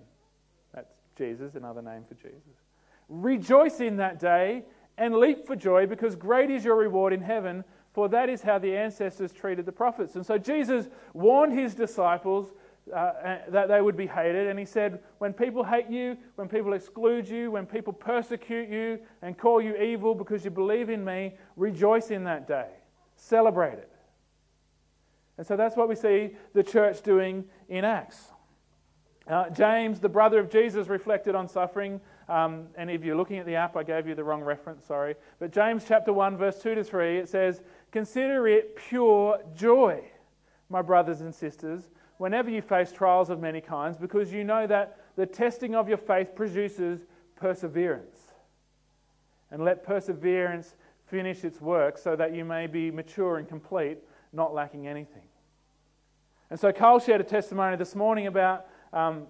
That's 0.73 0.92
Jesus, 1.18 1.57
another 1.57 1.83
name 1.83 2.05
for 2.07 2.14
Jesus. 2.14 2.62
Rejoice 3.09 3.81
in 3.81 3.96
that 3.96 4.20
day 4.20 4.62
and 4.96 5.16
leap 5.16 5.44
for 5.44 5.57
joy 5.57 5.88
because 5.88 6.14
great 6.14 6.53
is 6.53 6.64
your 6.64 6.77
reward 6.77 7.12
in 7.12 7.20
heaven, 7.20 7.64
for 7.92 8.09
that 8.09 8.29
is 8.29 8.42
how 8.42 8.61
the 8.61 8.77
ancestors 8.77 9.33
treated 9.33 9.66
the 9.66 9.73
prophets. 9.73 10.14
And 10.14 10.25
so 10.25 10.38
Jesus 10.38 10.88
warned 11.12 11.59
his 11.59 11.75
disciples 11.75 12.53
uh, 12.94 13.38
that 13.49 13.66
they 13.66 13.81
would 13.81 13.97
be 13.97 14.07
hated. 14.07 14.47
And 14.47 14.57
he 14.57 14.64
said, 14.64 15.01
When 15.18 15.32
people 15.32 15.64
hate 15.64 15.91
you, 15.91 16.16
when 16.37 16.47
people 16.47 16.74
exclude 16.74 17.28
you, 17.28 17.51
when 17.51 17.66
people 17.66 17.93
persecute 17.93 18.68
you 18.68 19.01
and 19.20 19.37
call 19.37 19.61
you 19.61 19.74
evil 19.74 20.14
because 20.14 20.45
you 20.45 20.53
believe 20.53 20.91
in 20.91 21.05
me, 21.05 21.34
rejoice 21.57 22.12
in 22.12 22.22
that 22.22 22.47
day. 22.47 22.68
Celebrate 23.21 23.75
it. 23.75 23.93
And 25.37 25.47
so 25.47 25.57
that's 25.57 25.77
what 25.77 25.89
we 25.89 25.95
see 25.95 26.31
the 26.55 26.62
church 26.62 27.03
doing 27.03 27.45
in 27.68 27.85
Acts. 27.85 28.18
Uh, 29.29 29.51
James, 29.51 30.01
the 30.01 30.09
brother 30.09 30.39
of 30.39 30.51
Jesus, 30.51 30.89
reflected 30.89 31.35
on 31.35 31.47
suffering. 31.47 32.01
Um, 32.29 32.68
and 32.77 32.91
if 32.91 33.05
you're 33.05 33.16
looking 33.16 33.39
at 33.39 33.47
the 33.47 33.57
app, 33.57 33.77
I 33.77 33.83
gave 33.83 34.09
you 34.09 34.14
the 34.14 34.25
wrong 34.25 34.43
reference, 34.43 34.87
sorry. 34.87 35.14
But 35.39 35.53
James 35.53 35.85
chapter 35.87 36.12
1, 36.12 36.37
verse 36.39 36.61
2 36.62 36.75
to 36.77 36.85
3, 36.85 37.18
it 37.18 37.29
says, 37.29 37.61
Consider 37.93 38.49
it 38.49 38.75
pure 38.77 39.39
joy, 39.55 40.03
my 40.68 40.81
brothers 40.83 41.21
and 41.21 41.35
sisters, 41.35 41.91
whenever 42.16 42.51
you 42.51 42.62
face 42.62 42.91
trials 42.91 43.29
of 43.29 43.39
many 43.39 43.61
kinds, 43.61 43.99
because 43.99 44.33
you 44.33 44.45
know 44.45 44.66
that 44.66 44.99
the 45.16 45.27
testing 45.27 45.75
of 45.75 45.89
your 45.89 45.99
faith 45.99 46.35
produces 46.35 47.01
perseverance. 47.37 48.16
And 49.51 49.62
let 49.62 49.85
perseverance 49.85 50.75
finish 51.11 51.44
its 51.44 51.61
work 51.61 51.98
so 51.98 52.14
that 52.16 52.34
you 52.34 52.44
may 52.44 52.66
be 52.66 52.90
mature 52.90 53.38
and 53.38 53.48
complete, 53.48 53.98
not 54.32 54.54
lacking 54.54 54.86
anything. 54.86 55.22
And 56.50 56.58
so 56.58 56.72
Carl 56.72 56.98
shared 56.98 57.20
a 57.20 57.24
testimony 57.24 57.76
this 57.76 57.94
morning 57.94 58.26
about 58.26 58.66
um, 58.92 59.26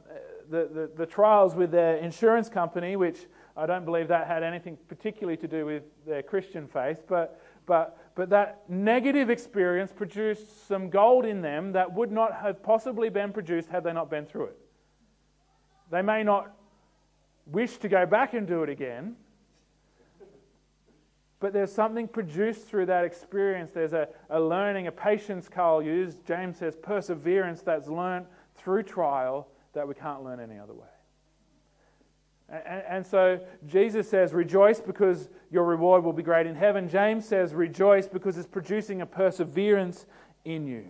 the, 0.48 0.68
the, 0.72 0.90
the, 0.96 1.06
trials 1.06 1.54
with 1.54 1.70
their 1.70 1.96
insurance 1.96 2.48
company, 2.48 2.96
which 2.96 3.26
I 3.56 3.66
don't 3.66 3.84
believe 3.84 4.08
that 4.08 4.26
had 4.26 4.42
anything 4.42 4.78
particularly 4.88 5.36
to 5.38 5.48
do 5.48 5.66
with 5.66 5.82
their 6.06 6.22
Christian 6.22 6.66
faith, 6.66 7.02
but, 7.06 7.40
but, 7.66 7.98
but 8.14 8.30
that 8.30 8.62
negative 8.68 9.28
experience 9.28 9.92
produced 9.92 10.66
some 10.66 10.88
gold 10.88 11.26
in 11.26 11.42
them 11.42 11.72
that 11.72 11.92
would 11.92 12.10
not 12.10 12.34
have 12.34 12.62
possibly 12.62 13.10
been 13.10 13.32
produced 13.32 13.68
had 13.68 13.84
they 13.84 13.92
not 13.92 14.10
been 14.10 14.24
through 14.24 14.46
it. 14.46 14.58
They 15.90 16.02
may 16.02 16.22
not 16.22 16.52
wish 17.46 17.76
to 17.78 17.88
go 17.88 18.06
back 18.06 18.32
and 18.32 18.46
do 18.46 18.62
it 18.62 18.70
again, 18.70 19.16
but 21.40 21.54
there's 21.54 21.72
something 21.72 22.06
produced 22.06 22.68
through 22.68 22.86
that 22.86 23.04
experience. 23.04 23.70
There's 23.72 23.94
a, 23.94 24.08
a 24.28 24.38
learning, 24.38 24.86
a 24.86 24.92
patience 24.92 25.48
Carl 25.48 25.82
used. 25.82 26.24
James 26.26 26.58
says 26.58 26.76
perseverance 26.76 27.62
that's 27.62 27.88
learnt 27.88 28.26
through 28.56 28.82
trial 28.82 29.48
that 29.72 29.88
we 29.88 29.94
can't 29.94 30.22
learn 30.22 30.38
any 30.38 30.58
other 30.58 30.74
way. 30.74 30.86
And, 32.50 32.82
and, 32.88 33.06
so 33.06 33.40
Jesus 33.66 34.08
says, 34.08 34.32
Rejoice 34.34 34.80
because 34.80 35.28
your 35.50 35.64
reward 35.64 36.02
will 36.04 36.12
be 36.12 36.22
great 36.22 36.46
in 36.46 36.56
heaven. 36.56 36.88
James 36.88 37.24
says, 37.24 37.54
Rejoice 37.54 38.08
because 38.08 38.36
it's 38.36 38.48
producing 38.48 39.00
a 39.00 39.06
perseverance 39.06 40.06
in 40.44 40.66
you. 40.66 40.86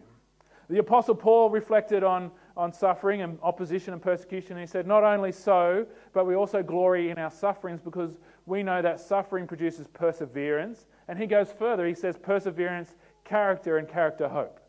The 0.70 0.78
Apostle 0.78 1.14
Paul 1.14 1.50
reflected 1.50 2.02
on, 2.02 2.30
on 2.56 2.72
suffering 2.72 3.22
and 3.22 3.38
opposition 3.42 3.92
and 3.92 4.02
persecution. 4.02 4.52
And 4.52 4.60
he 4.60 4.66
said, 4.66 4.86
Not 4.86 5.04
only 5.04 5.32
so, 5.32 5.86
but 6.12 6.26
we 6.26 6.34
also 6.34 6.62
glory 6.62 7.10
in 7.10 7.18
our 7.18 7.30
sufferings 7.30 7.80
because 7.80 8.18
we 8.46 8.62
know 8.62 8.82
that 8.82 9.00
suffering 9.00 9.46
produces 9.46 9.86
perseverance. 9.88 10.86
And 11.08 11.18
he 11.18 11.26
goes 11.26 11.52
further. 11.52 11.86
He 11.86 11.94
says, 11.94 12.16
Perseverance, 12.18 12.96
character, 13.24 13.78
and 13.78 13.88
character, 13.88 14.28
hope. 14.28 14.60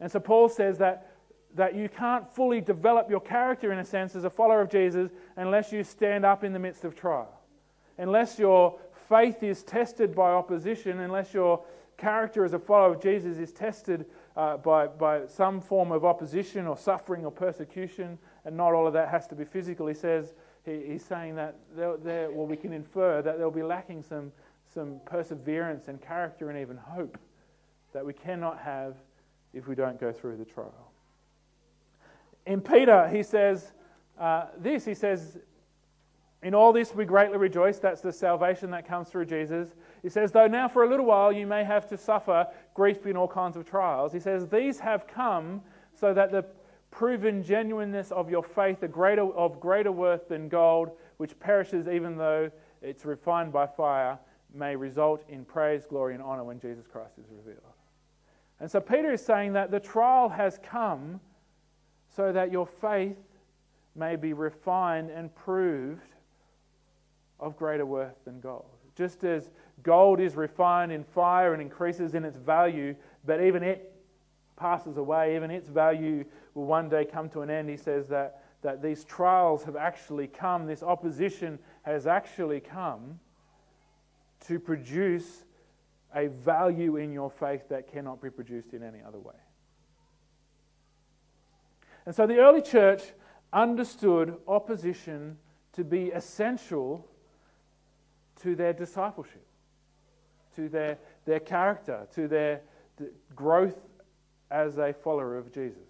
And 0.00 0.10
so 0.10 0.18
Paul 0.18 0.48
says 0.48 0.78
that, 0.78 1.12
that 1.54 1.74
you 1.74 1.88
can't 1.88 2.28
fully 2.32 2.60
develop 2.60 3.10
your 3.10 3.20
character, 3.20 3.72
in 3.72 3.78
a 3.78 3.84
sense, 3.84 4.16
as 4.16 4.24
a 4.24 4.30
follower 4.30 4.62
of 4.62 4.70
Jesus 4.70 5.10
unless 5.36 5.72
you 5.72 5.84
stand 5.84 6.24
up 6.24 6.42
in 6.42 6.52
the 6.52 6.58
midst 6.58 6.84
of 6.84 6.94
trial. 6.94 7.40
Unless 7.98 8.38
your 8.38 8.78
faith 9.08 9.42
is 9.42 9.62
tested 9.62 10.14
by 10.14 10.30
opposition, 10.30 11.00
unless 11.00 11.34
your 11.34 11.62
character 11.98 12.44
as 12.44 12.54
a 12.54 12.58
follower 12.58 12.94
of 12.94 13.02
Jesus 13.02 13.36
is 13.36 13.52
tested 13.52 14.06
uh, 14.36 14.56
by, 14.58 14.86
by 14.86 15.26
some 15.26 15.60
form 15.60 15.92
of 15.92 16.04
opposition 16.04 16.66
or 16.66 16.76
suffering 16.76 17.24
or 17.24 17.30
persecution, 17.30 18.18
and 18.44 18.56
not 18.56 18.72
all 18.72 18.86
of 18.86 18.92
that 18.92 19.08
has 19.08 19.26
to 19.28 19.34
be 19.34 19.44
physical. 19.44 19.86
He 19.86 19.94
says, 19.94 20.34
he, 20.64 20.82
he's 20.86 21.04
saying 21.04 21.36
that 21.36 21.56
there, 21.74 21.96
there, 21.96 22.30
well, 22.30 22.46
we 22.46 22.56
can 22.56 22.72
infer 22.72 23.22
that 23.22 23.38
they'll 23.38 23.50
be 23.50 23.62
lacking 23.62 24.02
some, 24.02 24.32
some 24.72 25.00
perseverance 25.04 25.88
and 25.88 26.00
character 26.00 26.50
and 26.50 26.58
even 26.58 26.76
hope 26.76 27.18
that 27.92 28.04
we 28.04 28.12
cannot 28.12 28.58
have 28.58 28.94
if 29.52 29.66
we 29.66 29.74
don't 29.74 29.98
go 29.98 30.12
through 30.12 30.36
the 30.36 30.44
trial. 30.44 30.92
In 32.46 32.60
Peter, 32.60 33.08
he 33.08 33.22
says 33.22 33.72
uh, 34.20 34.46
this 34.58 34.84
he 34.84 34.94
says, 34.94 35.38
In 36.42 36.54
all 36.54 36.72
this 36.72 36.94
we 36.94 37.06
greatly 37.06 37.38
rejoice. 37.38 37.78
That's 37.78 38.02
the 38.02 38.12
salvation 38.12 38.70
that 38.72 38.86
comes 38.86 39.08
through 39.08 39.24
Jesus. 39.24 39.74
He 40.02 40.10
says, 40.10 40.30
Though 40.30 40.46
now 40.46 40.68
for 40.68 40.84
a 40.84 40.88
little 40.88 41.06
while 41.06 41.32
you 41.32 41.46
may 41.46 41.64
have 41.64 41.88
to 41.88 41.96
suffer 41.96 42.46
grief 42.80 43.04
in 43.04 43.14
all 43.14 43.28
kinds 43.28 43.58
of 43.58 43.66
trials, 43.66 44.10
he 44.10 44.18
says, 44.18 44.48
These 44.48 44.80
have 44.80 45.06
come 45.06 45.60
so 45.92 46.14
that 46.14 46.32
the 46.32 46.42
proven 46.90 47.42
genuineness 47.42 48.10
of 48.10 48.30
your 48.30 48.42
faith, 48.42 48.82
greater, 48.90 49.30
of 49.34 49.60
greater 49.60 49.92
worth 49.92 50.28
than 50.28 50.48
gold, 50.48 50.92
which 51.18 51.38
perishes 51.38 51.86
even 51.88 52.16
though 52.16 52.50
it's 52.80 53.04
refined 53.04 53.52
by 53.52 53.66
fire, 53.66 54.18
may 54.54 54.74
result 54.74 55.22
in 55.28 55.44
praise, 55.44 55.84
glory, 55.84 56.14
and 56.14 56.22
honor 56.22 56.42
when 56.42 56.58
Jesus 56.58 56.86
Christ 56.86 57.18
is 57.18 57.26
revealed. 57.30 57.60
And 58.60 58.70
so 58.70 58.80
Peter 58.80 59.12
is 59.12 59.22
saying 59.22 59.52
that 59.52 59.70
the 59.70 59.80
trial 59.80 60.30
has 60.30 60.58
come 60.62 61.20
so 62.16 62.32
that 62.32 62.50
your 62.50 62.66
faith 62.66 63.18
may 63.94 64.16
be 64.16 64.32
refined 64.32 65.10
and 65.10 65.34
proved 65.34 66.14
of 67.38 67.58
greater 67.58 67.84
worth 67.84 68.24
than 68.24 68.40
gold. 68.40 68.79
Just 69.00 69.24
as 69.24 69.48
gold 69.82 70.20
is 70.20 70.36
refined 70.36 70.92
in 70.92 71.04
fire 71.04 71.54
and 71.54 71.62
increases 71.62 72.14
in 72.14 72.22
its 72.22 72.36
value, 72.36 72.94
but 73.24 73.42
even 73.42 73.62
it 73.62 73.94
passes 74.56 74.98
away, 74.98 75.36
even 75.36 75.50
its 75.50 75.70
value 75.70 76.22
will 76.52 76.66
one 76.66 76.90
day 76.90 77.06
come 77.06 77.30
to 77.30 77.40
an 77.40 77.48
end. 77.48 77.70
He 77.70 77.78
says 77.78 78.08
that, 78.08 78.42
that 78.60 78.82
these 78.82 79.04
trials 79.04 79.64
have 79.64 79.74
actually 79.74 80.26
come, 80.26 80.66
this 80.66 80.82
opposition 80.82 81.58
has 81.80 82.06
actually 82.06 82.60
come 82.60 83.18
to 84.48 84.60
produce 84.60 85.46
a 86.14 86.26
value 86.26 86.96
in 86.96 87.10
your 87.10 87.30
faith 87.30 87.70
that 87.70 87.90
cannot 87.90 88.20
be 88.20 88.28
produced 88.28 88.74
in 88.74 88.82
any 88.82 88.98
other 89.00 89.18
way. 89.18 89.32
And 92.04 92.14
so 92.14 92.26
the 92.26 92.36
early 92.36 92.60
church 92.60 93.02
understood 93.50 94.36
opposition 94.46 95.38
to 95.72 95.84
be 95.84 96.08
essential 96.10 97.08
to 98.42 98.54
their 98.54 98.72
discipleship, 98.72 99.46
to 100.56 100.68
their, 100.68 100.98
their 101.24 101.40
character, 101.40 102.06
to 102.14 102.28
their 102.28 102.62
growth 103.34 103.78
as 104.50 104.78
a 104.78 104.92
follower 104.92 105.36
of 105.36 105.52
Jesus. 105.52 105.82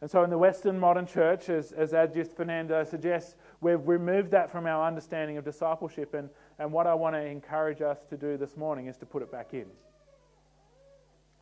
And 0.00 0.10
so, 0.10 0.24
in 0.24 0.30
the 0.30 0.38
Western 0.38 0.80
modern 0.80 1.06
church, 1.06 1.48
as, 1.48 1.70
as 1.70 1.92
Ajith 1.92 2.34
Fernando 2.34 2.82
suggests, 2.82 3.36
we've 3.60 3.86
removed 3.86 4.32
that 4.32 4.50
from 4.50 4.66
our 4.66 4.84
understanding 4.84 5.36
of 5.36 5.44
discipleship. 5.44 6.14
And, 6.14 6.28
and 6.58 6.72
what 6.72 6.88
I 6.88 6.94
want 6.94 7.14
to 7.14 7.24
encourage 7.24 7.80
us 7.80 7.98
to 8.10 8.16
do 8.16 8.36
this 8.36 8.56
morning 8.56 8.88
is 8.88 8.96
to 8.96 9.06
put 9.06 9.22
it 9.22 9.30
back 9.30 9.54
in. 9.54 9.66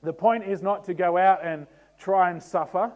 The 0.02 0.12
point 0.12 0.44
is 0.44 0.60
not 0.60 0.84
to 0.84 0.94
go 0.94 1.16
out 1.16 1.42
and 1.42 1.66
try 1.98 2.30
and 2.30 2.42
suffer. 2.42 2.92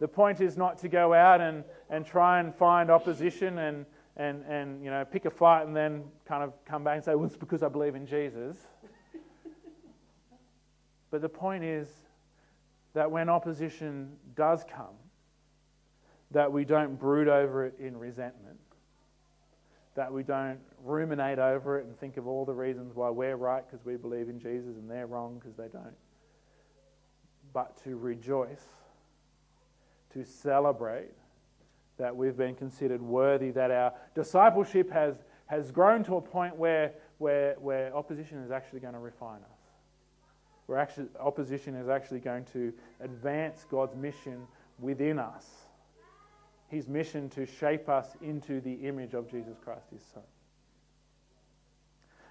The 0.00 0.08
point 0.08 0.42
is 0.42 0.58
not 0.58 0.78
to 0.78 0.88
go 0.88 1.14
out 1.14 1.40
and, 1.40 1.64
and 1.88 2.04
try 2.04 2.40
and 2.40 2.54
find 2.54 2.90
opposition 2.90 3.56
and, 3.56 3.86
and, 4.16 4.44
and 4.46 4.84
you 4.84 4.90
know, 4.90 5.04
pick 5.04 5.24
a 5.24 5.30
fight 5.30 5.66
and 5.66 5.74
then 5.74 6.04
kind 6.26 6.42
of 6.42 6.52
come 6.64 6.84
back 6.84 6.96
and 6.96 7.04
say, 7.04 7.14
well, 7.14 7.26
it's 7.26 7.36
because 7.36 7.62
I 7.62 7.68
believe 7.68 7.94
in 7.94 8.06
Jesus. 8.06 8.56
but 11.10 11.22
the 11.22 11.28
point 11.28 11.64
is 11.64 11.88
that 12.94 13.10
when 13.10 13.28
opposition 13.28 14.12
does 14.34 14.64
come, 14.64 14.96
that 16.30 16.50
we 16.50 16.64
don't 16.64 16.98
brood 16.98 17.28
over 17.28 17.66
it 17.66 17.74
in 17.78 17.96
resentment, 17.96 18.58
that 19.94 20.12
we 20.12 20.22
don't 20.22 20.58
ruminate 20.82 21.38
over 21.38 21.78
it 21.78 21.86
and 21.86 21.98
think 21.98 22.16
of 22.16 22.26
all 22.26 22.44
the 22.44 22.54
reasons 22.54 22.94
why 22.94 23.10
we're 23.10 23.36
right 23.36 23.64
because 23.66 23.84
we 23.84 23.96
believe 23.96 24.28
in 24.28 24.38
Jesus 24.38 24.76
and 24.76 24.90
they're 24.90 25.06
wrong 25.06 25.38
because 25.38 25.56
they 25.56 25.68
don't, 25.68 25.96
but 27.52 27.82
to 27.84 27.96
rejoice, 27.96 28.64
to 30.12 30.24
celebrate 30.24 31.12
that 31.98 32.16
we've 32.16 32.36
been 32.36 32.54
considered 32.54 33.02
worthy, 33.02 33.50
that 33.50 33.70
our 33.70 33.92
discipleship 34.14 34.90
has, 34.90 35.16
has 35.46 35.70
grown 35.70 36.02
to 36.04 36.16
a 36.16 36.20
point 36.20 36.56
where, 36.56 36.92
where, 37.18 37.54
where 37.58 37.94
opposition 37.94 38.38
is 38.38 38.50
actually 38.50 38.80
going 38.80 38.94
to 38.94 39.00
refine 39.00 39.40
us 39.40 39.62
where 40.66 40.78
actually, 40.78 41.06
opposition 41.20 41.74
is 41.74 41.88
actually 41.88 42.20
going 42.20 42.44
to 42.52 42.72
advance 43.00 43.66
God's 43.70 43.94
mission 43.94 44.46
within 44.78 45.18
us. 45.18 45.46
His 46.68 46.88
mission 46.88 47.28
to 47.30 47.44
shape 47.44 47.88
us 47.88 48.08
into 48.22 48.60
the 48.60 48.72
image 48.72 49.12
of 49.12 49.30
Jesus 49.30 49.58
Christ, 49.62 49.84
his 49.92 50.02
Son. 50.14 50.22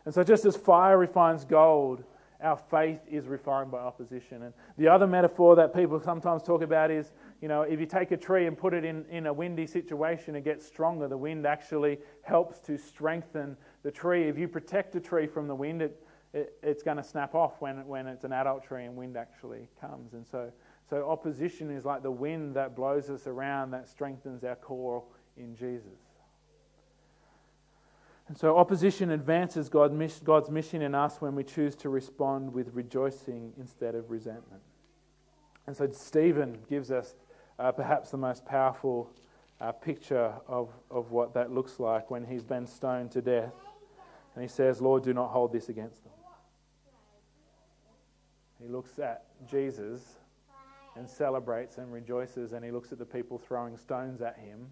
And 0.06 0.14
so, 0.14 0.24
just 0.24 0.46
as 0.46 0.58
fire 0.58 0.98
refines 0.98 1.46
gold, 1.46 2.04
our 2.42 2.58
faith 2.58 3.00
is 3.10 3.28
refined 3.28 3.72
by 3.72 3.80
opposition. 3.80 4.44
And 4.44 4.54
the 4.78 4.88
other 4.88 5.08
metaphor 5.08 5.56
that 5.56 5.74
people 5.74 6.00
sometimes 6.00 6.44
talk 6.44 6.62
about 6.62 6.92
is 6.92 7.12
you 7.42 7.48
know, 7.48 7.64
if 7.64 7.80
you 7.80 7.86
take 7.86 8.12
a 8.12 8.18
tree 8.18 8.46
and 8.46 8.58
put 8.58 8.74
it 8.74 8.86
in, 8.86 9.06
in 9.10 9.26
a 9.26 9.34
windy 9.34 9.66
situation, 9.66 10.36
it 10.36 10.44
gets 10.44 10.66
stronger. 10.66 11.08
The 11.08 11.18
wind 11.18 11.48
actually 11.48 11.98
helps 12.22 12.60
to 12.62 12.78
strengthen 12.78 13.58
the 13.84 13.92
tree. 13.92 14.30
If 14.30 14.38
you 14.38 14.48
protect 14.48 14.96
a 14.96 15.00
tree 15.00 15.26
from 15.26 15.48
the 15.48 15.56
wind, 15.56 15.82
it 15.82 16.00
it, 16.34 16.54
it's 16.64 16.84
going 16.84 16.98
to 16.98 17.04
snap 17.04 17.36
off 17.36 17.60
when, 17.60 17.86
when 17.88 18.08
it's 18.08 18.24
an 18.24 18.34
adult 18.34 18.64
tree 18.64 18.86
and 18.86 18.96
wind 18.96 19.18
actually 19.18 19.68
comes. 19.80 20.14
And 20.14 20.26
so, 20.26 20.52
so 20.90 21.10
opposition 21.10 21.70
is 21.72 21.86
like 21.86 22.04
the 22.04 22.12
wind 22.12 22.56
that 22.56 22.76
blows 22.76 23.10
us 23.10 23.28
around 23.28 23.72
that 23.72 23.88
strengthens 23.88 24.44
our 24.44 24.56
core 24.56 25.04
in 25.38 25.56
Jesus. 25.56 26.00
And 28.32 28.38
so 28.38 28.58
opposition 28.58 29.12
advances 29.12 29.68
God's 29.68 30.50
mission 30.50 30.82
in 30.82 30.96
us 30.96 31.20
when 31.20 31.36
we 31.36 31.44
choose 31.44 31.76
to 31.76 31.90
respond 31.90 32.54
with 32.54 32.70
rejoicing 32.72 33.52
instead 33.60 33.94
of 33.94 34.10
resentment. 34.10 34.62
And 35.68 35.76
so 35.76 35.90
Stephen 35.92 36.60
gives 36.70 36.92
us 36.92 37.16
uh, 37.60 37.74
perhaps 37.74 38.10
the 38.10 38.18
most 38.18 38.46
powerful 38.46 39.12
uh, 39.60 39.74
picture 39.74 40.34
of, 40.48 40.70
of 40.90 41.12
what 41.12 41.34
that 41.34 41.52
looks 41.52 41.78
like 41.78 42.10
when 42.10 42.24
he's 42.24 42.46
been 42.46 42.66
stoned 42.66 43.12
to 43.12 43.22
death. 43.22 43.52
And 44.34 44.42
he 44.42 44.48
says, 44.48 44.80
Lord, 44.80 45.04
do 45.04 45.14
not 45.14 45.28
hold 45.32 45.52
this 45.52 45.68
against 45.68 46.02
them. 46.06 46.14
He 48.62 48.70
looks 48.70 48.98
at 48.98 49.26
Jesus 49.46 50.20
and 50.96 51.10
celebrates 51.10 51.80
and 51.80 51.92
rejoices, 51.92 52.54
and 52.54 52.64
he 52.64 52.72
looks 52.72 52.94
at 52.94 52.98
the 52.98 53.06
people 53.06 53.38
throwing 53.38 53.76
stones 53.76 54.22
at 54.22 54.38
him 54.38 54.68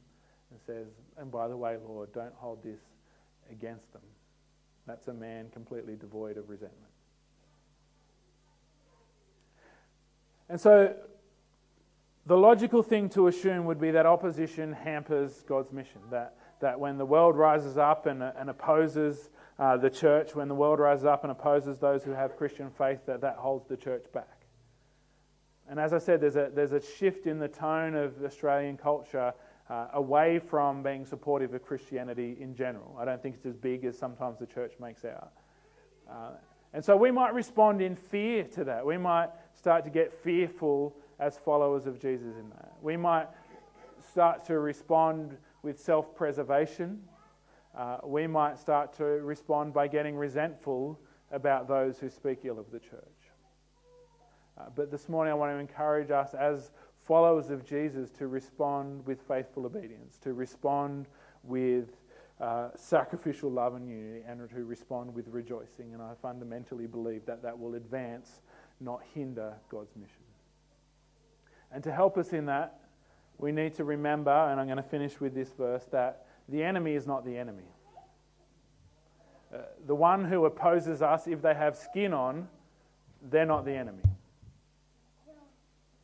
and 0.49 0.61
says, 0.65 0.87
And 1.17 1.29
by 1.29 1.49
the 1.49 1.57
way, 1.57 1.75
Lord, 1.85 2.13
don't 2.13 2.33
hold 2.35 2.63
this 2.63 2.79
against 3.51 3.91
them. 3.93 4.01
That's 4.85 5.07
a 5.07 5.13
man 5.13 5.49
completely 5.51 5.95
devoid 5.95 6.37
of 6.37 6.49
resentment. 6.49 6.91
And 10.49 10.59
so 10.59 10.95
the 12.25 12.37
logical 12.37 12.83
thing 12.83 13.09
to 13.09 13.27
assume 13.27 13.65
would 13.65 13.79
be 13.79 13.91
that 13.91 14.05
opposition 14.05 14.73
hampers 14.73 15.43
God's 15.47 15.71
mission. 15.71 16.01
That, 16.09 16.35
that 16.59 16.79
when 16.79 16.97
the 16.97 17.05
world 17.05 17.37
rises 17.37 17.77
up 17.77 18.05
and, 18.07 18.23
and 18.23 18.49
opposes 18.49 19.29
uh, 19.59 19.77
the 19.77 19.89
church, 19.89 20.35
when 20.35 20.47
the 20.47 20.55
world 20.55 20.79
rises 20.79 21.05
up 21.05 21.23
and 21.23 21.31
opposes 21.31 21.77
those 21.77 22.03
who 22.03 22.11
have 22.11 22.35
Christian 22.35 22.71
faith, 22.71 23.05
that 23.05 23.21
that 23.21 23.35
holds 23.35 23.67
the 23.67 23.77
church 23.77 24.05
back. 24.13 24.45
And 25.69 25.79
as 25.79 25.93
I 25.93 25.99
said, 25.99 26.19
there's 26.19 26.35
a, 26.35 26.49
there's 26.53 26.71
a 26.71 26.81
shift 26.81 27.27
in 27.27 27.37
the 27.37 27.47
tone 27.47 27.95
of 27.95 28.23
Australian 28.23 28.77
culture 28.77 29.33
uh, 29.69 29.87
away 29.93 30.39
from 30.39 30.81
being 30.81 31.05
supportive 31.05 31.53
of 31.53 31.63
Christianity 31.63 32.37
in 32.39 32.55
general. 32.55 32.97
I 32.99 33.05
don't 33.05 33.21
think 33.21 33.35
it's 33.35 33.45
as 33.45 33.55
big 33.55 33.85
as 33.85 33.97
sometimes 33.97 34.39
the 34.39 34.47
church 34.47 34.73
makes 34.79 35.05
out. 35.05 35.31
Uh, 36.09 36.31
and 36.73 36.83
so 36.83 36.95
we 36.95 37.11
might 37.11 37.33
respond 37.33 37.81
in 37.81 37.95
fear 37.95 38.43
to 38.43 38.63
that. 38.63 38.85
We 38.85 38.97
might 38.97 39.29
start 39.55 39.83
to 39.85 39.89
get 39.89 40.13
fearful 40.23 40.95
as 41.19 41.37
followers 41.37 41.85
of 41.85 41.99
Jesus 41.99 42.35
in 42.37 42.49
that. 42.49 42.73
We 42.81 42.97
might 42.97 43.27
start 44.09 44.43
to 44.45 44.59
respond 44.59 45.37
with 45.61 45.79
self 45.79 46.15
preservation. 46.15 47.01
Uh, 47.77 47.97
we 48.03 48.27
might 48.27 48.57
start 48.57 48.93
to 48.97 49.03
respond 49.03 49.73
by 49.73 49.87
getting 49.87 50.15
resentful 50.15 50.99
about 51.31 51.67
those 51.67 51.99
who 51.99 52.09
speak 52.09 52.39
ill 52.43 52.57
of 52.59 52.71
the 52.71 52.79
church. 52.79 53.03
Uh, 54.57 54.63
but 54.75 54.91
this 54.91 55.07
morning, 55.07 55.31
I 55.31 55.35
want 55.35 55.53
to 55.53 55.59
encourage 55.59 56.11
us 56.11 56.33
as 56.33 56.71
followers 57.09 57.49
of 57.49 57.65
Jesus 57.65 58.11
to 58.11 58.27
respond 58.27 59.03
with 59.07 59.19
faithful 59.27 59.65
obedience, 59.65 60.19
to 60.19 60.33
respond 60.33 61.07
with 61.43 61.87
uh, 62.39 62.69
sacrificial 62.75 63.49
love 63.49 63.73
and 63.73 63.89
unity, 63.89 64.23
and 64.27 64.47
to 64.47 64.63
respond 64.63 65.15
with 65.15 65.27
rejoicing. 65.29 65.91
And 65.95 66.03
I 66.03 66.11
fundamentally 66.21 66.85
believe 66.85 67.25
that 67.25 67.41
that 67.41 67.57
will 67.57 67.73
advance, 67.73 68.41
not 68.79 69.01
hinder 69.15 69.55
God's 69.69 69.95
mission. 69.95 70.21
And 71.71 71.83
to 71.83 71.91
help 71.91 72.15
us 72.15 72.31
in 72.31 72.45
that, 72.45 72.79
we 73.39 73.51
need 73.51 73.73
to 73.77 73.83
remember, 73.83 74.31
and 74.31 74.59
I'm 74.59 74.67
going 74.67 74.77
to 74.77 74.83
finish 74.83 75.19
with 75.19 75.33
this 75.33 75.49
verse, 75.57 75.85
that 75.91 76.27
the 76.47 76.63
enemy 76.63 76.93
is 76.93 77.07
not 77.07 77.25
the 77.25 77.35
enemy. 77.35 77.71
Uh, 79.51 79.61
the 79.87 79.95
one 79.95 80.25
who 80.25 80.45
opposes 80.45 81.01
us, 81.01 81.25
if 81.25 81.41
they 81.41 81.55
have 81.55 81.75
skin 81.75 82.13
on, 82.13 82.47
they're 83.31 83.47
not 83.47 83.65
the 83.65 83.73
enemy. 83.73 84.03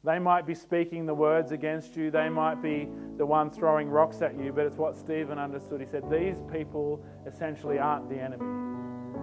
They 0.05 0.19
might 0.19 0.45
be 0.45 0.53
speaking 0.53 1.07
the 1.07 1.15
words 1.15 1.51
against 1.51 1.95
you, 1.95 2.11
they 2.11 2.29
might 2.29 2.61
be 2.61 2.87
the 3.17 3.25
one 3.25 3.49
throwing 3.49 3.89
rocks 3.89 4.21
at 4.21 4.39
you, 4.39 4.53
but 4.53 4.67
it's 4.67 4.77
what 4.77 4.95
Stephen 4.95 5.39
understood. 5.39 5.81
He 5.81 5.87
said, 5.87 6.03
These 6.11 6.37
people 6.51 7.03
essentially 7.25 7.79
aren't 7.79 8.07
the 8.07 8.19
enemy. 8.19 8.45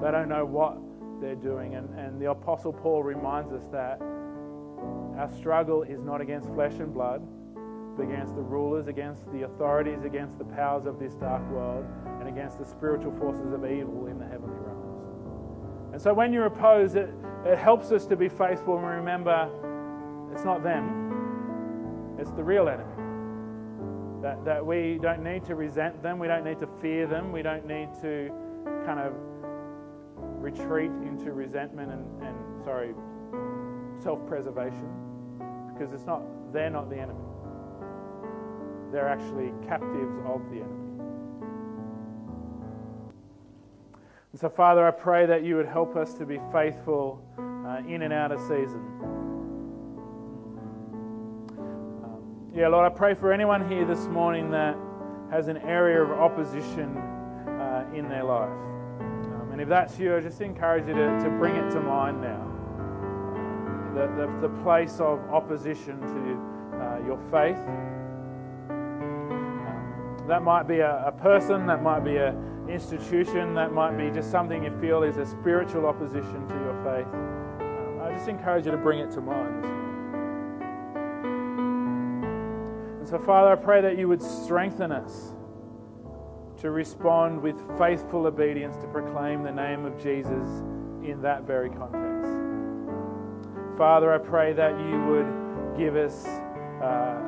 They 0.03 0.11
don't 0.11 0.28
know 0.28 0.45
what 0.45 0.78
they're 1.20 1.37
doing. 1.37 1.76
And, 1.76 1.89
and 1.97 2.20
the 2.20 2.30
Apostle 2.33 2.72
Paul 2.72 3.05
reminds 3.05 3.53
us 3.53 3.62
that 3.70 4.01
our 5.16 5.30
struggle 5.39 5.85
is 5.85 6.03
not 6.03 6.20
against 6.20 6.49
flesh 6.49 6.74
and 6.80 6.93
blood, 6.93 7.22
but 7.97 8.03
against 8.03 8.35
the 8.35 8.43
rulers, 8.43 8.89
against 8.89 9.30
the 9.30 9.43
authorities, 9.43 10.03
against 10.05 10.37
the 10.37 10.45
powers 10.45 10.87
of 10.87 10.99
this 10.99 11.14
dark 11.14 11.49
world, 11.51 11.87
and 12.18 12.28
against 12.28 12.59
the 12.59 12.64
spiritual 12.64 13.12
forces 13.18 13.53
of 13.53 13.64
evil 13.64 14.09
in 14.09 14.18
the 14.18 14.26
heavenly 14.26 14.59
realms. 14.59 15.93
And 15.93 16.03
so 16.03 16.12
when 16.12 16.33
you're 16.33 16.47
opposed, 16.47 16.97
it, 16.97 17.11
it 17.45 17.57
helps 17.57 17.93
us 17.93 18.05
to 18.07 18.16
be 18.16 18.28
faithful 18.28 18.78
and 18.78 18.87
remember 18.87 19.49
it's 20.33 20.45
not 20.45 20.62
them, 20.62 22.16
it's 22.18 22.30
the 22.33 22.43
real 22.45 22.68
enemy. 22.68 22.89
That, 24.22 24.45
that 24.45 24.64
we 24.64 24.99
don't 25.03 25.24
need 25.24 25.45
to 25.47 25.57
resent 25.57 26.03
them, 26.03 26.18
we 26.18 26.28
don't 26.28 26.45
need 26.45 26.59
to 26.61 26.68
fear 26.80 27.07
them, 27.07 27.33
we 27.33 27.43
don't 27.43 27.66
need 27.66 27.89
to 28.03 28.30
kind 28.87 29.01
of 29.01 29.12
retreat 30.41 30.91
into 31.03 31.33
resentment 31.33 31.91
and, 31.93 32.22
and 32.22 32.64
sorry, 32.64 32.95
self 34.03 34.24
preservation 34.26 34.89
because 35.72 35.93
it's 35.93 36.07
not, 36.07 36.22
they're 36.53 36.70
not 36.70 36.91
the 36.91 36.97
enemy. 36.97 37.18
They're 38.93 39.09
actually 39.09 39.53
captives 39.66 40.16
of 40.26 40.43
the 40.51 40.57
enemy. 40.57 40.83
And 44.33 44.41
so, 44.41 44.49
Father, 44.49 44.87
I 44.87 44.91
pray 44.91 45.26
that 45.26 45.45
you 45.45 45.57
would 45.57 45.66
help 45.66 45.97
us 45.97 46.14
to 46.14 46.26
be 46.26 46.39
faithful 46.53 47.22
uh, 47.39 47.89
in 47.89 48.03
and 48.03 48.12
out 48.12 48.33
of 48.33 48.41
season. 48.41 49.11
Yeah, 52.55 52.68
Lord, 52.68 52.84
I 52.84 52.94
pray 52.94 53.14
for 53.14 53.32
anyone 53.32 53.66
here 53.66 53.86
this 53.86 54.07
morning 54.09 54.50
that 54.50 54.76
has 55.30 55.48
an 55.48 55.57
area 55.57 56.03
of 56.03 56.11
opposition 56.11 56.98
uh, 56.98 57.86
in 57.94 58.11
their 58.11 58.24
life. 58.24 58.50
Um, 58.50 59.48
and 59.53 59.61
if 59.61 59.70
that's 59.70 59.98
you, 59.98 60.14
I 60.14 60.20
just 60.20 60.38
encourage 60.42 60.86
you 60.86 60.92
to, 60.92 61.18
to 61.22 61.30
bring 61.30 61.57
it 61.57 61.70
to 61.70 61.80
mind 61.80 62.20
now. 62.20 62.46
The, 63.94 64.07
the, 64.18 64.48
the 64.48 64.55
place 64.62 65.00
of 65.00 65.20
opposition 65.30 65.98
to 66.03 66.36
uh, 66.78 66.98
your 67.07 67.18
faith. 67.30 67.57
Um, 68.68 70.26
that 70.28 70.42
might 70.42 70.68
be 70.68 70.80
a, 70.80 71.07
a, 71.07 71.12
person, 71.12 71.66
that 71.68 71.82
might 71.82 72.05
be 72.05 72.18
an 72.18 72.68
institution, 72.68 73.55
that 73.55 73.72
might 73.72 73.96
be 73.96 74.11
just 74.11 74.30
something 74.30 74.62
you 74.62 74.78
feel 74.78 75.05
is 75.05 75.16
a 75.16 75.24
spiritual 75.24 75.86
opposition 75.86 76.46
to 76.48 76.55
your 76.55 76.74
faith. 76.84 77.09
Um, 77.14 77.98
I 78.03 78.12
just 78.14 78.28
encourage 78.28 78.66
you 78.66 78.72
to 78.72 78.76
bring 78.76 78.98
it 78.98 79.11
to 79.12 79.22
mind 79.22 79.91
So, 83.12 83.18
Father, 83.18 83.52
I 83.52 83.56
pray 83.56 83.82
that 83.82 83.98
you 83.98 84.08
would 84.08 84.22
strengthen 84.22 84.90
us 84.90 85.34
to 86.62 86.70
respond 86.70 87.42
with 87.42 87.60
faithful 87.76 88.26
obedience 88.26 88.74
to 88.78 88.86
proclaim 88.86 89.42
the 89.42 89.52
name 89.52 89.84
of 89.84 90.02
Jesus 90.02 90.48
in 91.04 91.20
that 91.20 91.42
very 91.42 91.68
context. 91.68 92.32
Father, 93.76 94.14
I 94.14 94.16
pray 94.16 94.54
that 94.54 94.70
you 94.88 95.04
would 95.04 95.76
give 95.76 95.94
us 95.94 96.24
uh, 96.82 97.20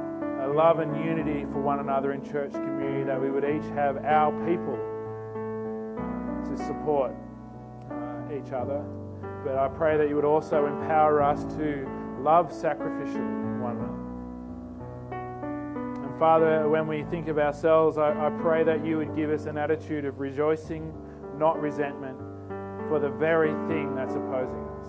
a 0.46 0.48
love 0.56 0.78
and 0.78 1.04
unity 1.04 1.44
for 1.52 1.60
one 1.60 1.80
another 1.80 2.14
in 2.14 2.24
church 2.24 2.52
community, 2.52 3.04
that 3.04 3.20
we 3.20 3.30
would 3.30 3.44
each 3.44 3.70
have 3.74 4.02
our 4.06 4.32
people 4.46 4.78
to 6.48 6.64
support 6.64 7.12
uh, 7.90 8.34
each 8.34 8.54
other. 8.54 8.82
But 9.44 9.58
I 9.58 9.68
pray 9.68 9.98
that 9.98 10.08
you 10.08 10.16
would 10.16 10.24
also 10.24 10.64
empower 10.64 11.20
us 11.20 11.44
to 11.56 11.86
love 12.22 12.52
sacrificially. 12.52 13.43
Father, 16.24 16.66
when 16.70 16.86
we 16.86 17.04
think 17.10 17.28
of 17.28 17.36
ourselves, 17.36 17.98
I, 17.98 18.12
I 18.12 18.30
pray 18.40 18.64
that 18.64 18.82
you 18.82 18.96
would 18.96 19.14
give 19.14 19.28
us 19.28 19.44
an 19.44 19.58
attitude 19.58 20.06
of 20.06 20.20
rejoicing, 20.20 20.90
not 21.36 21.60
resentment, 21.60 22.16
for 22.88 22.98
the 22.98 23.10
very 23.10 23.50
thing 23.68 23.94
that's 23.94 24.14
opposing 24.14 24.64
us. 24.80 24.86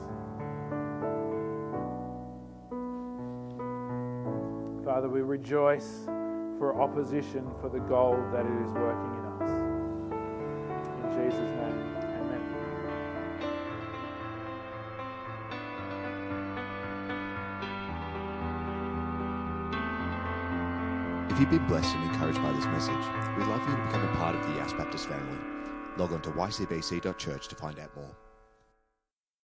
Father, 4.86 5.09
we 5.09 5.19
rejoice 5.19 6.05
for 6.57 6.81
opposition 6.81 7.45
for 7.59 7.67
the 7.67 7.79
goal 7.79 8.15
that 8.31 8.45
it 8.45 8.61
is 8.63 8.71
working 8.71 9.13
in 9.19 9.25
us. 9.43 9.51
In 11.03 11.11
Jesus' 11.21 11.51
name. 11.59 11.74
If 21.36 21.41
you've 21.41 21.49
been 21.49 21.67
blessed 21.67 21.93
and 21.93 22.09
encouraged 22.09 22.41
by 22.41 22.53
this 22.53 22.63
message, 22.63 22.95
we'd 23.38 23.47
love 23.47 23.61
for 23.61 23.69
you 23.69 23.75
to 23.75 23.83
become 23.83 24.05
a 24.05 24.15
part 24.15 24.36
of 24.36 24.47
the 24.47 24.53
Yass 24.53 24.71
Baptist 24.71 25.07
family. 25.07 25.38
Log 25.97 26.13
on 26.13 26.21
to 26.21 26.31
ycbc.church 26.31 27.49
to 27.49 27.55
find 27.57 27.77
out 27.77 27.93
more. 27.93 28.24